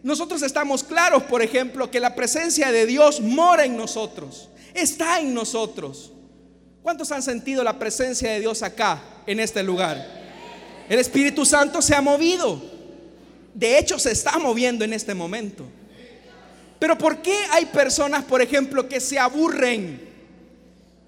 nosotros 0.04 0.40
estamos 0.42 0.84
claros, 0.84 1.24
por 1.24 1.42
ejemplo, 1.42 1.90
que 1.90 1.98
la 1.98 2.14
presencia 2.14 2.70
de 2.70 2.86
Dios 2.86 3.20
mora 3.20 3.64
en 3.64 3.76
nosotros, 3.76 4.48
está 4.72 5.20
en 5.20 5.34
nosotros. 5.34 6.12
¿Cuántos 6.82 7.10
han 7.12 7.22
sentido 7.22 7.62
la 7.64 7.78
presencia 7.78 8.30
de 8.30 8.40
Dios 8.40 8.62
acá, 8.62 9.02
en 9.26 9.40
este 9.40 9.62
lugar? 9.62 10.20
El 10.88 10.98
Espíritu 10.98 11.44
Santo 11.44 11.82
se 11.82 11.94
ha 11.94 12.00
movido. 12.00 12.79
De 13.54 13.78
hecho, 13.78 13.98
se 13.98 14.12
está 14.12 14.38
moviendo 14.38 14.84
en 14.84 14.92
este 14.92 15.14
momento. 15.14 15.64
Pero 16.78 16.96
¿por 16.96 17.18
qué 17.18 17.36
hay 17.50 17.66
personas, 17.66 18.24
por 18.24 18.40
ejemplo, 18.40 18.88
que 18.88 19.00
se 19.00 19.18
aburren 19.18 20.00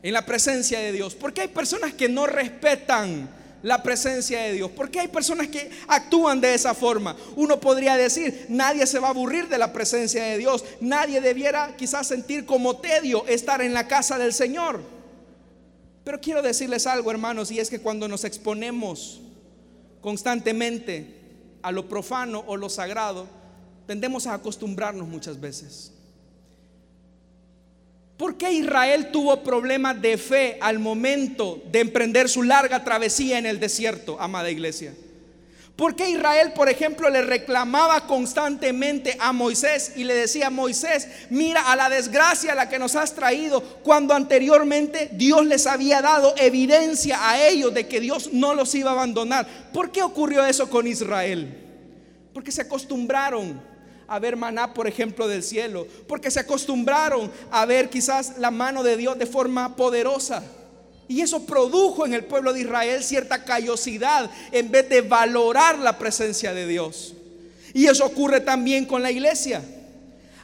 en 0.02 0.12
la 0.12 0.26
presencia 0.26 0.78
de 0.78 0.92
Dios? 0.92 1.14
¿Por 1.14 1.32
qué 1.32 1.42
hay 1.42 1.48
personas 1.48 1.94
que 1.94 2.08
no 2.08 2.26
respetan 2.26 3.30
la 3.62 3.82
presencia 3.82 4.42
de 4.42 4.52
Dios? 4.52 4.70
¿Por 4.70 4.90
qué 4.90 5.00
hay 5.00 5.08
personas 5.08 5.48
que 5.48 5.70
actúan 5.88 6.42
de 6.42 6.52
esa 6.52 6.74
forma? 6.74 7.16
Uno 7.36 7.58
podría 7.58 7.96
decir, 7.96 8.46
nadie 8.50 8.86
se 8.86 8.98
va 8.98 9.08
a 9.08 9.12
aburrir 9.12 9.48
de 9.48 9.56
la 9.56 9.72
presencia 9.72 10.22
de 10.24 10.36
Dios. 10.36 10.62
Nadie 10.80 11.22
debiera 11.22 11.74
quizás 11.76 12.06
sentir 12.06 12.44
como 12.44 12.76
tedio 12.76 13.26
estar 13.26 13.62
en 13.62 13.72
la 13.72 13.88
casa 13.88 14.18
del 14.18 14.34
Señor. 14.34 14.82
Pero 16.04 16.20
quiero 16.20 16.42
decirles 16.42 16.86
algo, 16.86 17.10
hermanos, 17.10 17.50
y 17.50 17.60
es 17.60 17.70
que 17.70 17.80
cuando 17.80 18.08
nos 18.08 18.24
exponemos 18.24 19.22
constantemente 20.02 21.21
a 21.62 21.72
lo 21.72 21.88
profano 21.88 22.44
o 22.46 22.56
lo 22.56 22.68
sagrado, 22.68 23.26
tendemos 23.86 24.26
a 24.26 24.34
acostumbrarnos 24.34 25.08
muchas 25.08 25.40
veces. 25.40 25.92
¿Por 28.16 28.36
qué 28.36 28.52
Israel 28.52 29.10
tuvo 29.10 29.42
problemas 29.42 30.00
de 30.00 30.16
fe 30.16 30.58
al 30.60 30.78
momento 30.78 31.60
de 31.72 31.80
emprender 31.80 32.28
su 32.28 32.42
larga 32.42 32.84
travesía 32.84 33.38
en 33.38 33.46
el 33.46 33.58
desierto, 33.58 34.20
amada 34.20 34.50
iglesia? 34.50 34.94
¿Por 35.82 35.96
qué 35.96 36.10
Israel, 36.10 36.52
por 36.52 36.68
ejemplo, 36.68 37.10
le 37.10 37.22
reclamaba 37.22 38.06
constantemente 38.06 39.16
a 39.18 39.32
Moisés 39.32 39.94
y 39.96 40.04
le 40.04 40.14
decía, 40.14 40.48
Moisés, 40.48 41.08
mira 41.28 41.72
a 41.72 41.74
la 41.74 41.88
desgracia 41.88 42.52
a 42.52 42.54
la 42.54 42.68
que 42.68 42.78
nos 42.78 42.94
has 42.94 43.16
traído, 43.16 43.60
cuando 43.82 44.14
anteriormente 44.14 45.10
Dios 45.14 45.44
les 45.44 45.66
había 45.66 46.00
dado 46.00 46.34
evidencia 46.36 47.28
a 47.28 47.48
ellos 47.48 47.74
de 47.74 47.88
que 47.88 47.98
Dios 47.98 48.32
no 48.32 48.54
los 48.54 48.72
iba 48.76 48.90
a 48.90 48.94
abandonar? 48.94 49.44
¿Por 49.72 49.90
qué 49.90 50.04
ocurrió 50.04 50.46
eso 50.46 50.70
con 50.70 50.86
Israel? 50.86 51.52
Porque 52.32 52.52
se 52.52 52.62
acostumbraron 52.62 53.60
a 54.06 54.20
ver 54.20 54.36
maná, 54.36 54.74
por 54.74 54.86
ejemplo, 54.86 55.26
del 55.26 55.42
cielo, 55.42 55.88
porque 56.06 56.30
se 56.30 56.38
acostumbraron 56.38 57.28
a 57.50 57.66
ver 57.66 57.90
quizás 57.90 58.38
la 58.38 58.52
mano 58.52 58.84
de 58.84 58.96
Dios 58.96 59.18
de 59.18 59.26
forma 59.26 59.74
poderosa. 59.74 60.44
Y 61.08 61.20
eso 61.20 61.44
produjo 61.44 62.06
en 62.06 62.14
el 62.14 62.24
pueblo 62.24 62.52
de 62.52 62.60
Israel 62.60 63.02
cierta 63.02 63.44
callosidad 63.44 64.30
en 64.50 64.70
vez 64.70 64.88
de 64.88 65.02
valorar 65.02 65.78
la 65.78 65.98
presencia 65.98 66.54
de 66.54 66.66
Dios. 66.66 67.14
Y 67.74 67.86
eso 67.86 68.04
ocurre 68.04 68.40
también 68.40 68.84
con 68.84 69.02
la 69.02 69.10
iglesia. 69.10 69.62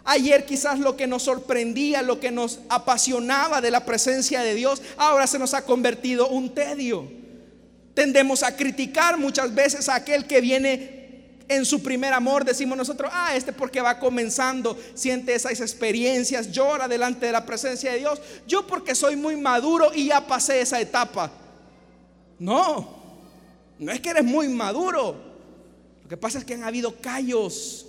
Ayer 0.04 0.46
quizás 0.46 0.78
lo 0.78 0.96
que 0.96 1.06
nos 1.06 1.24
sorprendía, 1.24 2.00
lo 2.02 2.18
que 2.18 2.30
nos 2.30 2.60
apasionaba 2.70 3.60
de 3.60 3.70
la 3.70 3.84
presencia 3.84 4.42
de 4.42 4.54
Dios, 4.54 4.80
ahora 4.96 5.26
se 5.26 5.38
nos 5.38 5.52
ha 5.52 5.64
convertido 5.64 6.28
un 6.28 6.54
tedio. 6.54 7.06
Tendemos 7.92 8.42
a 8.42 8.56
criticar 8.56 9.18
muchas 9.18 9.54
veces 9.54 9.88
a 9.88 9.96
aquel 9.96 10.26
que 10.26 10.40
viene 10.40 10.97
en 11.48 11.64
su 11.64 11.82
primer 11.82 12.12
amor, 12.12 12.44
decimos 12.44 12.76
nosotros, 12.76 13.10
ah, 13.12 13.34
este 13.34 13.52
porque 13.52 13.80
va 13.80 13.98
comenzando, 13.98 14.78
siente 14.94 15.34
esas 15.34 15.60
experiencias, 15.60 16.52
llora 16.52 16.86
delante 16.86 17.26
de 17.26 17.32
la 17.32 17.46
presencia 17.46 17.92
de 17.92 17.98
Dios. 17.98 18.20
Yo 18.46 18.66
porque 18.66 18.94
soy 18.94 19.16
muy 19.16 19.36
maduro 19.36 19.90
y 19.94 20.06
ya 20.06 20.26
pasé 20.26 20.60
esa 20.60 20.80
etapa. 20.80 21.30
No, 22.38 22.96
no 23.78 23.90
es 23.90 24.00
que 24.00 24.10
eres 24.10 24.24
muy 24.24 24.48
maduro. 24.48 25.16
Lo 26.02 26.08
que 26.08 26.16
pasa 26.16 26.38
es 26.38 26.44
que 26.44 26.54
han 26.54 26.64
habido 26.64 27.00
callos 27.00 27.86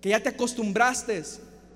que 0.00 0.10
ya 0.10 0.22
te 0.22 0.28
acostumbraste 0.28 1.22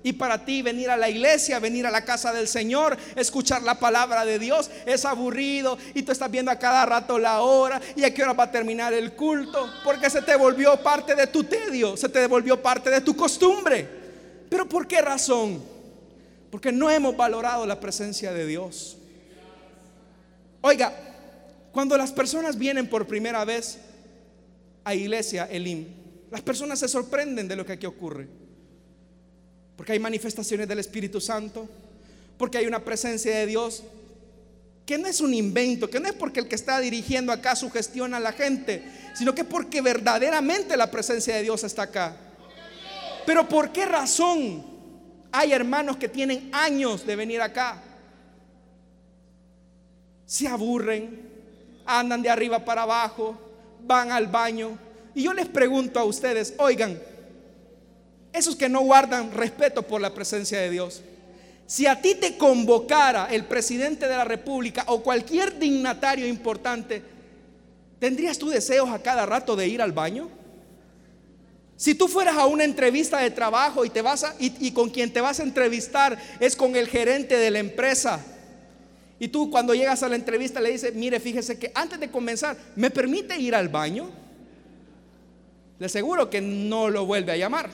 y 0.05 0.13
para 0.13 0.45
ti 0.45 0.61
venir 0.61 0.91
a 0.91 0.97
la 0.97 1.09
iglesia, 1.09 1.57
venir 1.57 1.87
a 1.87 1.89
la 1.89 2.05
casa 2.05 2.31
del 2.31 2.47
Señor, 2.47 2.95
escuchar 3.15 3.63
la 3.63 3.79
palabra 3.79 4.23
de 4.23 4.37
Dios 4.37 4.69
es 4.85 5.03
aburrido 5.03 5.79
y 5.95 6.03
tú 6.03 6.11
estás 6.11 6.29
viendo 6.29 6.51
a 6.51 6.59
cada 6.59 6.85
rato 6.85 7.17
la 7.17 7.41
hora 7.41 7.81
y 7.95 8.03
a 8.03 8.13
qué 8.13 8.21
hora 8.21 8.33
va 8.33 8.43
a 8.43 8.51
terminar 8.51 8.93
el 8.93 9.13
culto, 9.13 9.67
porque 9.83 10.11
se 10.11 10.21
te 10.21 10.35
volvió 10.35 10.77
parte 10.83 11.15
de 11.15 11.25
tu 11.25 11.45
tedio, 11.45 11.97
se 11.97 12.07
te 12.07 12.27
volvió 12.27 12.61
parte 12.61 12.91
de 12.91 13.01
tu 13.01 13.15
costumbre. 13.15 13.89
Pero 14.47 14.69
¿por 14.69 14.87
qué 14.87 15.01
razón? 15.01 15.63
Porque 16.51 16.71
no 16.71 16.91
hemos 16.91 17.17
valorado 17.17 17.65
la 17.65 17.79
presencia 17.79 18.31
de 18.31 18.45
Dios. 18.45 18.99
Oiga, 20.61 20.93
cuando 21.71 21.97
las 21.97 22.11
personas 22.11 22.59
vienen 22.59 22.87
por 22.87 23.07
primera 23.07 23.43
vez 23.43 23.79
a 24.83 24.93
iglesia 24.93 25.45
Elim, 25.45 25.87
las 26.29 26.43
personas 26.43 26.77
se 26.77 26.87
sorprenden 26.87 27.47
de 27.47 27.55
lo 27.55 27.65
que 27.65 27.73
aquí 27.73 27.87
ocurre. 27.87 28.44
Porque 29.75 29.93
hay 29.93 29.99
manifestaciones 29.99 30.67
del 30.67 30.79
Espíritu 30.79 31.19
Santo. 31.19 31.67
Porque 32.37 32.57
hay 32.57 32.65
una 32.65 32.83
presencia 32.83 33.35
de 33.37 33.45
Dios 33.45 33.83
que 34.85 34.97
no 34.97 35.07
es 35.07 35.19
un 35.19 35.33
invento, 35.33 35.89
que 35.89 35.99
no 35.99 36.07
es 36.07 36.13
porque 36.13 36.39
el 36.39 36.47
que 36.47 36.55
está 36.55 36.79
dirigiendo 36.79 37.31
acá 37.31 37.55
sugestiona 37.55 38.17
a 38.17 38.19
la 38.19 38.33
gente, 38.33 38.83
sino 39.15 39.33
que 39.33 39.43
porque 39.43 39.81
verdaderamente 39.81 40.77
la 40.77 40.91
presencia 40.91 41.35
de 41.35 41.43
Dios 41.43 41.63
está 41.63 41.83
acá. 41.83 42.15
Pero 43.25 43.49
¿por 43.49 43.71
qué 43.71 43.85
razón 43.85 44.63
hay 45.31 45.51
hermanos 45.51 45.97
que 45.97 46.07
tienen 46.07 46.49
años 46.53 47.05
de 47.05 47.15
venir 47.15 47.41
acá? 47.41 47.81
Se 50.27 50.47
aburren, 50.47 51.19
andan 51.85 52.21
de 52.21 52.29
arriba 52.29 52.63
para 52.63 52.83
abajo, 52.83 53.35
van 53.81 54.11
al 54.11 54.27
baño. 54.27 54.77
Y 55.15 55.23
yo 55.23 55.33
les 55.33 55.47
pregunto 55.47 55.99
a 55.99 56.03
ustedes, 56.03 56.53
oigan, 56.59 56.99
esos 58.37 58.55
que 58.55 58.69
no 58.69 58.81
guardan 58.81 59.31
respeto 59.31 59.83
por 59.83 60.01
la 60.01 60.13
presencia 60.13 60.59
de 60.59 60.69
Dios. 60.69 61.01
Si 61.67 61.87
a 61.87 61.99
ti 62.01 62.15
te 62.15 62.37
convocara 62.37 63.27
el 63.31 63.45
presidente 63.45 64.07
de 64.07 64.15
la 64.15 64.25
República 64.25 64.83
o 64.87 65.01
cualquier 65.01 65.57
dignatario 65.57 66.27
importante, 66.27 67.01
¿tendrías 67.99 68.37
tú 68.37 68.49
deseos 68.49 68.89
a 68.89 69.01
cada 69.01 69.25
rato 69.25 69.55
de 69.55 69.67
ir 69.67 69.81
al 69.81 69.91
baño? 69.91 70.29
Si 71.77 71.95
tú 71.95 72.07
fueras 72.07 72.37
a 72.37 72.45
una 72.45 72.63
entrevista 72.63 73.19
de 73.19 73.31
trabajo 73.31 73.83
y 73.83 73.89
te 73.89 74.01
vas 74.01 74.25
y, 74.39 74.71
con 74.71 74.89
quien 74.89 75.11
te 75.11 75.21
vas 75.21 75.39
a 75.39 75.43
entrevistar 75.43 76.17
es 76.39 76.55
con 76.55 76.75
el 76.75 76.87
gerente 76.87 77.37
de 77.37 77.51
la 77.51 77.59
empresa. 77.59 78.23
Y 79.19 79.27
tú 79.27 79.49
cuando 79.49 79.73
llegas 79.73 80.03
a 80.03 80.09
la 80.09 80.15
entrevista 80.15 80.61
le 80.61 80.71
dices, 80.71 80.93
mire, 80.93 81.19
fíjese 81.19 81.57
que 81.57 81.71
antes 81.73 81.99
de 81.99 82.09
comenzar, 82.09 82.57
¿me 82.75 82.91
permite 82.91 83.37
ir 83.39 83.55
al 83.55 83.69
baño? 83.69 84.09
Le 85.79 85.85
aseguro 85.85 86.29
que 86.29 86.41
no 86.41 86.89
lo 86.89 87.05
vuelve 87.05 87.33
a 87.33 87.37
llamar. 87.37 87.69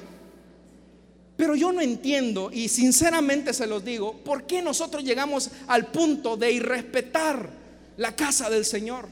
Pero 1.41 1.56
yo 1.56 1.71
no 1.71 1.82
entiendo, 1.82 2.51
y 2.54 2.69
sinceramente 2.69 3.51
se 3.51 3.65
los 3.65 3.84
digo, 3.84 4.13
por 4.13 4.43
qué 4.43 4.62
nosotros 4.62 5.04
llegamos 5.04 5.49
al 5.65 5.88
punto 5.88 6.38
de 6.38 6.51
irrespetar 6.51 7.49
la 7.97 8.15
casa 8.15 8.47
del 8.47 8.63
Señor, 8.63 9.10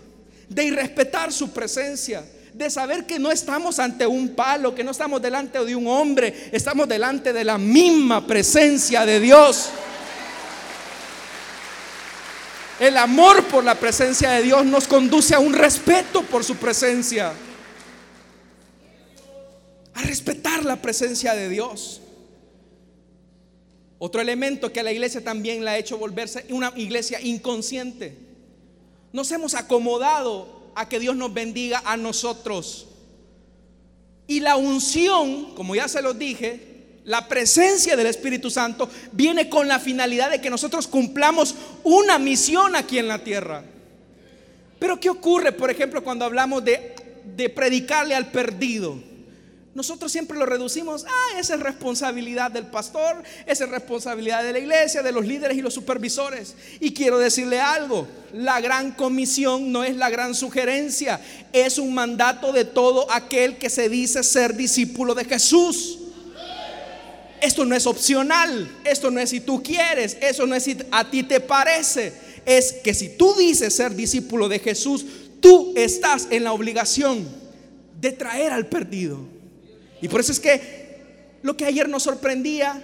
de 0.47 0.65
irrespetar 0.65 1.33
su 1.33 1.49
presencia, 1.49 2.23
de 2.53 2.69
saber 2.69 3.07
que 3.07 3.17
no 3.17 3.31
estamos 3.31 3.79
ante 3.79 4.05
un 4.05 4.35
palo, 4.35 4.75
que 4.75 4.83
no 4.83 4.91
estamos 4.91 5.19
delante 5.23 5.65
de 5.65 5.75
un 5.75 5.87
hombre, 5.87 6.51
estamos 6.51 6.87
delante 6.87 7.33
de 7.33 7.43
la 7.43 7.57
misma 7.57 8.27
presencia 8.27 9.07
de 9.07 9.19
Dios. 9.19 9.71
El 12.79 12.95
amor 12.95 13.43
por 13.45 13.63
la 13.63 13.73
presencia 13.73 14.29
de 14.33 14.43
Dios 14.43 14.63
nos 14.67 14.87
conduce 14.87 15.33
a 15.33 15.39
un 15.39 15.53
respeto 15.53 16.21
por 16.21 16.43
su 16.43 16.57
presencia. 16.57 17.33
A 19.95 20.01
respetar 20.03 20.63
la 20.63 20.75
presencia 20.79 21.33
de 21.33 21.49
Dios. 21.49 21.98
Otro 23.99 24.21
elemento 24.21 24.71
que 24.71 24.79
a 24.79 24.83
la 24.83 24.93
iglesia 24.93 25.21
también 25.21 25.65
la 25.65 25.71
ha 25.71 25.77
hecho 25.77 25.97
volverse 25.97 26.45
una 26.49 26.71
iglesia 26.77 27.19
inconsciente. 27.21 28.17
Nos 29.11 29.29
hemos 29.31 29.55
acomodado 29.55 30.71
a 30.73 30.87
que 30.87 30.99
Dios 30.99 31.17
nos 31.17 31.33
bendiga 31.33 31.81
a 31.85 31.97
nosotros. 31.97 32.87
Y 34.25 34.39
la 34.39 34.55
unción, 34.55 35.53
como 35.53 35.75
ya 35.75 35.89
se 35.89 36.01
los 36.01 36.17
dije, 36.17 36.69
la 37.03 37.27
presencia 37.27 37.97
del 37.97 38.07
Espíritu 38.07 38.49
Santo 38.49 38.89
viene 39.11 39.49
con 39.49 39.67
la 39.67 39.79
finalidad 39.79 40.29
de 40.29 40.39
que 40.39 40.49
nosotros 40.49 40.87
cumplamos 40.87 41.55
una 41.83 42.19
misión 42.19 42.77
aquí 42.77 42.99
en 42.99 43.09
la 43.09 43.21
tierra. 43.21 43.65
Pero 44.79 44.97
¿qué 44.97 45.09
ocurre, 45.09 45.51
por 45.51 45.69
ejemplo, 45.69 46.03
cuando 46.03 46.23
hablamos 46.23 46.63
de, 46.63 46.95
de 47.35 47.49
predicarle 47.49 48.15
al 48.15 48.31
perdido? 48.31 49.08
Nosotros 49.75 50.11
siempre 50.11 50.37
lo 50.37 50.47
reducimos, 50.47 51.05
ah, 51.07 51.39
esa 51.39 51.53
es 51.53 51.59
responsabilidad 51.59 52.49
del 52.49 52.65
pastor, 52.65 53.21
esa 53.45 53.65
es 53.65 53.69
responsabilidad 53.69 54.43
de 54.43 54.51
la 54.51 54.59
iglesia, 54.59 55.03
de 55.03 55.11
los 55.11 55.25
líderes 55.25 55.55
y 55.57 55.61
los 55.61 55.75
supervisores. 55.75 56.55
Y 56.79 56.91
quiero 56.91 57.19
decirle 57.19 57.61
algo, 57.61 58.07
la 58.33 58.59
gran 58.61 58.91
comisión 58.91 59.71
no 59.71 59.83
es 59.83 59.95
la 59.95 60.09
gran 60.09 60.33
sugerencia, 60.33 61.21
es 61.53 61.77
un 61.77 61.93
mandato 61.93 62.51
de 62.51 62.65
todo 62.65 63.11
aquel 63.11 63.57
que 63.57 63.69
se 63.69 63.89
dice 63.89 64.23
ser 64.23 64.55
discípulo 64.55 65.13
de 65.13 65.25
Jesús. 65.25 65.99
Esto 67.39 67.63
no 67.63 67.75
es 67.75 67.85
opcional, 67.85 68.69
esto 68.83 69.11
no 69.11 69.19
es 69.19 69.29
si 69.29 69.39
tú 69.39 69.61
quieres, 69.61 70.17
eso 70.19 70.47
no 70.47 70.55
es 70.55 70.63
si 70.63 70.77
a 70.91 71.09
ti 71.09 71.23
te 71.23 71.39
parece, 71.39 72.11
es 72.43 72.73
que 72.83 72.95
si 72.95 73.09
tú 73.09 73.35
dices 73.35 73.75
ser 73.75 73.95
discípulo 73.95 74.49
de 74.49 74.59
Jesús, 74.59 75.05
tú 75.39 75.73
estás 75.77 76.27
en 76.31 76.43
la 76.43 76.53
obligación 76.53 77.25
de 78.01 78.11
traer 78.11 78.51
al 78.51 78.65
perdido. 78.65 79.38
Y 80.01 80.07
por 80.07 80.21
eso 80.21 80.31
es 80.31 80.39
que 80.39 80.99
lo 81.41 81.55
que 81.55 81.65
ayer 81.65 81.87
nos 81.87 82.03
sorprendía, 82.03 82.81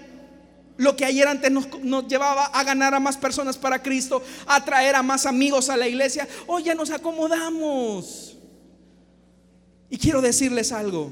lo 0.78 0.95
que 0.95 1.06
ayer 1.06 1.28
antes 1.28 1.51
nos, 1.51 2.08
llevaba 2.08 2.45
a 2.45 2.63
ganar 2.63 2.93
a 2.93 2.99
más 2.99 3.17
personas 3.17 3.58
para 3.58 3.82
Cristo, 3.82 4.21
a 4.45 4.63
traer 4.63 4.95
a 4.95 5.04
más 5.04 5.25
amigos 5.25 5.69
a 5.69 5.78
la 5.78 5.88
iglesia, 5.88 6.28
hoy 6.47 6.63
ya 6.63 6.75
nos 6.75 6.89
acomodamos. 6.91 8.38
Y 9.89 9.97
quiero 9.97 10.21
decirles 10.21 10.71
algo. 10.71 11.12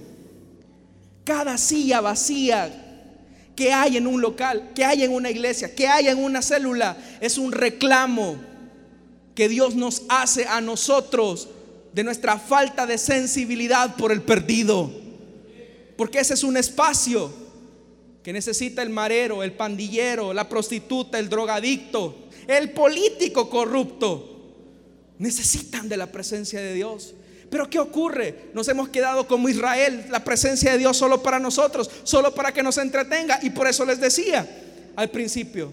Cada 1.23 1.57
silla 1.57 2.01
vacía 2.01 2.71
que 3.55 3.71
hay 3.71 3.97
en 3.97 4.07
un 4.07 4.19
local, 4.19 4.71
que 4.75 4.83
hay 4.83 5.03
en 5.03 5.13
una 5.13 5.29
iglesia, 5.29 5.73
que 5.73 5.87
hay 5.87 6.07
en 6.07 6.17
una 6.17 6.41
célula, 6.41 6.97
es 7.21 7.37
un 7.37 7.51
reclamo 7.51 8.37
que 9.35 9.47
Dios 9.47 9.75
nos 9.75 10.03
hace 10.09 10.47
a 10.47 10.59
nosotros 10.59 11.47
de 11.93 12.03
nuestra 12.03 12.37
falta 12.37 12.85
de 12.85 12.97
sensibilidad 12.97 13.95
por 13.95 14.11
el 14.11 14.21
perdido. 14.21 15.02
Porque 16.03 16.19
ese 16.19 16.33
es 16.33 16.43
un 16.43 16.57
espacio 16.57 17.31
que 18.21 18.33
necesita 18.33 18.81
el 18.81 18.89
marero, 18.89 19.41
el 19.41 19.53
pandillero, 19.53 20.33
la 20.33 20.49
prostituta, 20.49 21.17
el 21.17 21.29
drogadicto, 21.29 22.27
el 22.45 22.71
político 22.71 23.49
corrupto. 23.49 24.51
Necesitan 25.17 25.87
de 25.87 25.95
la 25.95 26.11
presencia 26.11 26.59
de 26.59 26.73
Dios. 26.73 27.13
Pero 27.49 27.69
¿qué 27.69 27.79
ocurre? 27.79 28.49
Nos 28.53 28.67
hemos 28.67 28.89
quedado 28.89 29.29
como 29.29 29.47
Israel, 29.47 30.07
la 30.09 30.25
presencia 30.25 30.73
de 30.73 30.77
Dios 30.77 30.97
solo 30.97 31.23
para 31.23 31.39
nosotros, 31.39 31.89
solo 32.03 32.35
para 32.35 32.53
que 32.53 32.63
nos 32.63 32.77
entretenga. 32.79 33.39
Y 33.41 33.51
por 33.51 33.69
eso 33.69 33.85
les 33.85 34.01
decía 34.01 34.45
al 34.97 35.09
principio, 35.09 35.71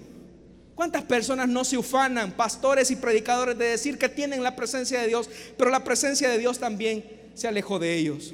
¿cuántas 0.76 1.02
personas 1.02 1.48
no 1.48 1.64
se 1.64 1.76
ufanan, 1.76 2.36
pastores 2.36 2.92
y 2.92 2.94
predicadores, 2.94 3.58
de 3.58 3.64
decir 3.64 3.98
que 3.98 4.08
tienen 4.08 4.44
la 4.44 4.54
presencia 4.54 5.00
de 5.00 5.08
Dios, 5.08 5.28
pero 5.58 5.72
la 5.72 5.82
presencia 5.82 6.28
de 6.28 6.38
Dios 6.38 6.60
también 6.60 7.04
se 7.34 7.48
alejó 7.48 7.80
de 7.80 7.96
ellos? 7.96 8.32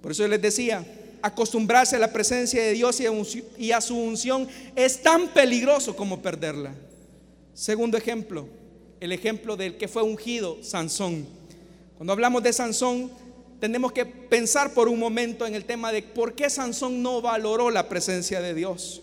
Por 0.00 0.12
eso 0.12 0.26
les 0.28 0.40
decía, 0.40 0.84
acostumbrarse 1.22 1.96
a 1.96 1.98
la 1.98 2.12
presencia 2.12 2.62
de 2.62 2.72
Dios 2.72 3.00
y 3.58 3.72
a 3.72 3.80
su 3.80 3.96
unción 3.96 4.48
es 4.74 5.02
tan 5.02 5.28
peligroso 5.28 5.96
como 5.96 6.22
perderla. 6.22 6.74
Segundo 7.54 7.96
ejemplo, 7.96 8.46
el 9.00 9.12
ejemplo 9.12 9.56
del 9.56 9.76
que 9.76 9.88
fue 9.88 10.02
ungido, 10.02 10.58
Sansón. 10.62 11.26
Cuando 11.96 12.12
hablamos 12.12 12.42
de 12.42 12.52
Sansón, 12.52 13.10
tenemos 13.60 13.92
que 13.92 14.04
pensar 14.04 14.74
por 14.74 14.88
un 14.88 14.98
momento 14.98 15.46
en 15.46 15.54
el 15.54 15.64
tema 15.64 15.90
de 15.90 16.02
por 16.02 16.34
qué 16.34 16.50
Sansón 16.50 17.02
no 17.02 17.22
valoró 17.22 17.70
la 17.70 17.88
presencia 17.88 18.40
de 18.40 18.54
Dios. 18.54 19.02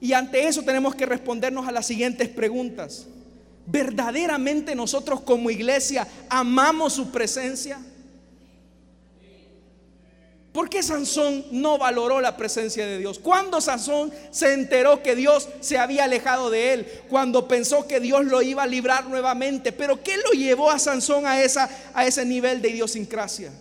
Y 0.00 0.12
ante 0.12 0.46
eso 0.46 0.62
tenemos 0.62 0.94
que 0.94 1.06
respondernos 1.06 1.68
a 1.68 1.72
las 1.72 1.86
siguientes 1.86 2.28
preguntas. 2.28 3.06
¿Verdaderamente 3.66 4.74
nosotros 4.74 5.20
como 5.20 5.50
iglesia 5.50 6.06
amamos 6.28 6.94
su 6.94 7.10
presencia? 7.10 7.78
¿Por 10.54 10.70
qué 10.70 10.84
Sansón 10.84 11.44
no 11.50 11.78
valoró 11.78 12.20
la 12.20 12.36
presencia 12.36 12.86
de 12.86 12.98
Dios? 12.98 13.18
Cuando 13.18 13.60
Sansón 13.60 14.12
se 14.30 14.52
enteró 14.52 15.02
que 15.02 15.16
Dios 15.16 15.48
se 15.58 15.78
había 15.78 16.04
alejado 16.04 16.48
de 16.48 16.74
él, 16.74 16.86
cuando 17.08 17.48
pensó 17.48 17.88
que 17.88 17.98
Dios 17.98 18.24
lo 18.26 18.40
iba 18.40 18.62
a 18.62 18.68
librar 18.68 19.08
nuevamente, 19.08 19.72
pero 19.72 20.00
¿qué 20.04 20.16
lo 20.16 20.30
llevó 20.30 20.70
a 20.70 20.78
Sansón 20.78 21.26
a, 21.26 21.42
esa, 21.42 21.68
a 21.92 22.06
ese 22.06 22.24
nivel 22.24 22.62
de 22.62 22.70
idiosincrasia? 22.70 23.52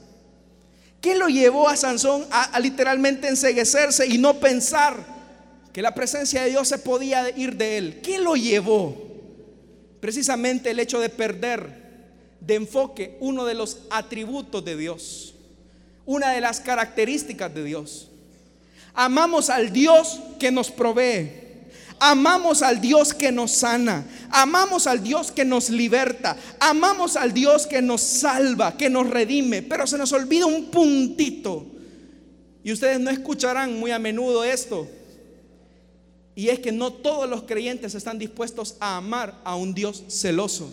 ¿Qué 1.01 1.15
lo 1.15 1.29
llevó 1.29 1.67
a 1.67 1.75
Sansón 1.75 2.27
a, 2.29 2.43
a 2.43 2.60
literalmente 2.60 3.27
enseguecerse 3.27 4.06
y 4.06 4.19
no 4.19 4.36
pensar 4.36 4.95
que 5.73 5.82
la 5.82 5.95
presencia 5.95 6.43
de 6.43 6.51
Dios 6.51 6.67
se 6.67 6.77
podía 6.77 7.27
ir 7.36 7.58
de 7.58 7.77
él? 7.79 8.01
¿Qué 8.03 8.19
lo 8.19 8.36
llevó? 8.36 8.95
Precisamente 9.99 10.69
el 10.69 10.79
hecho 10.79 10.99
de 10.99 11.10
perder 11.10 11.75
de 12.39 12.53
enfoque 12.53 13.17
uno 13.19 13.45
de 13.45 13.56
los 13.56 13.79
atributos 13.89 14.63
de 14.63 14.77
Dios 14.77 15.33
una 16.06 16.32
de 16.32 16.42
las 16.42 16.60
características 16.60 17.54
de 17.54 17.63
Dios. 17.63 18.10
Amamos 18.94 19.50
al 19.50 19.72
Dios 19.72 20.20
que 20.39 20.52
nos 20.52 20.72
provee. 20.72 21.44
Amamos 22.00 22.62
al 22.62 22.82
Dios 22.82 23.13
que 23.13 23.32
nos 23.32 23.52
sana. 23.52 24.06
Amamos 24.30 24.88
al 24.88 25.02
Dios 25.02 25.32
que 25.32 25.46
nos 25.46 25.70
liberta. 25.70 26.36
Amamos 26.60 27.16
al 27.16 27.34
Dios 27.34 27.66
que 27.66 27.82
nos 27.82 28.02
salva, 28.02 28.76
que 28.78 28.89
nos 28.89 29.10
redime. 29.10 29.62
Pero 29.62 29.88
se 29.88 29.98
nos 29.98 30.12
olvida 30.12 30.46
un 30.46 30.66
puntito. 30.66 31.66
Y 32.63 32.72
ustedes 32.72 33.00
no 33.00 33.10
escucharán 33.10 33.80
muy 33.80 33.92
a 33.92 34.00
menudo 34.00 34.44
esto. 34.44 34.88
Y 36.36 36.50
es 36.50 36.60
que 36.60 36.72
no 36.72 36.92
todos 36.92 37.30
los 37.30 37.44
creyentes 37.44 37.96
están 37.96 38.18
dispuestos 38.20 38.76
a 38.80 38.98
amar 38.98 39.39
a 39.44 39.56
un 39.56 39.74
Dios 39.74 40.04
celoso. 40.10 40.72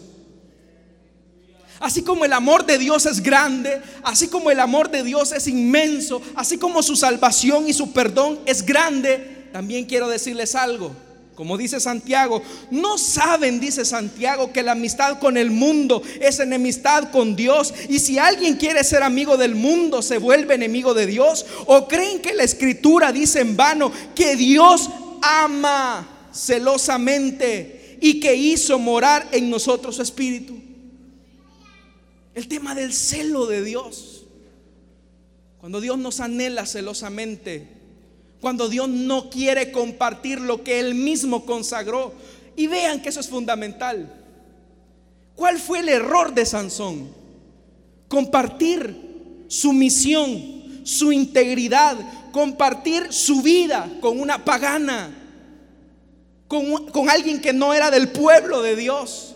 Así 1.81 2.03
como 2.03 2.27
el 2.27 2.35
amor 2.35 2.67
de 2.67 2.77
Dios 2.77 3.07
es 3.07 3.23
grande, 3.23 3.81
así 4.03 4.29
como 4.29 4.51
el 4.51 4.61
amor 4.61 4.91
de 4.91 5.03
Dios 5.03 5.33
es 5.33 5.49
inmenso, 5.49 6.21
así 6.35 6.59
como 6.59 6.83
su 6.83 6.95
salvación 6.95 7.67
y 7.67 7.73
su 7.73 7.93
perdón 7.93 8.39
es 8.45 8.65
grande, 8.65 9.49
también 9.51 9.87
quiero 9.87 10.07
decirles 10.07 10.55
algo. 10.55 10.95
Como 11.35 11.57
dice 11.57 11.81
Santiago, 11.81 12.43
no 12.71 12.99
saben, 12.99 13.61
dice 13.61 13.87
Santiago, 13.87 14.53
que 14.53 14.63
la 14.63 14.73
amistad 14.73 15.19
con 15.19 15.39
el 15.39 15.51
mundo 15.51 16.03
es 16.21 16.39
enemistad 16.39 17.11
con 17.11 17.35
Dios. 17.35 17.73
Y 17.89 17.99
si 17.99 18.19
alguien 18.19 18.59
quiere 18.59 18.85
ser 18.85 19.03
amigo 19.03 19.39
del 19.39 19.55
mundo, 19.55 20.03
se 20.03 20.19
vuelve 20.19 20.57
enemigo 20.57 20.93
de 20.93 21.07
Dios. 21.07 21.47
O 21.65 21.89
creen 21.89 22.21
que 22.21 22.35
la 22.35 22.43
escritura 22.43 23.11
dice 23.11 23.41
en 23.41 23.57
vano 23.57 23.91
que 24.15 24.37
Dios 24.37 24.91
ama 25.23 26.07
celosamente 26.31 27.97
y 28.03 28.21
que 28.21 28.35
hizo 28.35 28.79
morar 28.79 29.27
en 29.33 29.49
nosotros 29.49 29.97
su 29.97 30.03
espíritu. 30.03 30.60
El 32.41 32.49
tema 32.49 32.75
del 32.75 32.95
celo 32.95 33.45
de 33.45 33.63
Dios. 33.63 34.23
Cuando 35.59 35.79
Dios 35.79 35.99
nos 35.99 36.21
anhela 36.21 36.65
celosamente. 36.65 37.69
Cuando 38.41 38.71
Dios 38.71 38.89
no 38.89 39.29
quiere 39.29 39.71
compartir 39.71 40.41
lo 40.41 40.65
que 40.65 40.81
Él 40.81 40.95
mismo 40.95 41.45
consagró. 41.45 42.15
Y 42.57 42.67
vean 42.67 43.03
que 43.03 43.11
eso 43.11 43.21
es 43.21 43.29
fundamental. 43.29 44.11
¿Cuál 45.37 45.59
fue 45.59 45.81
el 45.81 45.91
error 45.91 46.33
de 46.33 46.47
Sansón? 46.47 47.11
Compartir 48.09 49.45
su 49.49 49.75
misión, 49.75 50.81
su 50.85 51.13
integridad, 51.13 51.99
compartir 52.33 53.13
su 53.13 53.43
vida 53.43 53.87
con 54.01 54.19
una 54.19 54.47
pagana, 54.47 55.15
con, 56.49 56.87
con 56.87 57.11
alguien 57.11 57.39
que 57.43 57.53
no 57.53 57.75
era 57.75 57.91
del 57.91 58.09
pueblo 58.09 58.63
de 58.63 58.77
Dios. 58.77 59.31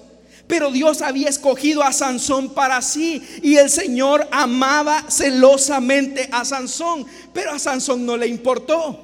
Pero 0.46 0.70
Dios 0.70 1.00
había 1.00 1.28
escogido 1.28 1.82
a 1.82 1.92
Sansón 1.92 2.52
para 2.52 2.82
sí 2.82 3.22
y 3.42 3.56
el 3.56 3.70
Señor 3.70 4.28
amaba 4.30 5.04
celosamente 5.08 6.28
a 6.30 6.44
Sansón, 6.44 7.06
pero 7.32 7.52
a 7.52 7.58
Sansón 7.58 8.04
no 8.04 8.16
le 8.16 8.26
importó. 8.26 9.00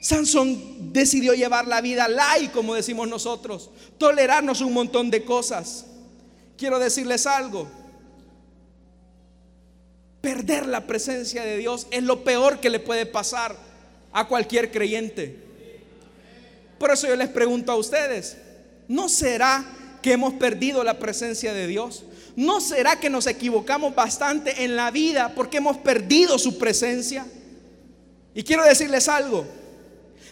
Sansón 0.00 0.92
decidió 0.92 1.32
llevar 1.34 1.66
la 1.66 1.80
vida 1.80 2.06
light, 2.06 2.52
como 2.52 2.74
decimos 2.74 3.08
nosotros, 3.08 3.70
tolerarnos 3.98 4.60
un 4.60 4.74
montón 4.74 5.10
de 5.10 5.24
cosas. 5.24 5.86
Quiero 6.58 6.78
decirles 6.78 7.26
algo. 7.26 7.66
Perder 10.20 10.66
la 10.66 10.86
presencia 10.86 11.44
de 11.44 11.56
Dios 11.56 11.86
es 11.90 12.02
lo 12.02 12.24
peor 12.24 12.60
que 12.60 12.70
le 12.70 12.78
puede 12.78 13.06
pasar 13.06 13.56
a 14.12 14.28
cualquier 14.28 14.70
creyente. 14.70 15.44
Por 16.78 16.90
eso 16.90 17.06
yo 17.08 17.16
les 17.16 17.28
pregunto 17.28 17.72
a 17.72 17.76
ustedes, 17.76 18.36
¿no 18.88 19.08
será 19.08 19.64
que 20.02 20.12
hemos 20.12 20.34
perdido 20.34 20.84
la 20.84 20.98
presencia 20.98 21.52
de 21.52 21.66
Dios? 21.66 22.04
¿No 22.36 22.60
será 22.60 23.00
que 23.00 23.10
nos 23.10 23.26
equivocamos 23.26 23.94
bastante 23.94 24.64
en 24.64 24.76
la 24.76 24.90
vida 24.90 25.32
porque 25.34 25.56
hemos 25.56 25.78
perdido 25.78 26.38
su 26.38 26.58
presencia? 26.58 27.26
Y 28.34 28.42
quiero 28.42 28.64
decirles 28.64 29.08
algo, 29.08 29.46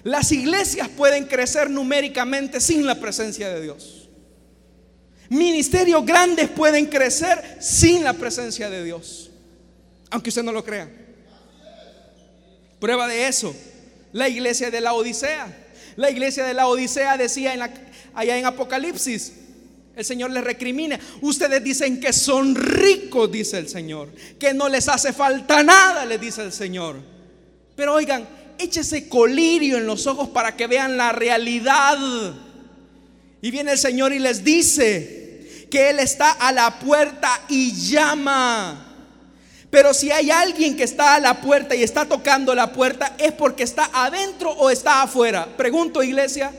las 0.02 0.30
iglesias 0.32 0.88
pueden 0.90 1.24
crecer 1.24 1.70
numéricamente 1.70 2.60
sin 2.60 2.84
la 2.86 3.00
presencia 3.00 3.48
de 3.48 3.62
Dios. 3.62 4.10
Ministerios 5.30 6.04
grandes 6.04 6.50
pueden 6.50 6.86
crecer 6.86 7.56
sin 7.60 8.04
la 8.04 8.12
presencia 8.12 8.68
de 8.68 8.84
Dios, 8.84 9.30
aunque 10.10 10.28
usted 10.28 10.42
no 10.42 10.52
lo 10.52 10.62
crea. 10.62 10.90
Prueba 12.78 13.08
de 13.08 13.26
eso, 13.26 13.56
la 14.12 14.28
iglesia 14.28 14.70
de 14.70 14.82
la 14.82 14.92
Odisea. 14.92 15.60
La 15.96 16.10
iglesia 16.10 16.44
de 16.44 16.52
la 16.52 16.66
Odisea 16.66 17.16
decía 17.16 17.54
en 17.54 17.60
la, 17.60 17.70
allá 18.12 18.36
en 18.36 18.44
Apocalipsis, 18.44 19.32
el 19.96 20.04
Señor 20.04 20.30
les 20.30 20.42
recrimina. 20.42 20.98
Ustedes 21.20 21.62
dicen 21.62 22.00
que 22.00 22.12
son 22.12 22.54
ricos, 22.54 23.30
dice 23.30 23.58
el 23.58 23.68
Señor. 23.68 24.10
Que 24.38 24.52
no 24.52 24.68
les 24.68 24.88
hace 24.88 25.12
falta 25.12 25.62
nada, 25.62 26.04
les 26.04 26.20
dice 26.20 26.42
el 26.42 26.52
Señor. 26.52 26.96
Pero 27.76 27.94
oigan, 27.94 28.26
échese 28.58 29.08
colirio 29.08 29.78
en 29.78 29.86
los 29.86 30.06
ojos 30.06 30.28
para 30.28 30.56
que 30.56 30.66
vean 30.66 30.96
la 30.96 31.12
realidad. 31.12 31.98
Y 33.40 33.50
viene 33.50 33.72
el 33.72 33.78
Señor 33.78 34.12
y 34.12 34.18
les 34.18 34.42
dice 34.42 35.66
que 35.70 35.90
Él 35.90 35.98
está 35.98 36.32
a 36.32 36.50
la 36.50 36.78
puerta 36.78 37.42
y 37.48 37.72
llama. 37.72 38.80
Pero 39.70 39.92
si 39.92 40.10
hay 40.10 40.30
alguien 40.30 40.76
que 40.76 40.84
está 40.84 41.16
a 41.16 41.20
la 41.20 41.40
puerta 41.40 41.74
y 41.74 41.82
está 41.82 42.04
tocando 42.04 42.54
la 42.54 42.72
puerta, 42.72 43.16
es 43.18 43.32
porque 43.32 43.64
está 43.64 43.90
adentro 43.92 44.50
o 44.50 44.70
está 44.70 45.02
afuera. 45.02 45.48
Pregunto, 45.56 46.02
iglesia. 46.02 46.52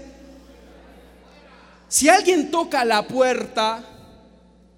Si 1.95 2.09
alguien 2.09 2.51
toca 2.51 2.83
la 2.83 3.07
puerta, 3.07 3.81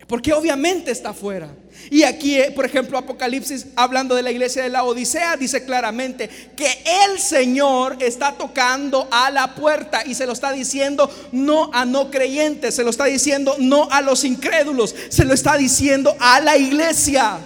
porque 0.06 0.34
obviamente 0.34 0.92
está 0.92 1.10
afuera. 1.10 1.50
Y 1.90 2.04
aquí, 2.04 2.40
eh, 2.40 2.52
por 2.52 2.64
ejemplo, 2.64 2.96
Apocalipsis, 2.96 3.66
hablando 3.76 4.14
de 4.14 4.22
la 4.22 4.30
iglesia 4.30 4.62
de 4.62 4.70
la 4.70 4.84
Odisea, 4.84 5.36
dice 5.36 5.66
claramente 5.66 6.30
que 6.56 6.68
el 7.06 7.18
Señor 7.18 7.98
está 8.02 8.34
tocando 8.34 9.08
a 9.10 9.32
la 9.32 9.56
puerta 9.56 10.06
y 10.06 10.14
se 10.14 10.28
lo 10.28 10.34
está 10.34 10.52
diciendo 10.52 11.10
no 11.32 11.72
a 11.74 11.86
no 11.86 12.12
creyentes, 12.12 12.76
se 12.76 12.84
lo 12.84 12.92
está 12.92 13.06
diciendo 13.06 13.56
no 13.58 13.90
a 13.90 14.02
los 14.02 14.24
incrédulos, 14.24 14.94
se 15.10 15.26
lo 15.26 15.34
está 15.34 15.58
diciendo 15.58 16.16
a 16.20 16.40
la 16.40 16.56
iglesia. 16.56 17.40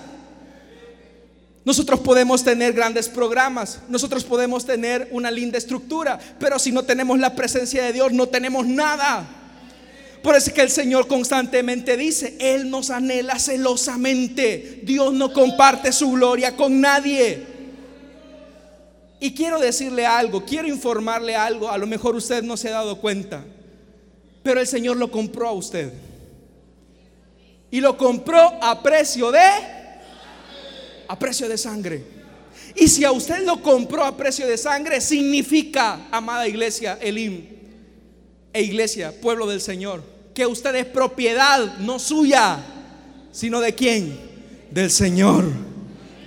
Nosotros 1.63 2.01
podemos 2.01 2.43
tener 2.43 2.73
grandes 2.73 3.07
programas, 3.07 3.79
nosotros 3.87 4.25
podemos 4.25 4.65
tener 4.65 5.07
una 5.11 5.31
linda 5.31 5.57
estructura, 5.57 6.19
pero 6.41 6.59
si 6.59 6.73
no 6.73 6.83
tenemos 6.83 7.17
la 7.19 7.35
presencia 7.35 7.85
de 7.85 7.93
Dios, 7.93 8.11
no 8.11 8.27
tenemos 8.27 8.67
nada. 8.67 9.37
Por 10.21 10.35
eso 10.35 10.49
es 10.49 10.53
que 10.53 10.61
el 10.61 10.69
Señor 10.69 11.07
constantemente 11.07 11.97
dice, 11.97 12.35
Él 12.39 12.69
nos 12.69 12.91
anhela 12.91 13.39
celosamente. 13.39 14.81
Dios 14.83 15.13
no 15.13 15.33
comparte 15.33 15.91
su 15.91 16.11
gloria 16.11 16.55
con 16.55 16.79
nadie. 16.79 17.47
Y 19.19 19.33
quiero 19.33 19.59
decirle 19.59 20.05
algo, 20.05 20.45
quiero 20.45 20.67
informarle 20.67 21.35
algo, 21.35 21.69
a 21.69 21.77
lo 21.77 21.87
mejor 21.87 22.15
usted 22.15 22.43
no 22.43 22.57
se 22.57 22.69
ha 22.69 22.71
dado 22.71 22.99
cuenta, 22.99 23.43
pero 24.41 24.59
el 24.59 24.65
Señor 24.65 24.97
lo 24.97 25.11
compró 25.11 25.47
a 25.47 25.51
usted. 25.51 25.93
Y 27.69 27.81
lo 27.81 27.97
compró 27.97 28.57
a 28.61 28.81
precio 28.81 29.31
de 29.31 29.39
a 31.07 31.19
precio 31.19 31.47
de 31.49 31.57
sangre. 31.57 32.03
Y 32.75 32.87
si 32.87 33.03
a 33.03 33.11
usted 33.11 33.45
lo 33.45 33.61
compró 33.61 34.05
a 34.05 34.15
precio 34.15 34.47
de 34.47 34.57
sangre, 34.57 35.01
significa, 35.01 36.07
amada 36.09 36.47
iglesia, 36.47 36.97
Elim, 37.01 37.45
e 38.53 38.61
iglesia, 38.61 39.13
pueblo 39.19 39.45
del 39.45 39.61
Señor, 39.61 40.10
que 40.33 40.45
usted 40.45 40.75
es 40.75 40.85
propiedad 40.85 41.77
no 41.79 41.99
suya, 41.99 42.59
sino 43.31 43.59
de 43.59 43.73
quién? 43.75 44.19
Del 44.69 44.91
Señor. 44.91 45.45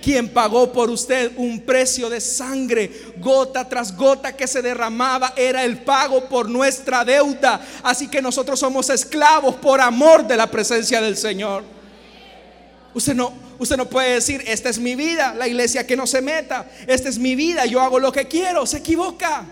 Quien 0.03 0.29
pagó 0.29 0.71
por 0.71 0.91
usted 0.91 1.31
un 1.35 1.61
precio 1.61 2.09
de 2.11 2.21
sangre, 2.21 2.91
gota 3.17 3.67
tras 3.67 3.95
gota 3.97 4.35
que 4.35 4.45
se 4.45 4.61
derramaba, 4.61 5.33
era 5.35 5.63
el 5.63 5.79
pago 5.79 6.29
por 6.29 6.47
nuestra 6.47 7.03
deuda. 7.03 7.59
Así 7.81 8.07
que 8.07 8.21
nosotros 8.21 8.59
somos 8.59 8.89
esclavos 8.91 9.55
por 9.55 9.81
amor 9.81 10.27
de 10.27 10.37
la 10.37 10.45
presencia 10.45 11.01
del 11.01 11.17
Señor. 11.17 11.63
Usted 12.93 13.15
no, 13.15 13.33
Usted 13.57 13.77
no 13.77 13.89
puede 13.89 14.15
decir, 14.15 14.43
esta 14.47 14.69
es 14.69 14.79
mi 14.79 14.95
vida, 14.95 15.33
la 15.33 15.47
iglesia 15.47 15.87
que 15.87 15.95
no 15.95 16.05
se 16.05 16.21
meta, 16.21 16.69
esta 16.87 17.07
es 17.07 17.17
mi 17.17 17.35
vida, 17.35 17.65
yo 17.65 17.79
hago 17.81 17.99
lo 17.99 18.11
que 18.11 18.27
quiero, 18.27 18.65
se 18.65 18.77
equivoca. 18.77 19.45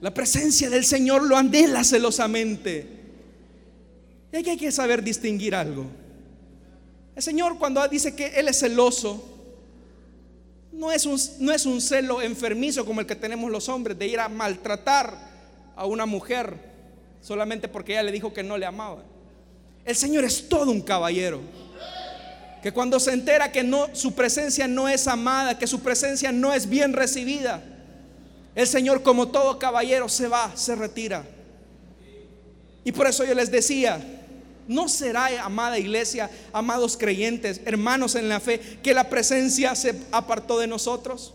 La 0.00 0.12
presencia 0.12 0.68
del 0.68 0.84
Señor 0.84 1.22
lo 1.22 1.36
anhela 1.36 1.84
celosamente. 1.84 3.03
Y 4.34 4.36
aquí 4.36 4.50
hay 4.50 4.56
que 4.56 4.72
saber 4.72 5.00
distinguir 5.00 5.54
algo. 5.54 5.86
El 7.14 7.22
Señor 7.22 7.56
cuando 7.56 7.86
dice 7.86 8.16
que 8.16 8.26
Él 8.34 8.48
es 8.48 8.58
celoso, 8.58 9.24
no 10.72 10.90
es, 10.90 11.06
un, 11.06 11.16
no 11.38 11.52
es 11.52 11.64
un 11.66 11.80
celo 11.80 12.20
enfermizo 12.20 12.84
como 12.84 13.00
el 13.00 13.06
que 13.06 13.14
tenemos 13.14 13.48
los 13.48 13.68
hombres, 13.68 13.96
de 13.96 14.08
ir 14.08 14.18
a 14.18 14.28
maltratar 14.28 15.16
a 15.76 15.86
una 15.86 16.04
mujer 16.04 16.52
solamente 17.20 17.68
porque 17.68 17.92
ella 17.92 18.02
le 18.02 18.10
dijo 18.10 18.34
que 18.34 18.42
no 18.42 18.58
le 18.58 18.66
amaba. 18.66 19.04
El 19.84 19.94
Señor 19.94 20.24
es 20.24 20.48
todo 20.48 20.72
un 20.72 20.80
caballero 20.80 21.40
que 22.60 22.72
cuando 22.72 22.98
se 22.98 23.12
entera 23.12 23.52
que 23.52 23.62
no, 23.62 23.94
su 23.94 24.16
presencia 24.16 24.66
no 24.66 24.88
es 24.88 25.06
amada, 25.06 25.56
que 25.56 25.68
su 25.68 25.78
presencia 25.78 26.32
no 26.32 26.52
es 26.52 26.68
bien 26.68 26.92
recibida, 26.92 27.62
el 28.56 28.66
Señor 28.66 29.04
como 29.04 29.28
todo 29.28 29.60
caballero 29.60 30.08
se 30.08 30.26
va, 30.26 30.50
se 30.56 30.74
retira. 30.74 31.24
Y 32.82 32.90
por 32.90 33.06
eso 33.06 33.24
yo 33.24 33.34
les 33.34 33.52
decía, 33.52 34.23
no 34.68 34.88
será, 34.88 35.44
amada 35.44 35.78
iglesia, 35.78 36.30
amados 36.52 36.96
creyentes, 36.96 37.60
hermanos 37.64 38.14
en 38.14 38.28
la 38.28 38.40
fe, 38.40 38.60
que 38.82 38.94
la 38.94 39.08
presencia 39.08 39.74
se 39.74 39.94
apartó 40.10 40.58
de 40.58 40.66
nosotros. 40.66 41.34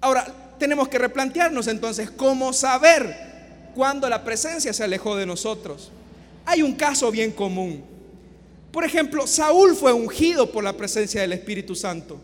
Ahora, 0.00 0.26
tenemos 0.58 0.88
que 0.88 0.98
replantearnos 0.98 1.66
entonces 1.66 2.10
cómo 2.10 2.52
saber 2.52 3.70
cuándo 3.74 4.08
la 4.08 4.22
presencia 4.24 4.72
se 4.72 4.84
alejó 4.84 5.16
de 5.16 5.26
nosotros. 5.26 5.90
Hay 6.44 6.62
un 6.62 6.74
caso 6.74 7.10
bien 7.10 7.32
común. 7.32 7.82
Por 8.70 8.84
ejemplo, 8.84 9.26
Saúl 9.26 9.74
fue 9.74 9.92
ungido 9.92 10.50
por 10.50 10.64
la 10.64 10.72
presencia 10.72 11.20
del 11.20 11.32
Espíritu 11.32 11.74
Santo. 11.74 12.18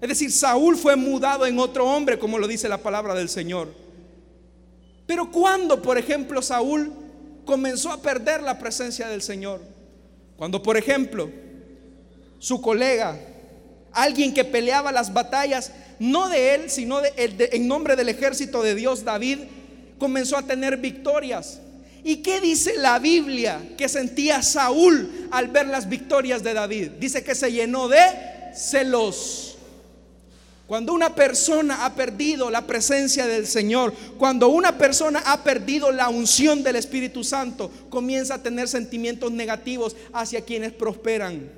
Es 0.00 0.08
decir, 0.08 0.30
Saúl 0.32 0.76
fue 0.76 0.96
mudado 0.96 1.46
en 1.46 1.58
otro 1.58 1.86
hombre, 1.86 2.18
como 2.18 2.38
lo 2.38 2.46
dice 2.46 2.68
la 2.68 2.82
palabra 2.82 3.14
del 3.14 3.28
Señor. 3.28 3.72
Pero 5.06 5.30
cuando, 5.30 5.80
por 5.80 5.96
ejemplo, 5.96 6.42
Saúl 6.42 6.92
comenzó 7.46 7.90
a 7.90 8.02
perder 8.02 8.42
la 8.42 8.58
presencia 8.58 9.08
del 9.08 9.22
Señor, 9.22 9.62
cuando, 10.36 10.62
por 10.62 10.76
ejemplo, 10.76 11.30
su 12.38 12.60
colega, 12.60 13.18
alguien 13.92 14.34
que 14.34 14.44
peleaba 14.44 14.92
las 14.92 15.14
batallas, 15.14 15.72
no 15.98 16.28
de 16.28 16.54
él, 16.54 16.70
sino 16.70 17.00
de, 17.00 17.12
en 17.52 17.66
nombre 17.66 17.96
del 17.96 18.10
ejército 18.10 18.62
de 18.62 18.74
Dios, 18.74 19.04
David, 19.04 19.38
comenzó 19.98 20.36
a 20.36 20.42
tener 20.42 20.76
victorias. 20.76 21.60
¿Y 22.04 22.16
qué 22.18 22.40
dice 22.40 22.74
la 22.76 22.98
Biblia 22.98 23.60
que 23.78 23.88
sentía 23.88 24.42
Saúl 24.42 25.28
al 25.30 25.48
ver 25.48 25.66
las 25.66 25.88
victorias 25.88 26.42
de 26.42 26.52
David? 26.52 26.90
Dice 27.00 27.24
que 27.24 27.34
se 27.34 27.50
llenó 27.50 27.88
de 27.88 27.98
celos. 28.54 29.55
Cuando 30.66 30.92
una 30.92 31.14
persona 31.14 31.84
ha 31.84 31.94
perdido 31.94 32.50
la 32.50 32.66
presencia 32.66 33.26
del 33.26 33.46
Señor, 33.46 33.94
cuando 34.18 34.48
una 34.48 34.76
persona 34.76 35.22
ha 35.24 35.44
perdido 35.44 35.92
la 35.92 36.08
unción 36.08 36.64
del 36.64 36.74
Espíritu 36.74 37.22
Santo, 37.22 37.70
comienza 37.88 38.34
a 38.34 38.42
tener 38.42 38.66
sentimientos 38.66 39.30
negativos 39.30 39.94
hacia 40.12 40.40
quienes 40.40 40.72
prosperan. 40.72 41.48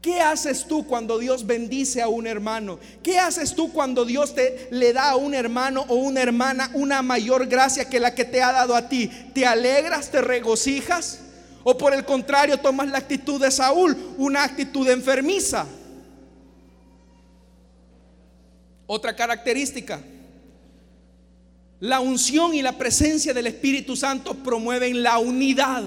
¿Qué 0.00 0.20
haces 0.20 0.64
tú 0.66 0.86
cuando 0.86 1.18
Dios 1.18 1.44
bendice 1.44 2.00
a 2.00 2.08
un 2.08 2.26
hermano? 2.26 2.78
¿Qué 3.02 3.18
haces 3.18 3.54
tú 3.54 3.70
cuando 3.70 4.06
Dios 4.06 4.34
te 4.34 4.68
le 4.70 4.94
da 4.94 5.10
a 5.10 5.16
un 5.16 5.34
hermano 5.34 5.84
o 5.88 5.96
una 5.96 6.22
hermana 6.22 6.70
una 6.72 7.02
mayor 7.02 7.46
gracia 7.48 7.88
que 7.88 8.00
la 8.00 8.14
que 8.14 8.24
te 8.24 8.40
ha 8.42 8.52
dado 8.52 8.74
a 8.76 8.88
ti? 8.88 9.10
¿Te 9.34 9.44
alegras, 9.44 10.10
te 10.10 10.22
regocijas? 10.22 11.18
¿O 11.64 11.76
por 11.76 11.92
el 11.92 12.06
contrario 12.06 12.58
tomas 12.58 12.88
la 12.88 12.96
actitud 12.96 13.42
de 13.42 13.50
Saúl, 13.50 13.94
una 14.16 14.44
actitud 14.44 14.88
enfermiza? 14.88 15.66
Otra 18.88 19.14
característica. 19.14 20.00
La 21.78 22.00
unción 22.00 22.54
y 22.54 22.62
la 22.62 22.72
presencia 22.72 23.34
del 23.34 23.46
Espíritu 23.46 23.94
Santo 23.94 24.34
promueven 24.34 25.02
la 25.02 25.18
unidad. 25.18 25.84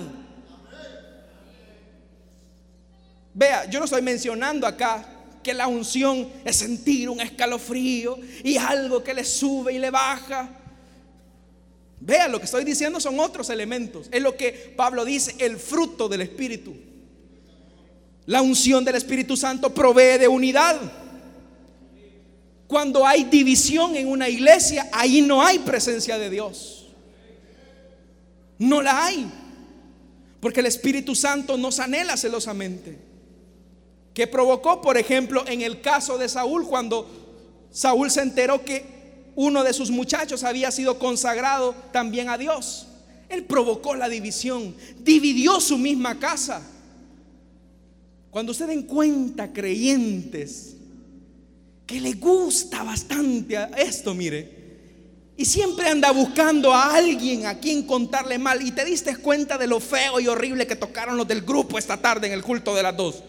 Vea, 3.33 3.69
yo 3.69 3.79
no 3.79 3.85
estoy 3.85 4.03
mencionando 4.03 4.67
acá 4.67 5.03
que 5.41 5.53
la 5.53 5.65
unción 5.65 6.29
es 6.45 6.57
sentir 6.57 7.09
un 7.09 7.19
escalofrío 7.19 8.19
y 8.43 8.57
algo 8.57 9.03
que 9.03 9.15
le 9.15 9.25
sube 9.25 9.73
y 9.73 9.79
le 9.79 9.89
baja. 9.89 10.49
Vea, 11.99 12.27
lo 12.27 12.37
que 12.37 12.45
estoy 12.45 12.63
diciendo 12.63 12.99
son 12.99 13.19
otros 13.19 13.49
elementos. 13.49 14.09
Es 14.11 14.21
lo 14.21 14.37
que 14.37 14.73
Pablo 14.77 15.03
dice, 15.03 15.35
el 15.39 15.57
fruto 15.57 16.07
del 16.07 16.21
Espíritu. 16.21 16.75
La 18.27 18.43
unción 18.43 18.85
del 18.85 18.95
Espíritu 18.95 19.35
Santo 19.35 19.73
provee 19.73 20.19
de 20.19 20.27
unidad. 20.27 20.79
Cuando 22.71 23.05
hay 23.05 23.25
división 23.25 23.97
en 23.97 24.07
una 24.07 24.29
iglesia, 24.29 24.87
ahí 24.93 25.21
no 25.21 25.43
hay 25.43 25.59
presencia 25.59 26.17
de 26.17 26.29
Dios. 26.29 26.87
No 28.57 28.81
la 28.81 29.07
hay. 29.07 29.29
Porque 30.39 30.61
el 30.61 30.67
Espíritu 30.67 31.13
Santo 31.13 31.57
nos 31.57 31.81
anhela 31.81 32.15
celosamente 32.15 32.97
que 34.13 34.25
provocó, 34.25 34.79
por 34.79 34.97
ejemplo, 34.97 35.43
en 35.47 35.59
el 35.59 35.81
caso 35.81 36.17
de 36.17 36.29
Saúl, 36.29 36.65
cuando 36.65 37.09
Saúl 37.71 38.09
se 38.09 38.21
enteró 38.21 38.63
que 38.63 38.85
uno 39.35 39.65
de 39.65 39.73
sus 39.73 39.91
muchachos 39.91 40.45
había 40.45 40.71
sido 40.71 40.97
consagrado 40.97 41.75
también 41.91 42.29
a 42.29 42.37
Dios. 42.37 42.87
Él 43.27 43.43
provocó 43.43 43.95
la 43.95 44.07
división, 44.07 44.73
dividió 44.99 45.59
su 45.59 45.77
misma 45.77 46.19
casa. 46.19 46.65
Cuando 48.29 48.53
usted 48.53 48.69
encuentra 48.69 49.51
creyentes 49.51 50.77
que 51.91 51.99
le 51.99 52.13
gusta 52.13 52.83
bastante 52.83 53.57
a 53.57 53.65
esto, 53.65 54.13
mire, 54.13 54.61
y 55.35 55.43
siempre 55.43 55.89
anda 55.89 56.09
buscando 56.11 56.73
a 56.73 56.95
alguien 56.95 57.45
a 57.45 57.59
quien 57.59 57.83
contarle 57.83 58.39
mal, 58.39 58.65
y 58.65 58.71
te 58.71 58.85
diste 58.85 59.17
cuenta 59.17 59.57
de 59.57 59.67
lo 59.67 59.81
feo 59.81 60.21
y 60.21 60.27
horrible 60.27 60.65
que 60.65 60.77
tocaron 60.77 61.17
los 61.17 61.27
del 61.27 61.41
grupo 61.41 61.77
esta 61.77 61.97
tarde 61.97 62.27
en 62.27 62.33
el 62.33 62.43
culto 62.43 62.73
de 62.73 62.83
las 62.83 62.95
dos. 62.95 63.21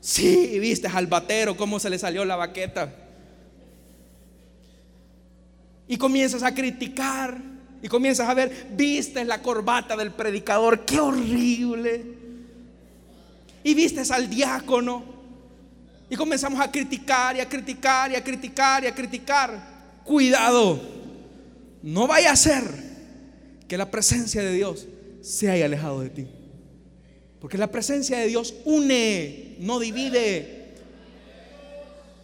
Sí, 0.00 0.58
viste 0.58 0.88
al 0.88 1.06
batero 1.06 1.54
cómo 1.54 1.78
se 1.78 1.90
le 1.90 1.98
salió 1.98 2.24
la 2.24 2.36
baqueta. 2.36 2.94
Y 5.86 5.98
comienzas 5.98 6.42
a 6.42 6.54
criticar 6.54 7.42
y 7.82 7.88
comienzas 7.88 8.26
a 8.26 8.32
ver, 8.32 8.68
viste 8.72 9.22
la 9.26 9.42
corbata 9.42 9.98
del 9.98 10.12
predicador, 10.12 10.86
qué 10.86 10.98
horrible. 10.98 12.06
Y 13.62 13.74
viste 13.74 14.00
al 14.14 14.30
diácono. 14.30 15.19
Y 16.10 16.16
comenzamos 16.16 16.60
a 16.60 16.70
criticar 16.70 17.36
y 17.36 17.40
a 17.40 17.48
criticar 17.48 18.10
y 18.10 18.16
a 18.16 18.24
criticar 18.24 18.82
y 18.82 18.88
a 18.88 18.94
criticar. 18.94 20.00
Cuidado, 20.02 20.80
no 21.82 22.08
vaya 22.08 22.32
a 22.32 22.36
ser 22.36 22.64
que 23.68 23.78
la 23.78 23.88
presencia 23.88 24.42
de 24.42 24.52
Dios 24.52 24.88
se 25.22 25.48
haya 25.48 25.66
alejado 25.66 26.00
de 26.00 26.10
ti. 26.10 26.26
Porque 27.40 27.56
la 27.56 27.68
presencia 27.68 28.18
de 28.18 28.26
Dios 28.26 28.54
une, 28.64 29.56
no 29.60 29.78
divide. 29.78 30.74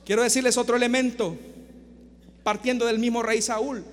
Quiero 0.04 0.24
decirles 0.24 0.56
otro 0.56 0.76
elemento, 0.76 1.36
partiendo 2.42 2.86
del 2.86 2.98
mismo 2.98 3.22
rey 3.22 3.40
Saúl. 3.40 3.84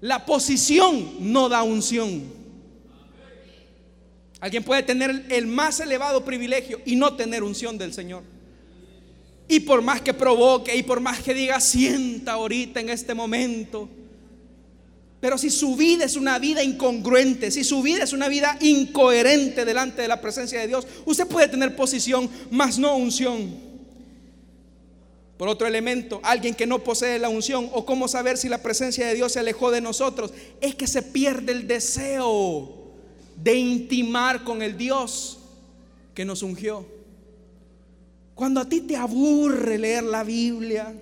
La 0.00 0.24
posición 0.24 1.32
no 1.32 1.50
da 1.50 1.62
unción. 1.62 2.22
Alguien 4.40 4.64
puede 4.64 4.82
tener 4.82 5.26
el 5.28 5.46
más 5.46 5.80
elevado 5.80 6.24
privilegio 6.24 6.80
y 6.86 6.96
no 6.96 7.14
tener 7.14 7.42
unción 7.42 7.76
del 7.76 7.92
Señor. 7.92 8.24
Y 9.48 9.60
por 9.60 9.82
más 9.82 10.00
que 10.00 10.14
provoque 10.14 10.74
y 10.74 10.82
por 10.82 11.00
más 11.00 11.20
que 11.20 11.34
diga, 11.34 11.60
sienta 11.60 12.32
ahorita 12.32 12.80
en 12.80 12.90
este 12.90 13.14
momento. 13.14 13.88
Pero 15.22 15.38
si 15.38 15.50
su 15.50 15.76
vida 15.76 16.04
es 16.04 16.16
una 16.16 16.40
vida 16.40 16.64
incongruente, 16.64 17.52
si 17.52 17.62
su 17.62 17.80
vida 17.80 18.02
es 18.02 18.12
una 18.12 18.26
vida 18.28 18.58
incoherente 18.60 19.64
delante 19.64 20.02
de 20.02 20.08
la 20.08 20.20
presencia 20.20 20.60
de 20.60 20.66
Dios, 20.66 20.84
usted 21.04 21.28
puede 21.28 21.46
tener 21.46 21.76
posición, 21.76 22.28
mas 22.50 22.76
no 22.76 22.96
unción. 22.96 23.54
Por 25.36 25.48
otro 25.48 25.68
elemento, 25.68 26.20
alguien 26.24 26.56
que 26.56 26.66
no 26.66 26.82
posee 26.82 27.20
la 27.20 27.28
unción 27.28 27.68
o 27.72 27.86
cómo 27.86 28.08
saber 28.08 28.36
si 28.36 28.48
la 28.48 28.62
presencia 28.62 29.06
de 29.06 29.14
Dios 29.14 29.32
se 29.32 29.38
alejó 29.38 29.70
de 29.70 29.80
nosotros, 29.80 30.32
es 30.60 30.74
que 30.74 30.88
se 30.88 31.02
pierde 31.02 31.52
el 31.52 31.68
deseo 31.68 32.82
de 33.36 33.54
intimar 33.54 34.42
con 34.42 34.60
el 34.60 34.76
Dios 34.76 35.38
que 36.14 36.24
nos 36.24 36.42
ungió. 36.42 36.86
Cuando 38.34 38.60
a 38.60 38.68
ti 38.68 38.80
te 38.80 38.96
aburre 38.96 39.78
leer 39.78 40.04
la 40.04 40.24
Biblia, 40.24 40.92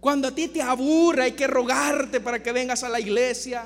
cuando 0.00 0.28
a 0.28 0.34
ti 0.34 0.48
te 0.48 0.62
aburre 0.62 1.24
hay 1.24 1.32
que 1.32 1.46
rogarte 1.46 2.20
para 2.20 2.42
que 2.42 2.52
vengas 2.52 2.82
a 2.82 2.88
la 2.88 3.00
iglesia, 3.00 3.64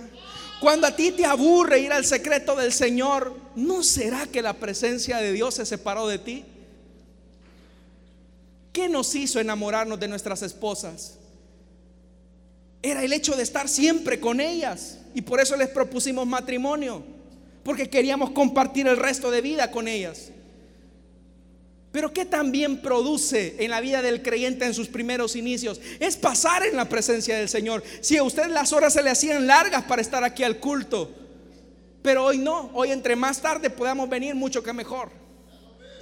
cuando 0.61 0.87
a 0.87 0.97
ti 0.97 1.13
te 1.13 1.25
aburre 1.25 1.81
ir 1.81 1.93
al 1.93 2.05
secreto 2.05 2.57
del 2.57 2.73
Señor, 2.73 3.35
¿no 3.55 3.83
será 3.83 4.27
que 4.27 4.43
la 4.43 4.55
presencia 4.55 5.19
de 5.19 5.33
Dios 5.33 5.55
se 5.55 5.67
separó 5.67 6.09
de 6.09 6.19
ti? 6.19 6.45
¿Qué 8.73 8.89
nos 8.89 9.15
hizo 9.15 9.39
enamorarnos 9.39 10.01
de 10.01 10.09
nuestras 10.09 10.43
esposas? 10.43 11.19
Era 12.83 13.05
el 13.05 13.13
hecho 13.13 13.37
de 13.37 13.45
estar 13.45 13.69
siempre 13.69 14.19
con 14.19 14.41
ellas. 14.41 14.99
Y 15.15 15.23
por 15.23 15.41
eso 15.41 15.57
les 15.57 15.69
propusimos 15.69 16.27
matrimonio. 16.27 17.05
Porque 17.63 17.89
queríamos 17.89 18.33
compartir 18.33 18.89
el 18.89 18.97
resto 18.97 19.31
de 19.31 19.41
vida 19.41 19.71
con 19.71 19.87
ellas. 19.87 20.31
Pero 21.95 22.13
¿qué 22.13 22.25
también 22.25 22.83
produce 22.83 23.55
en 23.61 23.71
la 23.71 23.81
vida 23.81 24.03
del 24.03 24.21
creyente 24.21 24.65
en 24.65 24.75
sus 24.75 24.89
primeros 24.89 25.37
inicios? 25.37 25.81
Es 26.01 26.17
pasar 26.17 26.67
en 26.67 26.75
la 26.75 26.89
presencia 26.89 27.39
del 27.39 27.49
Señor. 27.49 27.85
Si 28.01 28.17
a 28.17 28.25
usted 28.25 28.49
las 28.49 28.73
horas 28.73 28.95
se 28.95 29.03
le 29.05 29.11
hacían 29.11 29.47
largas 29.47 29.85
para 29.85 30.03
estar 30.03 30.25
aquí 30.25 30.43
al 30.43 30.59
culto, 30.59 31.09
pero 32.03 32.25
hoy 32.25 32.39
no, 32.39 32.73
hoy 32.75 32.91
entre 32.91 33.15
más 33.15 33.41
tarde 33.41 33.71
podamos 33.71 34.09
venir 34.09 34.35
mucho 34.35 34.61
que 34.61 34.73
mejor. 34.73 35.13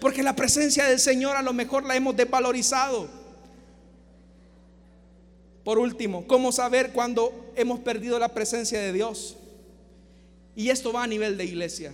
Porque 0.01 0.22
la 0.22 0.34
presencia 0.34 0.86
del 0.86 0.99
Señor 0.99 1.36
a 1.36 1.43
lo 1.43 1.53
mejor 1.53 1.84
la 1.84 1.95
hemos 1.95 2.16
desvalorizado. 2.16 3.07
Por 5.62 5.78
último, 5.78 6.26
¿cómo 6.26 6.53
saber 6.53 6.93
cuando 6.93 7.53
hemos 7.55 7.80
perdido 7.80 8.18
la 8.18 8.30
presencia 8.30 8.80
de 8.80 8.95
Dios? 8.95 9.36
Y 10.57 10.70
esto 10.70 10.90
va 10.90 11.03
a 11.03 11.07
nivel 11.07 11.36
de 11.36 11.45
iglesia. 11.45 11.93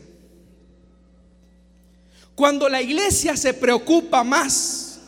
Cuando 2.39 2.68
la 2.68 2.80
iglesia 2.80 3.36
se 3.36 3.53
preocupa 3.53 4.22
más 4.22 5.01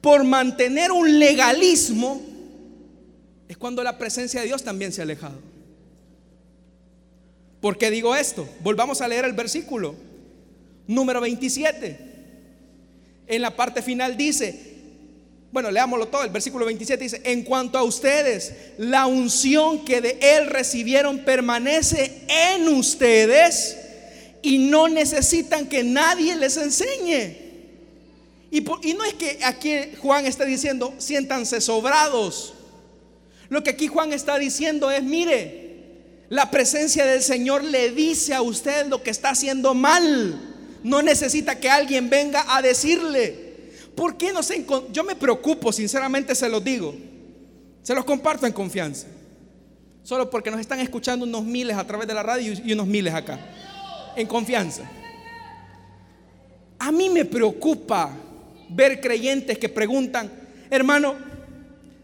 por 0.00 0.24
mantener 0.24 0.90
un 0.90 1.18
legalismo, 1.18 2.22
es 3.46 3.58
cuando 3.58 3.84
la 3.84 3.98
presencia 3.98 4.40
de 4.40 4.46
Dios 4.46 4.64
también 4.64 4.94
se 4.94 5.02
ha 5.02 5.04
alejado. 5.04 5.38
¿Por 7.60 7.76
qué 7.76 7.90
digo 7.90 8.16
esto? 8.16 8.48
Volvamos 8.60 9.02
a 9.02 9.08
leer 9.08 9.26
el 9.26 9.34
versículo. 9.34 9.94
Número 10.86 11.20
27. 11.20 11.98
En 13.26 13.42
la 13.42 13.54
parte 13.54 13.82
final 13.82 14.16
dice, 14.16 14.58
bueno, 15.52 15.70
leámoslo 15.70 16.08
todo, 16.08 16.24
el 16.24 16.30
versículo 16.30 16.64
27 16.64 17.04
dice, 17.04 17.20
en 17.26 17.42
cuanto 17.42 17.76
a 17.76 17.82
ustedes, 17.82 18.54
la 18.78 19.04
unción 19.04 19.84
que 19.84 20.00
de 20.00 20.18
Él 20.22 20.46
recibieron 20.46 21.26
permanece 21.26 22.22
en 22.26 22.68
ustedes 22.68 23.81
y 24.42 24.58
no 24.58 24.88
necesitan 24.88 25.68
que 25.68 25.84
nadie 25.84 26.36
les 26.36 26.56
enseñe. 26.56 27.42
Y, 28.50 28.60
no 28.60 29.04
es 29.04 29.14
que 29.14 29.38
aquí 29.44 29.76
Juan 30.00 30.26
está 30.26 30.44
diciendo, 30.44 30.92
siéntanse 30.98 31.60
sobrados. 31.60 32.52
Lo 33.48 33.62
que 33.62 33.70
aquí 33.70 33.86
Juan 33.86 34.12
está 34.12 34.38
diciendo 34.38 34.90
es, 34.90 35.02
mire, 35.02 35.62
la 36.28 36.50
presencia 36.50 37.06
del 37.06 37.22
Señor 37.22 37.64
le 37.64 37.92
dice 37.92 38.34
a 38.34 38.42
usted 38.42 38.88
lo 38.88 39.02
que 39.02 39.10
está 39.10 39.30
haciendo 39.30 39.72
mal. 39.72 40.38
No 40.82 41.00
necesita 41.00 41.58
que 41.58 41.70
alguien 41.70 42.10
venga 42.10 42.44
a 42.54 42.60
decirle. 42.60 43.52
¿Por 43.94 44.16
qué 44.16 44.32
no 44.32 44.42
se 44.42 44.66
Yo 44.90 45.04
me 45.04 45.14
preocupo, 45.14 45.72
sinceramente 45.72 46.34
se 46.34 46.48
los 46.48 46.62
digo. 46.62 46.94
Se 47.82 47.94
los 47.94 48.04
comparto 48.04 48.46
en 48.46 48.52
confianza. 48.52 49.06
Solo 50.02 50.28
porque 50.28 50.50
nos 50.50 50.60
están 50.60 50.80
escuchando 50.80 51.24
unos 51.24 51.44
miles 51.44 51.76
a 51.76 51.86
través 51.86 52.08
de 52.08 52.14
la 52.14 52.22
radio 52.22 52.52
y 52.64 52.72
unos 52.72 52.86
miles 52.86 53.14
acá. 53.14 53.38
En 54.16 54.26
confianza. 54.26 54.82
A 56.78 56.90
mí 56.90 57.08
me 57.08 57.24
preocupa 57.24 58.10
ver 58.68 59.00
creyentes 59.00 59.58
que 59.58 59.68
preguntan, 59.68 60.30
hermano, 60.70 61.14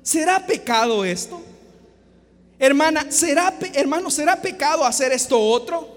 ¿será 0.03 0.47
pecado 0.47 1.05
esto? 1.05 1.43
Hermana, 2.59 3.07
¿será, 3.11 3.55
hermano, 3.75 4.11
¿será 4.11 4.41
pecado 4.41 4.85
hacer 4.85 5.13
esto 5.13 5.39
otro? 5.39 5.97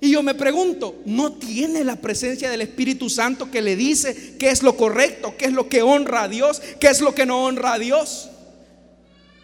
Y 0.00 0.10
yo 0.10 0.22
me 0.22 0.34
pregunto, 0.34 0.96
¿no 1.06 1.32
tiene 1.32 1.84
la 1.84 1.96
presencia 1.96 2.50
del 2.50 2.60
Espíritu 2.60 3.08
Santo 3.08 3.50
que 3.50 3.62
le 3.62 3.76
dice 3.76 4.36
qué 4.38 4.50
es 4.50 4.62
lo 4.62 4.76
correcto, 4.76 5.34
qué 5.38 5.46
es 5.46 5.52
lo 5.52 5.68
que 5.68 5.82
honra 5.82 6.24
a 6.24 6.28
Dios, 6.28 6.60
qué 6.78 6.88
es 6.88 7.00
lo 7.00 7.14
que 7.14 7.26
no 7.26 7.44
honra 7.44 7.74
a 7.74 7.78
Dios? 7.78 8.28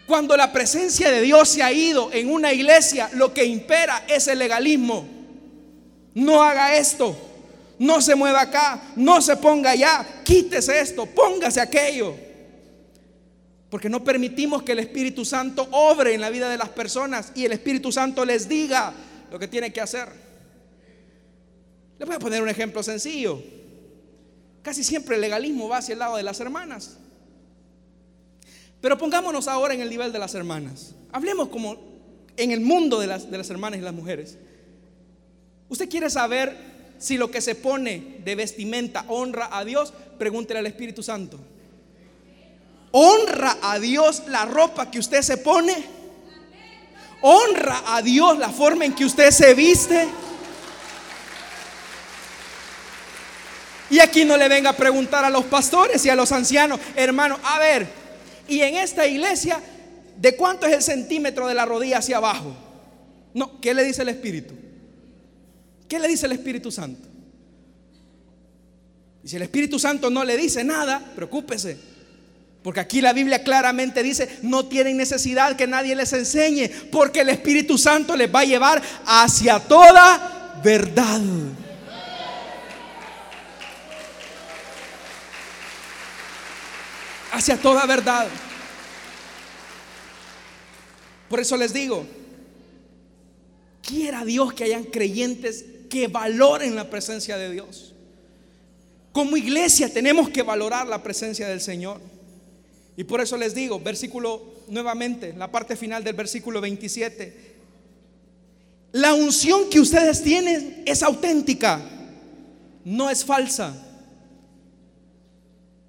Cuando 0.07 0.37
la 0.37 0.53
presencia 0.53 1.11
de 1.11 1.22
Dios 1.22 1.49
se 1.49 1.62
ha 1.62 1.72
ido 1.72 2.12
en 2.12 2.30
una 2.30 2.53
iglesia, 2.53 3.09
lo 3.14 3.33
que 3.33 3.45
impera 3.45 4.05
es 4.09 4.28
el 4.28 4.39
legalismo. 4.39 5.07
No 6.15 6.43
haga 6.43 6.77
esto, 6.77 7.17
no 7.79 8.01
se 8.01 8.15
mueva 8.15 8.43
acá, 8.43 8.93
no 8.97 9.21
se 9.21 9.37
ponga 9.37 9.71
allá, 9.71 10.07
quítese 10.25 10.81
esto, 10.81 11.07
póngase 11.07 11.61
aquello. 11.61 12.15
Porque 13.71 13.89
no 13.89 14.05
permitimos 14.05 14.63
que 14.63 14.73
el 14.73 14.81
Espíritu 14.81 15.25
Santo 15.25 15.67
obre 15.71 16.15
en 16.15 16.21
la 16.21 16.29
vida 16.29 16.51
de 16.51 16.59
las 16.59 16.69
personas 16.69 17.33
y 17.35 17.47
el 17.47 17.53
Espíritu 17.53 17.91
Santo 17.91 18.25
les 18.25 18.47
diga 18.47 18.93
lo 19.31 19.39
que 19.39 19.49
tiene 19.49 19.73
que 19.73 19.81
hacer. 19.81 20.09
Le 21.99 22.05
voy 22.05 22.17
a 22.17 22.19
poner 22.19 22.43
un 22.43 22.51
ejemplo 22.51 22.83
sencillo. 22.83 23.43
Casi 24.63 24.85
siempre 24.85 25.17
el 25.17 25.23
legalismo 25.23 25.69
va 25.69 25.79
hacia 25.79 25.95
el 25.95 26.01
lado 26.01 26.17
de 26.17 26.23
las 26.23 26.39
hermanas. 26.41 26.99
Pero 28.83 28.99
pongámonos 28.99 29.49
ahora 29.49 29.73
en 29.73 29.81
el 29.81 29.89
nivel 29.89 30.13
de 30.13 30.19
las 30.19 30.35
hermanas. 30.35 30.95
Hablemos 31.11 31.49
como 31.49 31.79
en 32.37 32.51
el 32.51 32.61
mundo 32.61 33.01
de 33.01 33.07
las, 33.07 33.31
de 33.31 33.39
las 33.39 33.49
hermanas 33.49 33.79
y 33.79 33.83
las 33.83 33.95
mujeres. 33.95 34.37
¿Usted 35.73 35.89
quiere 35.89 36.11
saber 36.11 36.55
si 36.99 37.16
lo 37.16 37.31
que 37.31 37.41
se 37.41 37.55
pone 37.55 38.18
de 38.23 38.35
vestimenta 38.35 39.07
honra 39.09 39.49
a 39.51 39.64
Dios? 39.64 39.95
Pregúntele 40.18 40.59
al 40.59 40.66
Espíritu 40.66 41.03
Santo. 41.03 41.41
¿Honra 42.91 43.57
a 43.62 43.79
Dios 43.79 44.25
la 44.29 44.45
ropa 44.45 44.91
que 44.91 44.99
usted 44.99 45.23
se 45.23 45.39
pone? 45.39 45.75
¿Honra 47.23 47.85
a 47.87 48.03
Dios 48.03 48.37
la 48.37 48.51
forma 48.51 48.85
en 48.85 48.95
que 48.95 49.07
usted 49.07 49.31
se 49.31 49.55
viste? 49.55 50.09
Y 53.89 53.99
aquí 53.99 54.27
no 54.27 54.37
le 54.37 54.51
venga 54.51 54.68
a 54.68 54.77
preguntar 54.77 55.25
a 55.25 55.31
los 55.31 55.47
pastores 55.47 56.05
y 56.05 56.11
a 56.11 56.14
los 56.14 56.33
ancianos, 56.33 56.81
hermano, 56.97 57.39
a 57.45 57.59
ver, 57.59 57.89
y 58.47 58.61
en 58.61 58.75
esta 58.75 59.07
iglesia, 59.07 59.59
¿de 60.18 60.37
cuánto 60.37 60.66
es 60.66 60.75
el 60.75 60.83
centímetro 60.83 61.49
de 61.49 61.55
la 61.55 61.64
rodilla 61.64 61.97
hacia 61.97 62.18
abajo? 62.18 62.55
No, 63.33 63.59
¿qué 63.59 63.73
le 63.73 63.85
dice 63.85 64.03
el 64.03 64.11
Espíritu? 64.11 64.55
¿Qué 65.93 65.99
le 65.99 66.09
dice 66.09 66.24
el 66.24 66.32
Espíritu 66.32 66.72
Santo? 66.72 67.07
Y 69.22 69.28
si 69.28 69.36
el 69.36 69.43
Espíritu 69.43 69.78
Santo 69.78 70.09
no 70.09 70.24
le 70.24 70.38
dice 70.38 70.64
nada, 70.64 71.12
preocúpese. 71.14 71.76
Porque 72.62 72.80
aquí 72.80 73.03
la 73.03 73.12
Biblia 73.12 73.45
claramente 73.45 74.03
dice, 74.03 74.38
no 74.40 74.64
tienen 74.64 74.97
necesidad 74.97 75.55
que 75.55 75.66
nadie 75.66 75.95
les 75.95 76.11
enseñe, 76.14 76.70
porque 76.90 77.20
el 77.20 77.28
Espíritu 77.28 77.76
Santo 77.76 78.16
les 78.16 78.34
va 78.34 78.40
a 78.40 78.45
llevar 78.47 78.82
hacia 79.05 79.61
toda 79.61 80.61
verdad. 80.64 81.20
hacia 87.32 87.59
toda 87.59 87.84
verdad. 87.84 88.28
Por 91.28 91.38
eso 91.38 91.55
les 91.59 91.74
digo, 91.74 92.07
quiera 93.82 94.24
Dios 94.24 94.55
que 94.55 94.64
hayan 94.64 94.84
creyentes 94.84 95.66
que 95.93 96.09
valoren 96.09 96.74
la 96.74 96.88
presencia 96.88 97.36
de 97.36 97.53
Dios. 97.53 97.93
Como 99.12 99.36
iglesia 99.36 99.93
tenemos 99.93 100.30
que 100.30 100.40
valorar 100.40 100.88
la 100.88 101.03
presencia 101.03 101.47
del 101.47 101.61
Señor. 101.61 102.01
Y 102.97 103.05
por 103.05 103.20
eso 103.20 103.36
les 103.36 103.55
digo, 103.55 103.78
versículo 103.78 104.43
nuevamente, 104.68 105.34
la 105.34 105.53
parte 105.53 105.76
final 105.76 106.03
del 106.03 106.14
versículo 106.14 106.62
27. 106.62 107.53
La 108.93 109.12
unción 109.12 109.68
que 109.68 109.80
ustedes 109.80 110.22
tienen 110.22 110.82
es 110.86 111.03
auténtica, 111.03 111.82
no 112.86 113.11
es 113.11 113.22
falsa. 113.22 113.74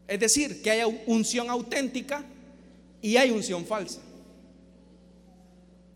Es 0.06 0.20
decir, 0.20 0.62
que 0.62 0.70
hay 0.70 1.04
unción 1.06 1.50
auténtica 1.50 2.26
y 3.02 3.16
hay 3.16 3.32
unción 3.32 3.66
falsa. 3.66 4.02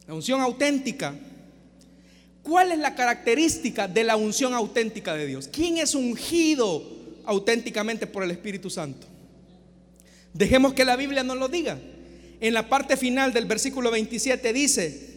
La 0.08 0.14
unción 0.14 0.40
auténtica. 0.40 1.14
¿Cuál 2.48 2.72
es 2.72 2.80
la 2.80 2.96
característica 2.96 3.90
de 3.90 4.06
la 4.06 4.16
unción 4.16 4.54
auténtica 4.54 5.14
de 5.16 5.28
Dios? 5.28 5.50
¿Quién 5.52 5.80
es 5.80 5.94
ungido 5.94 6.82
auténticamente 7.26 8.08
por 8.08 8.24
el 8.24 8.32
Espíritu 8.32 8.70
Santo? 8.70 9.06
Dejemos 10.34 10.74
que 10.74 10.86
la 10.86 10.96
Biblia 10.96 11.24
nos 11.24 11.38
lo 11.38 11.50
diga. 11.50 11.78
En 12.40 12.54
la 12.54 12.70
parte 12.70 12.96
final 12.96 13.34
del 13.34 13.48
versículo 13.48 13.92
27 13.92 14.54
dice 14.54 15.10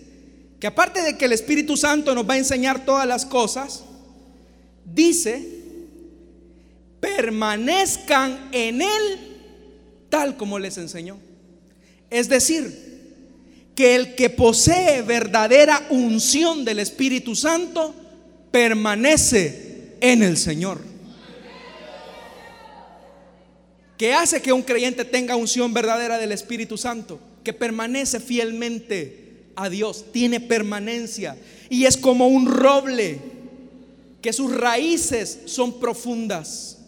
que 0.58 0.66
aparte 0.66 1.02
de 1.02 1.16
que 1.16 1.26
el 1.26 1.32
Espíritu 1.32 1.76
Santo 1.76 2.16
nos 2.16 2.28
va 2.28 2.34
a 2.34 2.38
enseñar 2.38 2.84
todas 2.84 3.06
las 3.06 3.24
cosas, 3.24 3.84
dice, 4.84 5.46
permanezcan 6.98 8.48
en 8.50 8.82
Él 8.82 9.38
tal 10.08 10.36
como 10.36 10.58
les 10.58 10.78
enseñó. 10.78 11.16
Es 12.10 12.28
decir, 12.28 12.89
que 13.80 13.94
el 13.94 14.14
que 14.14 14.28
posee 14.28 15.00
verdadera 15.00 15.86
unción 15.88 16.66
del 16.66 16.80
Espíritu 16.80 17.34
Santo 17.34 17.94
permanece 18.50 19.94
en 20.02 20.22
el 20.22 20.36
Señor. 20.36 20.82
¿Qué 23.96 24.12
hace 24.12 24.42
que 24.42 24.52
un 24.52 24.60
creyente 24.60 25.06
tenga 25.06 25.34
unción 25.34 25.72
verdadera 25.72 26.18
del 26.18 26.32
Espíritu 26.32 26.76
Santo? 26.76 27.18
Que 27.42 27.54
permanece 27.54 28.20
fielmente 28.20 29.46
a 29.56 29.70
Dios, 29.70 30.04
tiene 30.12 30.40
permanencia 30.40 31.38
y 31.70 31.86
es 31.86 31.96
como 31.96 32.28
un 32.28 32.52
roble, 32.52 33.18
que 34.20 34.34
sus 34.34 34.54
raíces 34.54 35.38
son 35.46 35.80
profundas. 35.80 36.80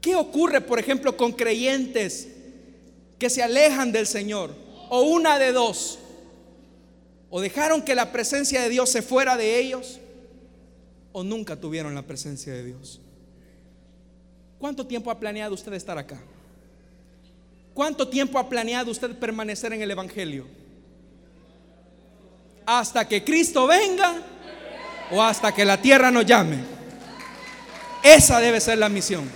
¿Qué 0.00 0.16
ocurre, 0.16 0.60
por 0.60 0.80
ejemplo, 0.80 1.16
con 1.16 1.30
creyentes 1.30 2.26
que 3.16 3.30
se 3.30 3.44
alejan 3.44 3.92
del 3.92 4.08
Señor? 4.08 4.63
O 4.96 5.00
una 5.00 5.40
de 5.40 5.50
dos. 5.50 5.98
O 7.28 7.40
dejaron 7.40 7.82
que 7.82 7.96
la 7.96 8.12
presencia 8.12 8.62
de 8.62 8.68
Dios 8.68 8.88
se 8.88 9.02
fuera 9.02 9.36
de 9.36 9.58
ellos, 9.58 9.98
o 11.10 11.24
nunca 11.24 11.56
tuvieron 11.56 11.96
la 11.96 12.02
presencia 12.02 12.52
de 12.52 12.62
Dios. 12.62 13.00
¿Cuánto 14.56 14.86
tiempo 14.86 15.10
ha 15.10 15.18
planeado 15.18 15.52
usted 15.52 15.72
estar 15.72 15.98
acá? 15.98 16.22
¿Cuánto 17.74 18.06
tiempo 18.06 18.38
ha 18.38 18.48
planeado 18.48 18.92
usted 18.92 19.18
permanecer 19.18 19.72
en 19.72 19.82
el 19.82 19.90
Evangelio? 19.90 20.46
¿Hasta 22.64 23.08
que 23.08 23.24
Cristo 23.24 23.66
venga 23.66 24.14
o 25.10 25.20
hasta 25.20 25.52
que 25.52 25.64
la 25.64 25.82
tierra 25.82 26.12
nos 26.12 26.24
llame? 26.24 26.58
Esa 28.00 28.38
debe 28.38 28.60
ser 28.60 28.78
la 28.78 28.88
misión. 28.88 29.28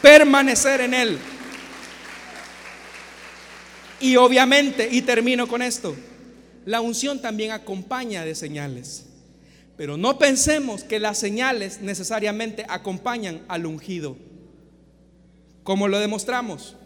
Permanecer 0.00 0.82
en 0.82 0.94
Él. 0.94 1.18
Y 4.00 4.16
obviamente, 4.16 4.88
y 4.90 5.02
termino 5.02 5.46
con 5.48 5.62
esto, 5.62 5.96
la 6.64 6.80
unción 6.80 7.20
también 7.20 7.52
acompaña 7.52 8.24
de 8.24 8.34
señales. 8.34 9.06
Pero 9.76 9.96
no 9.96 10.18
pensemos 10.18 10.84
que 10.84 10.98
las 10.98 11.18
señales 11.18 11.80
necesariamente 11.80 12.64
acompañan 12.68 13.42
al 13.48 13.66
ungido. 13.66 14.16
Como 15.62 15.88
lo 15.88 15.98
demostramos? 15.98 16.76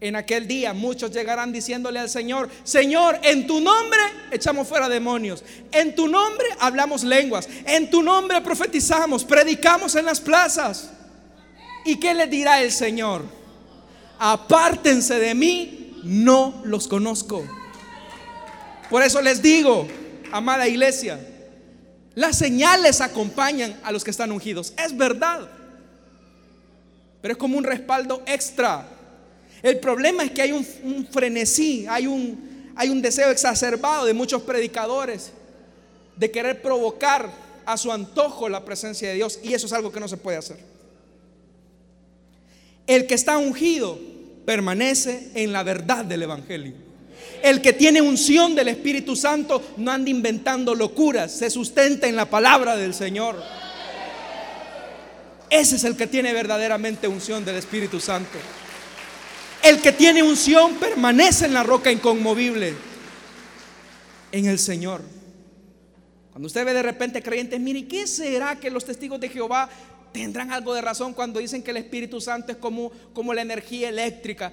En 0.00 0.16
aquel 0.16 0.46
día 0.46 0.74
muchos 0.74 1.12
llegarán 1.12 1.52
diciéndole 1.52 1.98
al 1.98 2.10
Señor, 2.10 2.50
Señor, 2.62 3.18
en 3.22 3.46
tu 3.46 3.60
nombre 3.60 4.00
echamos 4.30 4.68
fuera 4.68 4.88
demonios, 4.88 5.42
en 5.72 5.94
tu 5.94 6.08
nombre 6.08 6.46
hablamos 6.58 7.04
lenguas, 7.04 7.48
en 7.64 7.88
tu 7.88 8.02
nombre 8.02 8.40
profetizamos, 8.42 9.24
predicamos 9.24 9.94
en 9.94 10.04
las 10.04 10.20
plazas. 10.20 10.90
¿Y 11.86 11.96
qué 11.96 12.12
le 12.12 12.26
dirá 12.26 12.62
el 12.62 12.70
Señor? 12.70 13.24
Apártense 14.18 15.18
de 15.18 15.34
mí, 15.34 15.83
no 16.04 16.62
los 16.64 16.86
conozco. 16.86 17.44
Por 18.90 19.02
eso 19.02 19.20
les 19.20 19.42
digo, 19.42 19.88
amada 20.30 20.68
iglesia, 20.68 21.18
las 22.14 22.38
señales 22.38 23.00
acompañan 23.00 23.78
a 23.82 23.90
los 23.90 24.04
que 24.04 24.10
están 24.10 24.30
ungidos. 24.30 24.74
Es 24.76 24.96
verdad 24.96 25.48
pero 27.24 27.32
es 27.32 27.38
como 27.38 27.56
un 27.56 27.64
respaldo 27.64 28.22
extra. 28.26 28.86
El 29.62 29.80
problema 29.80 30.24
es 30.24 30.32
que 30.32 30.42
hay 30.42 30.52
un, 30.52 31.08
frenesí, 31.10 31.86
hay 31.88 32.06
un, 32.06 32.70
hay 32.76 32.90
un 32.90 33.00
deseo 33.00 33.30
exacerbado 33.30 34.04
de 34.04 34.12
muchos 34.12 34.42
predicadores 34.42 35.32
de 36.16 36.30
querer 36.30 36.60
provocar 36.60 37.30
a 37.64 37.78
su 37.78 37.90
antojo 37.90 38.50
la 38.50 38.62
presencia 38.62 39.08
de 39.08 39.14
Dios 39.14 39.40
y 39.42 39.54
eso 39.54 39.64
es 39.64 39.72
algo 39.72 39.90
que 39.90 40.00
no 40.00 40.06
se 40.06 40.18
puede 40.18 40.36
hacer. 40.36 40.58
El 42.86 43.06
que 43.06 43.14
está 43.14 43.38
ungido 43.38 43.98
permanece 44.44 45.30
en 45.34 45.52
la 45.52 45.62
verdad 45.62 46.04
del 46.04 46.22
Evangelio. 46.22 46.74
El 47.42 47.60
que 47.60 47.72
tiene 47.72 48.00
unción 48.00 48.54
del 48.54 48.68
Espíritu 48.68 49.16
Santo 49.16 49.62
no 49.76 49.90
anda 49.90 50.10
inventando 50.10 50.74
locuras, 50.74 51.32
se 51.32 51.50
sustenta 51.50 52.06
en 52.06 52.16
la 52.16 52.28
palabra 52.28 52.76
del 52.76 52.94
Señor. 52.94 53.42
Ese 55.50 55.76
es 55.76 55.84
el 55.84 55.96
que 55.96 56.06
tiene 56.06 56.32
verdaderamente 56.32 57.06
unción 57.06 57.44
del 57.44 57.56
Espíritu 57.56 58.00
Santo. 58.00 58.38
El 59.62 59.80
que 59.80 59.92
tiene 59.92 60.22
unción 60.22 60.74
permanece 60.74 61.46
en 61.46 61.54
la 61.54 61.62
roca 61.62 61.92
inconmovible, 61.92 62.74
en 64.32 64.46
el 64.46 64.58
Señor. 64.58 65.02
Cuando 66.32 66.48
usted 66.48 66.64
ve 66.64 66.74
de 66.74 66.82
repente 66.82 67.22
creyentes, 67.22 67.60
mire, 67.60 67.86
¿qué 67.86 68.06
será 68.06 68.58
que 68.58 68.70
los 68.70 68.84
testigos 68.84 69.20
de 69.20 69.28
Jehová 69.28 69.68
tendrán 70.14 70.52
algo 70.52 70.72
de 70.72 70.80
razón 70.80 71.12
cuando 71.12 71.40
dicen 71.40 71.60
que 71.60 71.72
el 71.72 71.76
Espíritu 71.78 72.20
Santo 72.20 72.52
es 72.52 72.58
como, 72.58 72.90
como 73.12 73.34
la 73.34 73.42
energía 73.42 73.88
eléctrica? 73.88 74.52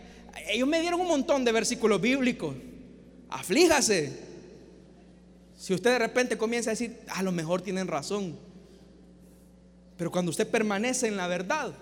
Ellos 0.50 0.68
me 0.68 0.82
dieron 0.82 1.00
un 1.00 1.08
montón 1.08 1.46
de 1.46 1.52
versículos 1.52 2.02
bíblicos. 2.02 2.56
Aflíjase. 3.30 4.32
Si 5.58 5.76
usted 5.76 5.92
de 5.92 6.00
repente 6.00 6.36
comienza 6.36 6.72
a 6.72 6.74
decir, 6.74 6.98
a 7.10 7.22
lo 7.22 7.32
mejor 7.32 7.62
tienen 7.62 7.88
razón. 7.88 8.36
Pero 9.98 10.12
cuando 10.12 10.32
usted 10.32 10.48
permanece 10.48 11.08
en 11.08 11.16
la 11.16 11.28
verdad, 11.28 11.74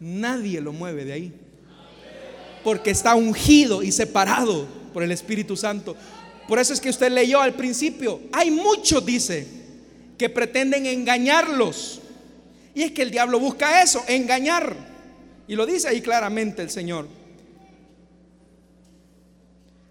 nadie 0.00 0.62
lo 0.62 0.72
mueve 0.72 1.04
de 1.04 1.12
ahí. 1.12 1.34
Porque 2.64 2.90
está 2.90 3.14
ungido 3.14 3.82
y 3.82 3.92
separado 3.92 4.66
por 4.94 5.02
el 5.02 5.12
Espíritu 5.12 5.58
Santo. 5.58 5.94
Por 6.48 6.58
eso 6.58 6.72
es 6.72 6.80
que 6.80 6.88
usted 6.88 7.12
leyó 7.12 7.42
al 7.42 7.52
principio. 7.52 8.18
Hay 8.32 8.50
muchos, 8.50 9.04
dice, 9.04 9.46
que 10.16 10.30
pretenden 10.30 10.86
engañarlos. 10.86 11.99
Y 12.74 12.82
es 12.82 12.92
que 12.92 13.02
el 13.02 13.10
diablo 13.10 13.38
busca 13.40 13.82
eso, 13.82 14.04
engañar. 14.06 14.76
Y 15.48 15.56
lo 15.56 15.66
dice 15.66 15.88
ahí 15.88 16.00
claramente 16.00 16.62
el 16.62 16.70
Señor. 16.70 17.06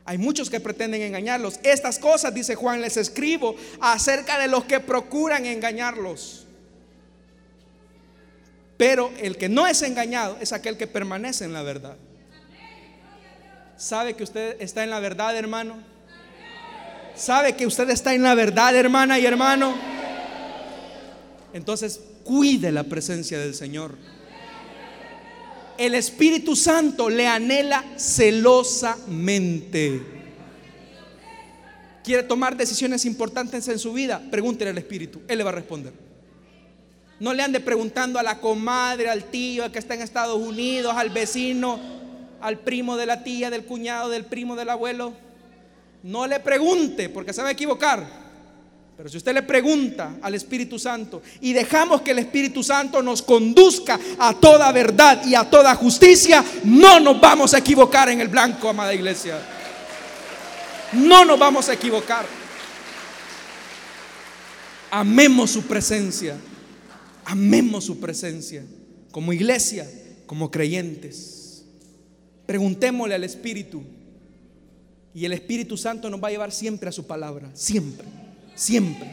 Hay 0.05 0.17
muchos 0.17 0.49
que 0.49 0.59
pretenden 0.59 1.01
engañarlos. 1.01 1.59
Estas 1.61 1.99
cosas, 1.99 2.34
dice 2.34 2.55
Juan, 2.55 2.82
les 2.82 2.97
escribo 2.97 3.55
acerca 3.80 4.39
de 4.39 4.47
los 4.47 4.65
que 4.65 4.80
procuran 4.80 5.45
engañarlos. 5.45 6.47
Pero 8.75 9.11
el 9.19 9.38
que 9.38 9.49
no 9.49 9.67
es 9.67 9.82
engañado 9.82 10.38
es 10.39 10.53
aquel 10.53 10.77
que 10.77 10.88
permanece 10.88 11.43
en 11.43 11.53
la 11.53 11.61
verdad. 11.61 11.97
¿Sabe 13.77 14.15
que 14.15 14.23
usted 14.23 14.59
está 14.59 14.84
en 14.84 14.89
la 14.89 14.99
verdad, 14.99 15.38
hermano? 15.38 15.75
¿Sabe 17.13 17.55
que 17.55 17.67
usted 17.67 17.89
está 17.89 18.13
en 18.13 18.23
la 18.23 18.34
verdad, 18.34 18.75
hermana 18.75 19.19
y 19.19 19.25
hermano? 19.25 19.75
Entonces, 21.53 21.99
cuide 22.24 22.72
la 22.72 22.84
presencia 22.84 23.39
del 23.39 23.55
Señor. 23.55 23.95
El 25.78 25.95
Espíritu 25.95 26.55
Santo 26.55 27.09
le 27.09 27.28
anhela 27.28 27.84
celosamente. 27.95 30.01
¿Quiere 32.03 32.24
tomar 32.24 32.57
decisiones 32.57 33.05
importantes 33.05 33.67
en 33.67 33.80
su 33.80 33.93
vida? 33.93 34.22
Pregúntele 34.32 34.72
al 34.72 34.78
Espíritu, 34.78 35.22
Él 35.28 35.38
le 35.38 35.43
va 35.43 35.51
a 35.51 35.53
responder. 35.53 35.93
No 37.20 37.34
le 37.34 37.43
ande 37.43 37.59
preguntando 37.59 38.17
a 38.17 38.24
la 38.24 38.39
comadre, 38.39 39.09
al 39.09 39.26
tío 39.26 39.72
que 39.72 39.80
está 39.80 39.93
en 39.93 40.01
Estados 40.01 40.38
Unidos, 40.38 40.93
al 40.95 41.09
vecino, 41.09 41.80
al 42.41 42.59
primo 42.59 42.97
de 42.97 43.05
la 43.05 43.24
tía, 43.24 43.49
del 43.49 43.65
cuñado, 43.65 44.09
del 44.09 44.26
primo, 44.26 44.55
del 44.55 44.70
abuelo. 44.70 45.13
No 46.01 46.28
le 46.28 46.39
pregunte 46.39 47.09
porque 47.09 47.34
se 47.34 47.41
va 47.41 47.49
a 47.49 47.51
equivocar. 47.51 48.28
Pero 49.00 49.08
si 49.08 49.16
usted 49.16 49.34
le 49.34 49.43
pregunta 49.43 50.18
al 50.22 50.36
Espíritu 50.36 50.78
Santo 50.78 51.22
y 51.39 51.54
dejamos 51.54 52.02
que 52.02 52.12
el 52.12 52.20
Espíritu 52.20 52.62
Santo 52.62 53.02
nos 53.02 53.22
conduzca 53.22 53.97
a 54.18 54.34
toda 54.34 54.70
verdad 54.74 55.26
y 55.26 55.36
a 55.36 55.50
toda 55.50 55.74
justicia, 55.76 56.43
no 56.66 57.00
nos 57.00 57.22
vamos 57.22 57.54
a 57.54 57.60
equivocar 57.60 58.10
en 58.10 58.20
el 58.20 58.28
blanco, 58.28 58.68
amada 58.68 58.93
iglesia. 58.93 59.39
No 60.91 61.24
nos 61.24 61.39
vamos 61.39 61.70
a 61.70 61.76
equivocar. 61.76 62.26
Amemos 64.91 65.52
su 65.52 65.62
presencia. 65.62 66.36
Amemos 67.24 67.86
su 67.86 68.02
presencia 68.02 68.66
como 69.12 69.32
iglesia, 69.32 69.89
como 70.26 70.52
creyentes. 70.52 71.64
Preguntémosle 72.45 73.16
al 73.16 73.24
Espíritu 73.24 73.82
y 75.14 75.24
el 75.24 75.32
Espíritu 75.32 75.78
Santo 75.78 76.10
nos 76.10 76.22
va 76.22 76.28
a 76.28 76.32
llevar 76.32 76.52
siempre 76.52 76.89
a 76.89 76.91
su 76.91 77.08
palabra, 77.08 77.50
siempre, 77.54 78.06
siempre. 78.60 79.07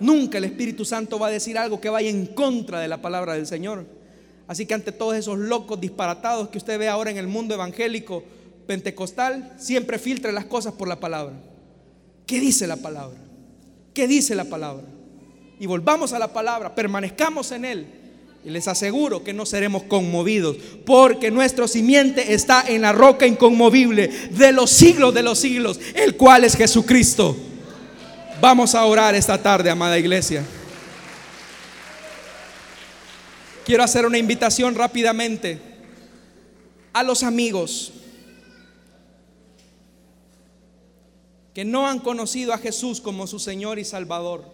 Nunca 0.00 0.38
el 0.38 0.44
Espíritu 0.44 0.84
Santo 0.84 1.18
va 1.18 1.28
a 1.28 1.30
decir 1.30 1.56
algo 1.56 1.80
que 1.80 1.88
vaya 1.88 2.10
en 2.10 2.26
contra 2.26 2.80
de 2.80 2.88
la 2.88 3.00
palabra 3.00 3.34
del 3.34 3.46
Señor. 3.46 3.86
Así 4.48 4.66
que 4.66 4.74
ante 4.74 4.92
todos 4.92 5.14
esos 5.14 5.38
locos 5.38 5.80
disparatados 5.80 6.48
que 6.48 6.58
usted 6.58 6.78
ve 6.78 6.88
ahora 6.88 7.10
en 7.10 7.18
el 7.18 7.28
mundo 7.28 7.54
evangélico 7.54 8.24
pentecostal, 8.66 9.54
siempre 9.58 9.98
filtre 9.98 10.32
las 10.32 10.46
cosas 10.46 10.74
por 10.74 10.88
la 10.88 10.98
palabra. 10.98 11.34
¿Qué 12.26 12.40
dice 12.40 12.66
la 12.66 12.76
palabra? 12.76 13.18
¿Qué 13.94 14.08
dice 14.08 14.34
la 14.34 14.44
palabra? 14.44 14.84
y 15.62 15.66
volvamos 15.66 16.12
a 16.12 16.18
la 16.18 16.32
palabra, 16.32 16.74
permanezcamos 16.74 17.52
en 17.52 17.64
Él 17.64 17.86
Y 18.44 18.50
les 18.50 18.66
aseguro 18.66 19.22
que 19.22 19.32
no 19.32 19.46
seremos 19.46 19.84
conmovidos, 19.84 20.56
porque 20.84 21.30
nuestro 21.30 21.68
simiente 21.68 22.34
está 22.34 22.64
en 22.66 22.82
la 22.82 22.90
roca 22.90 23.28
inconmovible 23.28 24.08
de 24.08 24.50
los 24.50 24.70
siglos 24.70 25.14
de 25.14 25.22
los 25.22 25.38
siglos, 25.38 25.78
el 25.94 26.16
cual 26.16 26.42
es 26.42 26.56
Jesucristo. 26.56 27.36
Vamos 28.42 28.74
a 28.74 28.84
orar 28.84 29.14
esta 29.14 29.40
tarde, 29.40 29.70
amada 29.70 29.96
iglesia. 29.96 30.44
Quiero 33.64 33.84
hacer 33.84 34.04
una 34.04 34.18
invitación 34.18 34.74
rápidamente 34.74 35.60
a 36.92 37.04
los 37.04 37.22
amigos 37.22 37.92
que 41.54 41.64
no 41.64 41.86
han 41.86 42.00
conocido 42.00 42.52
a 42.52 42.58
Jesús 42.58 43.00
como 43.00 43.28
su 43.28 43.38
Señor 43.38 43.78
y 43.78 43.84
Salvador 43.84 44.44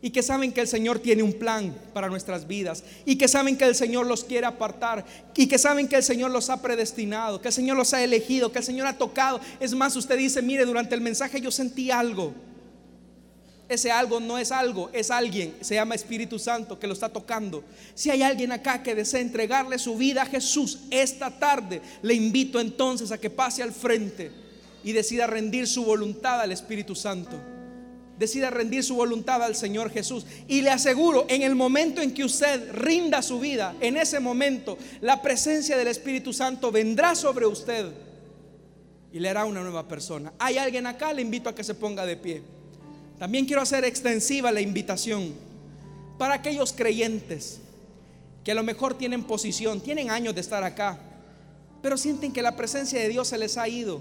y 0.00 0.10
que 0.10 0.22
saben 0.22 0.52
que 0.52 0.60
el 0.60 0.68
Señor 0.68 1.00
tiene 1.00 1.24
un 1.24 1.32
plan 1.32 1.76
para 1.92 2.08
nuestras 2.08 2.46
vidas 2.46 2.84
y 3.04 3.18
que 3.18 3.26
saben 3.26 3.58
que 3.58 3.64
el 3.64 3.74
Señor 3.74 4.06
los 4.06 4.22
quiere 4.22 4.46
apartar 4.46 5.04
y 5.34 5.48
que 5.48 5.58
saben 5.58 5.88
que 5.88 5.96
el 5.96 6.04
Señor 6.04 6.30
los 6.30 6.50
ha 6.50 6.62
predestinado, 6.62 7.40
que 7.40 7.48
el 7.48 7.54
Señor 7.54 7.76
los 7.76 7.92
ha 7.94 8.04
elegido, 8.04 8.52
que 8.52 8.58
el 8.60 8.64
Señor 8.64 8.86
ha 8.86 8.96
tocado. 8.96 9.40
Es 9.58 9.74
más, 9.74 9.96
usted 9.96 10.16
dice, 10.16 10.40
mire, 10.40 10.64
durante 10.64 10.94
el 10.94 11.00
mensaje 11.00 11.40
yo 11.40 11.50
sentí 11.50 11.90
algo. 11.90 12.32
Ese 13.68 13.90
algo 13.90 14.20
no 14.20 14.38
es 14.38 14.52
algo, 14.52 14.90
es 14.92 15.10
alguien, 15.10 15.56
se 15.60 15.74
llama 15.74 15.96
Espíritu 15.96 16.38
Santo 16.38 16.78
que 16.78 16.86
lo 16.86 16.92
está 16.92 17.08
tocando. 17.08 17.64
Si 17.94 18.10
hay 18.10 18.22
alguien 18.22 18.52
acá 18.52 18.82
que 18.82 18.94
desea 18.94 19.20
entregarle 19.20 19.78
su 19.78 19.96
vida 19.96 20.22
a 20.22 20.26
Jesús 20.26 20.80
esta 20.90 21.36
tarde, 21.36 21.82
le 22.02 22.14
invito 22.14 22.60
entonces 22.60 23.10
a 23.10 23.18
que 23.18 23.28
pase 23.28 23.64
al 23.64 23.72
frente 23.72 24.30
y 24.84 24.92
decida 24.92 25.26
rendir 25.26 25.66
su 25.66 25.84
voluntad 25.84 26.40
al 26.40 26.52
Espíritu 26.52 26.94
Santo. 26.94 27.40
Decida 28.16 28.50
rendir 28.50 28.84
su 28.84 28.94
voluntad 28.94 29.42
al 29.42 29.56
Señor 29.56 29.90
Jesús. 29.90 30.24
Y 30.46 30.62
le 30.62 30.70
aseguro, 30.70 31.26
en 31.28 31.42
el 31.42 31.54
momento 31.56 32.00
en 32.00 32.14
que 32.14 32.24
usted 32.24 32.72
rinda 32.72 33.20
su 33.20 33.40
vida, 33.40 33.74
en 33.80 33.96
ese 33.96 34.20
momento, 34.20 34.78
la 35.00 35.20
presencia 35.20 35.76
del 35.76 35.88
Espíritu 35.88 36.32
Santo 36.32 36.70
vendrá 36.70 37.14
sobre 37.16 37.46
usted 37.46 37.86
y 39.12 39.18
le 39.18 39.28
hará 39.28 39.44
una 39.44 39.60
nueva 39.62 39.88
persona. 39.88 40.32
¿Hay 40.38 40.56
alguien 40.56 40.86
acá? 40.86 41.12
Le 41.12 41.20
invito 41.20 41.50
a 41.50 41.54
que 41.54 41.64
se 41.64 41.74
ponga 41.74 42.06
de 42.06 42.16
pie. 42.16 42.55
También 43.18 43.46
quiero 43.46 43.62
hacer 43.62 43.84
extensiva 43.84 44.52
la 44.52 44.60
invitación 44.60 45.32
para 46.18 46.34
aquellos 46.34 46.72
creyentes 46.72 47.60
que 48.44 48.52
a 48.52 48.54
lo 48.54 48.62
mejor 48.62 48.96
tienen 48.96 49.24
posición, 49.24 49.80
tienen 49.80 50.10
años 50.10 50.34
de 50.34 50.40
estar 50.40 50.62
acá, 50.62 50.98
pero 51.82 51.96
sienten 51.96 52.32
que 52.32 52.42
la 52.42 52.56
presencia 52.56 53.00
de 53.00 53.08
Dios 53.08 53.28
se 53.28 53.38
les 53.38 53.56
ha 53.56 53.68
ido. 53.68 54.00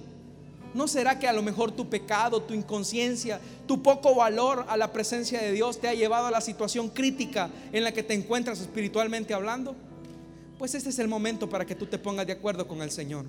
¿No 0.73 0.89
será 0.89 1.17
que 1.17 1.27
a 1.27 1.33
lo 1.33 1.41
mejor 1.41 1.71
tu 1.71 1.89
pecado, 1.89 2.41
tu 2.41 2.53
inconsciencia, 2.53 3.39
tu 3.65 3.81
poco 3.81 4.13
valor 4.13 4.65
a 4.67 4.75
la 4.75 4.91
presencia 4.91 5.41
de 5.41 5.53
Dios 5.53 5.79
te 5.79 5.87
ha 5.87 5.93
llevado 5.93 6.27
a 6.27 6.31
la 6.31 6.41
situación 6.41 6.89
crítica 6.89 7.49
en 7.71 7.85
la 7.85 7.93
que 7.93 8.03
te 8.03 8.13
encuentras 8.13 8.59
espiritualmente 8.59 9.33
hablando? 9.33 9.75
Pues 10.59 10.75
este 10.75 10.89
es 10.89 10.99
el 10.99 11.07
momento 11.07 11.49
para 11.49 11.65
que 11.65 11.75
tú 11.75 11.85
te 11.85 11.97
pongas 11.97 12.27
de 12.27 12.33
acuerdo 12.33 12.67
con 12.67 12.81
el 12.81 12.91
Señor. 12.91 13.25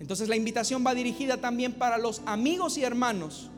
Entonces 0.00 0.28
la 0.28 0.36
invitación 0.36 0.84
va 0.84 0.94
dirigida 0.94 1.36
también 1.36 1.72
para 1.72 1.96
los 1.96 2.22
amigos 2.26 2.76
y 2.76 2.82
hermanos 2.82 3.50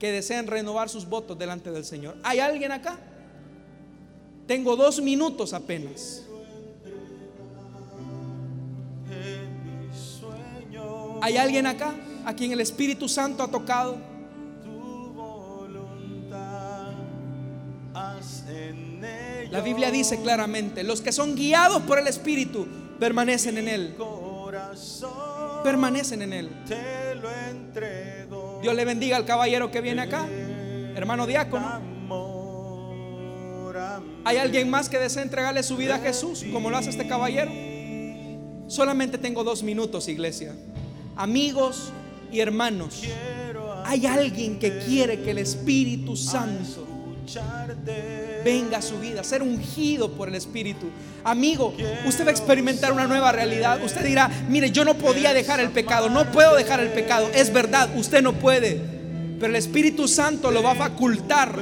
que 0.00 0.10
desean 0.10 0.46
renovar 0.46 0.88
sus 0.88 1.06
votos 1.06 1.38
delante 1.38 1.70
del 1.70 1.84
Señor. 1.84 2.16
¿Hay 2.24 2.40
alguien 2.40 2.72
acá? 2.72 2.98
Tengo 4.46 4.74
dos 4.74 5.00
minutos 5.00 5.52
apenas. 5.52 6.24
¿Hay 11.20 11.36
alguien 11.36 11.66
acá 11.66 11.94
a 12.24 12.34
quien 12.34 12.50
el 12.50 12.60
Espíritu 12.60 13.08
Santo 13.08 13.42
ha 13.42 13.50
tocado? 13.50 13.98
La 19.50 19.60
Biblia 19.60 19.90
dice 19.90 20.20
claramente, 20.22 20.82
los 20.82 21.02
que 21.02 21.12
son 21.12 21.34
guiados 21.34 21.82
por 21.82 21.98
el 21.98 22.06
Espíritu 22.06 22.66
permanecen 22.98 23.58
en 23.58 23.68
Él. 23.68 23.96
Permanecen 25.62 26.22
en 26.22 26.32
Él. 26.32 26.50
Dios 28.62 28.74
le 28.74 28.84
bendiga 28.84 29.16
al 29.16 29.24
caballero 29.24 29.70
que 29.70 29.80
viene 29.80 30.02
acá, 30.02 30.26
hermano 30.94 31.26
diácono. 31.26 31.80
¿Hay 34.24 34.36
alguien 34.36 34.68
más 34.68 34.88
que 34.88 34.98
desea 34.98 35.22
entregarle 35.22 35.62
su 35.62 35.76
vida 35.76 35.96
a 35.96 35.98
Jesús 35.98 36.44
como 36.52 36.70
lo 36.70 36.76
hace 36.76 36.90
este 36.90 37.06
caballero? 37.06 37.50
Solamente 38.68 39.18
tengo 39.18 39.42
dos 39.44 39.62
minutos, 39.62 40.08
iglesia. 40.08 40.54
Amigos 41.16 41.90
y 42.30 42.40
hermanos, 42.40 43.02
hay 43.84 44.06
alguien 44.06 44.58
que 44.58 44.78
quiere 44.78 45.22
que 45.22 45.30
el 45.30 45.38
Espíritu 45.38 46.16
Santo 46.16 46.86
venga 48.44 48.78
a 48.78 48.82
su 48.82 48.98
vida, 48.98 49.24
ser 49.24 49.42
ungido 49.42 50.12
por 50.12 50.28
el 50.28 50.34
Espíritu. 50.34 50.90
Amigo, 51.24 51.74
usted 52.06 52.24
va 52.24 52.28
a 52.28 52.32
experimentar 52.32 52.92
una 52.92 53.06
nueva 53.06 53.32
realidad. 53.32 53.82
Usted 53.84 54.04
dirá, 54.04 54.30
mire, 54.48 54.70
yo 54.70 54.84
no 54.84 54.94
podía 54.94 55.32
dejar 55.32 55.60
el 55.60 55.70
pecado, 55.70 56.08
no 56.08 56.30
puedo 56.30 56.54
dejar 56.56 56.80
el 56.80 56.90
pecado. 56.90 57.30
Es 57.34 57.52
verdad, 57.52 57.90
usted 57.96 58.22
no 58.22 58.34
puede, 58.34 58.80
pero 59.38 59.50
el 59.50 59.56
Espíritu 59.56 60.08
Santo 60.08 60.50
lo 60.50 60.62
va 60.62 60.72
a 60.72 60.76
facultar. 60.76 61.58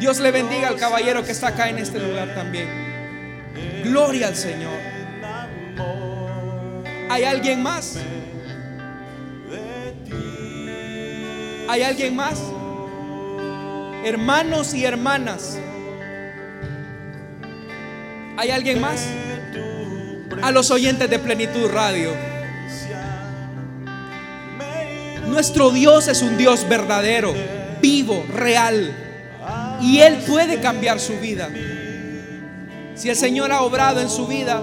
Dios 0.00 0.18
le 0.18 0.30
bendiga 0.30 0.68
al 0.68 0.76
caballero 0.76 1.22
que 1.22 1.32
está 1.32 1.48
acá 1.48 1.68
en 1.68 1.78
este 1.78 1.98
lugar 1.98 2.34
también. 2.34 2.68
Gloria 3.84 4.28
al 4.28 4.36
Señor. 4.36 4.72
¿Hay 7.08 7.24
alguien 7.24 7.62
más? 7.62 7.98
¿Hay 11.68 11.82
alguien 11.82 12.16
más? 12.16 12.51
Hermanos 14.04 14.74
y 14.74 14.84
hermanas. 14.84 15.58
¿Hay 18.36 18.50
alguien 18.50 18.80
más? 18.80 19.06
A 20.42 20.50
los 20.50 20.72
oyentes 20.72 21.08
de 21.08 21.20
Plenitud 21.20 21.70
Radio. 21.70 22.10
Nuestro 25.28 25.70
Dios 25.70 26.08
es 26.08 26.20
un 26.20 26.36
Dios 26.36 26.68
verdadero, 26.68 27.32
vivo, 27.80 28.26
real. 28.34 28.92
Y 29.80 30.00
Él 30.00 30.18
puede 30.26 30.58
cambiar 30.58 30.98
su 30.98 31.20
vida. 31.20 31.48
Si 32.96 33.08
el 33.08 33.14
Señor 33.16 33.52
ha 33.52 33.62
obrado 33.62 34.00
en 34.00 34.10
su 34.10 34.26
vida, 34.26 34.60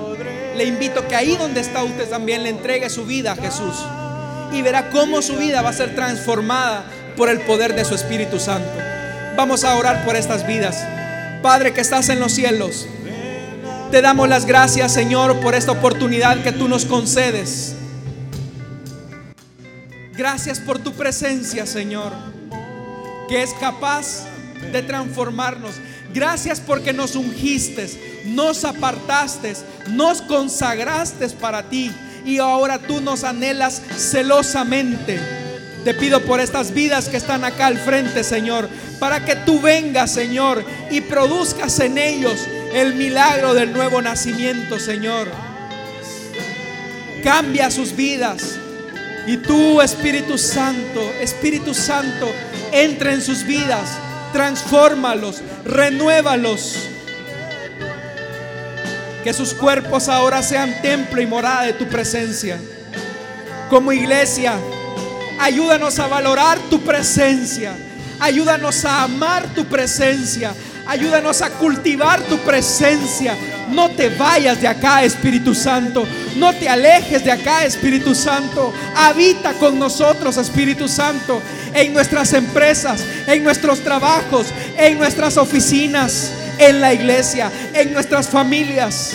le 0.58 0.66
invito 0.66 1.08
que 1.08 1.16
ahí 1.16 1.38
donde 1.38 1.62
está 1.62 1.82
usted 1.86 2.10
también 2.10 2.44
le 2.44 2.50
entregue 2.50 2.90
su 2.90 3.06
vida 3.06 3.32
a 3.32 3.36
Jesús. 3.38 3.76
Y 4.52 4.62
verá 4.62 4.90
cómo 4.90 5.22
su 5.22 5.38
vida 5.38 5.62
va 5.62 5.70
a 5.70 5.74
ser 5.74 5.96
transformada 5.96 6.84
por 7.16 7.30
el 7.30 7.40
poder 7.42 7.74
de 7.74 7.86
su 7.86 7.96
Espíritu 7.96 8.38
Santo. 8.38 8.89
Vamos 9.36 9.64
a 9.64 9.76
orar 9.76 10.06
por 10.06 10.16
estas 10.16 10.46
vidas. 10.46 10.86
Padre 11.42 11.74
que 11.74 11.82
estás 11.82 12.10
en 12.10 12.20
los 12.20 12.34
cielos, 12.34 12.88
te 13.92 14.02
damos 14.02 14.30
las 14.30 14.46
gracias, 14.46 14.94
Señor, 14.94 15.40
por 15.40 15.56
esta 15.56 15.72
oportunidad 15.72 16.44
que 16.44 16.52
tú 16.52 16.68
nos 16.68 16.86
concedes. 16.86 17.76
Gracias 20.14 20.60
por 20.60 20.80
tu 20.80 20.92
presencia, 20.94 21.66
Señor, 21.66 22.12
que 23.30 23.42
es 23.42 23.54
capaz 23.54 24.26
de 24.72 24.84
transformarnos. 24.84 25.76
Gracias 26.14 26.60
porque 26.60 26.92
nos 26.92 27.16
ungiste, 27.16 27.90
nos 28.26 28.66
apartaste, 28.66 29.56
nos 29.88 30.22
consagraste 30.22 31.30
para 31.30 31.64
ti 31.70 31.92
y 32.26 32.40
ahora 32.40 32.80
tú 32.80 33.00
nos 33.00 33.24
anhelas 33.24 33.82
celosamente. 33.96 35.39
Te 35.84 35.94
pido 35.94 36.22
por 36.22 36.42
estas 36.42 36.74
vidas 36.74 37.08
que 37.08 37.18
están 37.18 37.46
acá 37.46 37.68
al 37.68 37.78
frente, 37.78 38.24
Señor, 38.24 38.68
para 39.00 39.24
que 39.24 39.36
tú 39.36 39.62
vengas, 39.62 40.12
Señor, 40.12 40.64
y 40.92 41.02
produzcas 41.02 41.80
en 41.80 41.98
ellos 41.98 42.48
el 42.74 42.96
milagro 42.96 43.54
del 43.54 43.72
nuevo 43.72 44.02
nacimiento, 44.02 44.78
Señor. 44.78 45.30
Cambia 47.24 47.72
sus 47.72 47.96
vidas. 47.96 48.58
Y 49.26 49.38
tú, 49.38 49.82
Espíritu 49.82 50.38
Santo, 50.38 51.02
Espíritu 51.22 51.74
Santo, 51.74 52.30
entra 52.72 53.14
en 53.14 53.22
sus 53.22 53.44
vidas, 53.44 53.90
transfórmalos, 54.34 55.42
renuévalos. 55.64 56.90
Que 59.24 59.34
sus 59.34 59.54
cuerpos 59.54 60.10
ahora 60.10 60.42
sean 60.44 60.82
templo 60.82 61.22
y 61.22 61.26
morada 61.26 61.64
de 61.64 61.74
tu 61.74 61.88
presencia. 61.88 62.58
Como 63.70 63.92
iglesia, 63.92 64.58
Ayúdanos 65.40 65.98
a 66.00 66.08
valorar 66.08 66.60
tu 66.70 66.82
presencia. 66.82 67.74
Ayúdanos 68.20 68.84
a 68.84 69.04
amar 69.04 69.48
tu 69.56 69.64
presencia. 69.66 70.54
Ayúdanos 70.86 71.42
a 71.42 71.50
cultivar 71.52 72.20
tu 72.24 72.38
presencia. 72.40 73.38
No 73.70 73.90
te 73.90 74.10
vayas 74.10 74.60
de 74.60 74.68
acá, 74.68 75.04
Espíritu 75.04 75.56
Santo. 75.56 76.06
No 76.36 76.54
te 76.54 76.68
alejes 76.68 77.24
de 77.24 77.32
acá, 77.32 77.64
Espíritu 77.64 78.14
Santo. 78.14 78.74
Habita 78.96 79.54
con 79.54 79.80
nosotros, 79.80 80.36
Espíritu 80.36 80.90
Santo, 80.90 81.42
en 81.74 81.94
nuestras 81.94 82.34
empresas, 82.34 83.02
en 83.26 83.42
nuestros 83.42 83.80
trabajos, 83.80 84.48
en 84.78 84.98
nuestras 84.98 85.38
oficinas, 85.38 86.32
en 86.58 86.82
la 86.82 86.94
iglesia, 86.94 87.50
en 87.74 87.94
nuestras 87.94 88.28
familias 88.28 89.14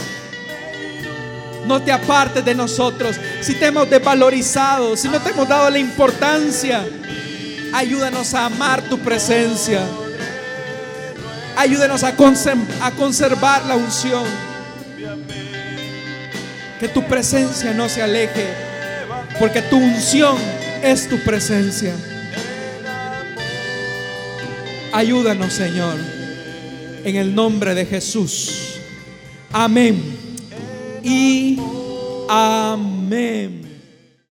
no 1.66 1.82
te 1.82 1.92
apartes 1.92 2.44
de 2.44 2.54
nosotros. 2.54 3.16
Si 3.40 3.54
te 3.54 3.66
hemos 3.66 3.88
desvalorizado, 3.88 4.96
si 4.96 5.08
no 5.08 5.20
te 5.20 5.30
hemos 5.30 5.48
dado 5.48 5.70
la 5.70 5.78
importancia, 5.78 6.84
ayúdanos 7.72 8.34
a 8.34 8.46
amar 8.46 8.82
tu 8.82 8.98
presencia. 8.98 9.80
Ayúdenos 11.56 12.02
a, 12.02 12.08
a 12.08 12.90
conservar 12.92 13.64
la 13.66 13.76
unción. 13.76 14.24
Que 16.80 16.88
tu 16.88 17.06
presencia 17.06 17.72
no 17.72 17.88
se 17.88 18.02
aleje, 18.02 18.46
porque 19.38 19.62
tu 19.62 19.76
unción 19.76 20.36
es 20.82 21.08
tu 21.08 21.18
presencia. 21.20 21.94
Ayúdanos, 24.92 25.52
Señor, 25.52 25.96
en 27.04 27.16
el 27.16 27.34
nombre 27.34 27.74
de 27.74 27.86
Jesús. 27.86 28.78
Amén. 29.52 30.23
Y 31.04 31.60
amén. 32.30 33.63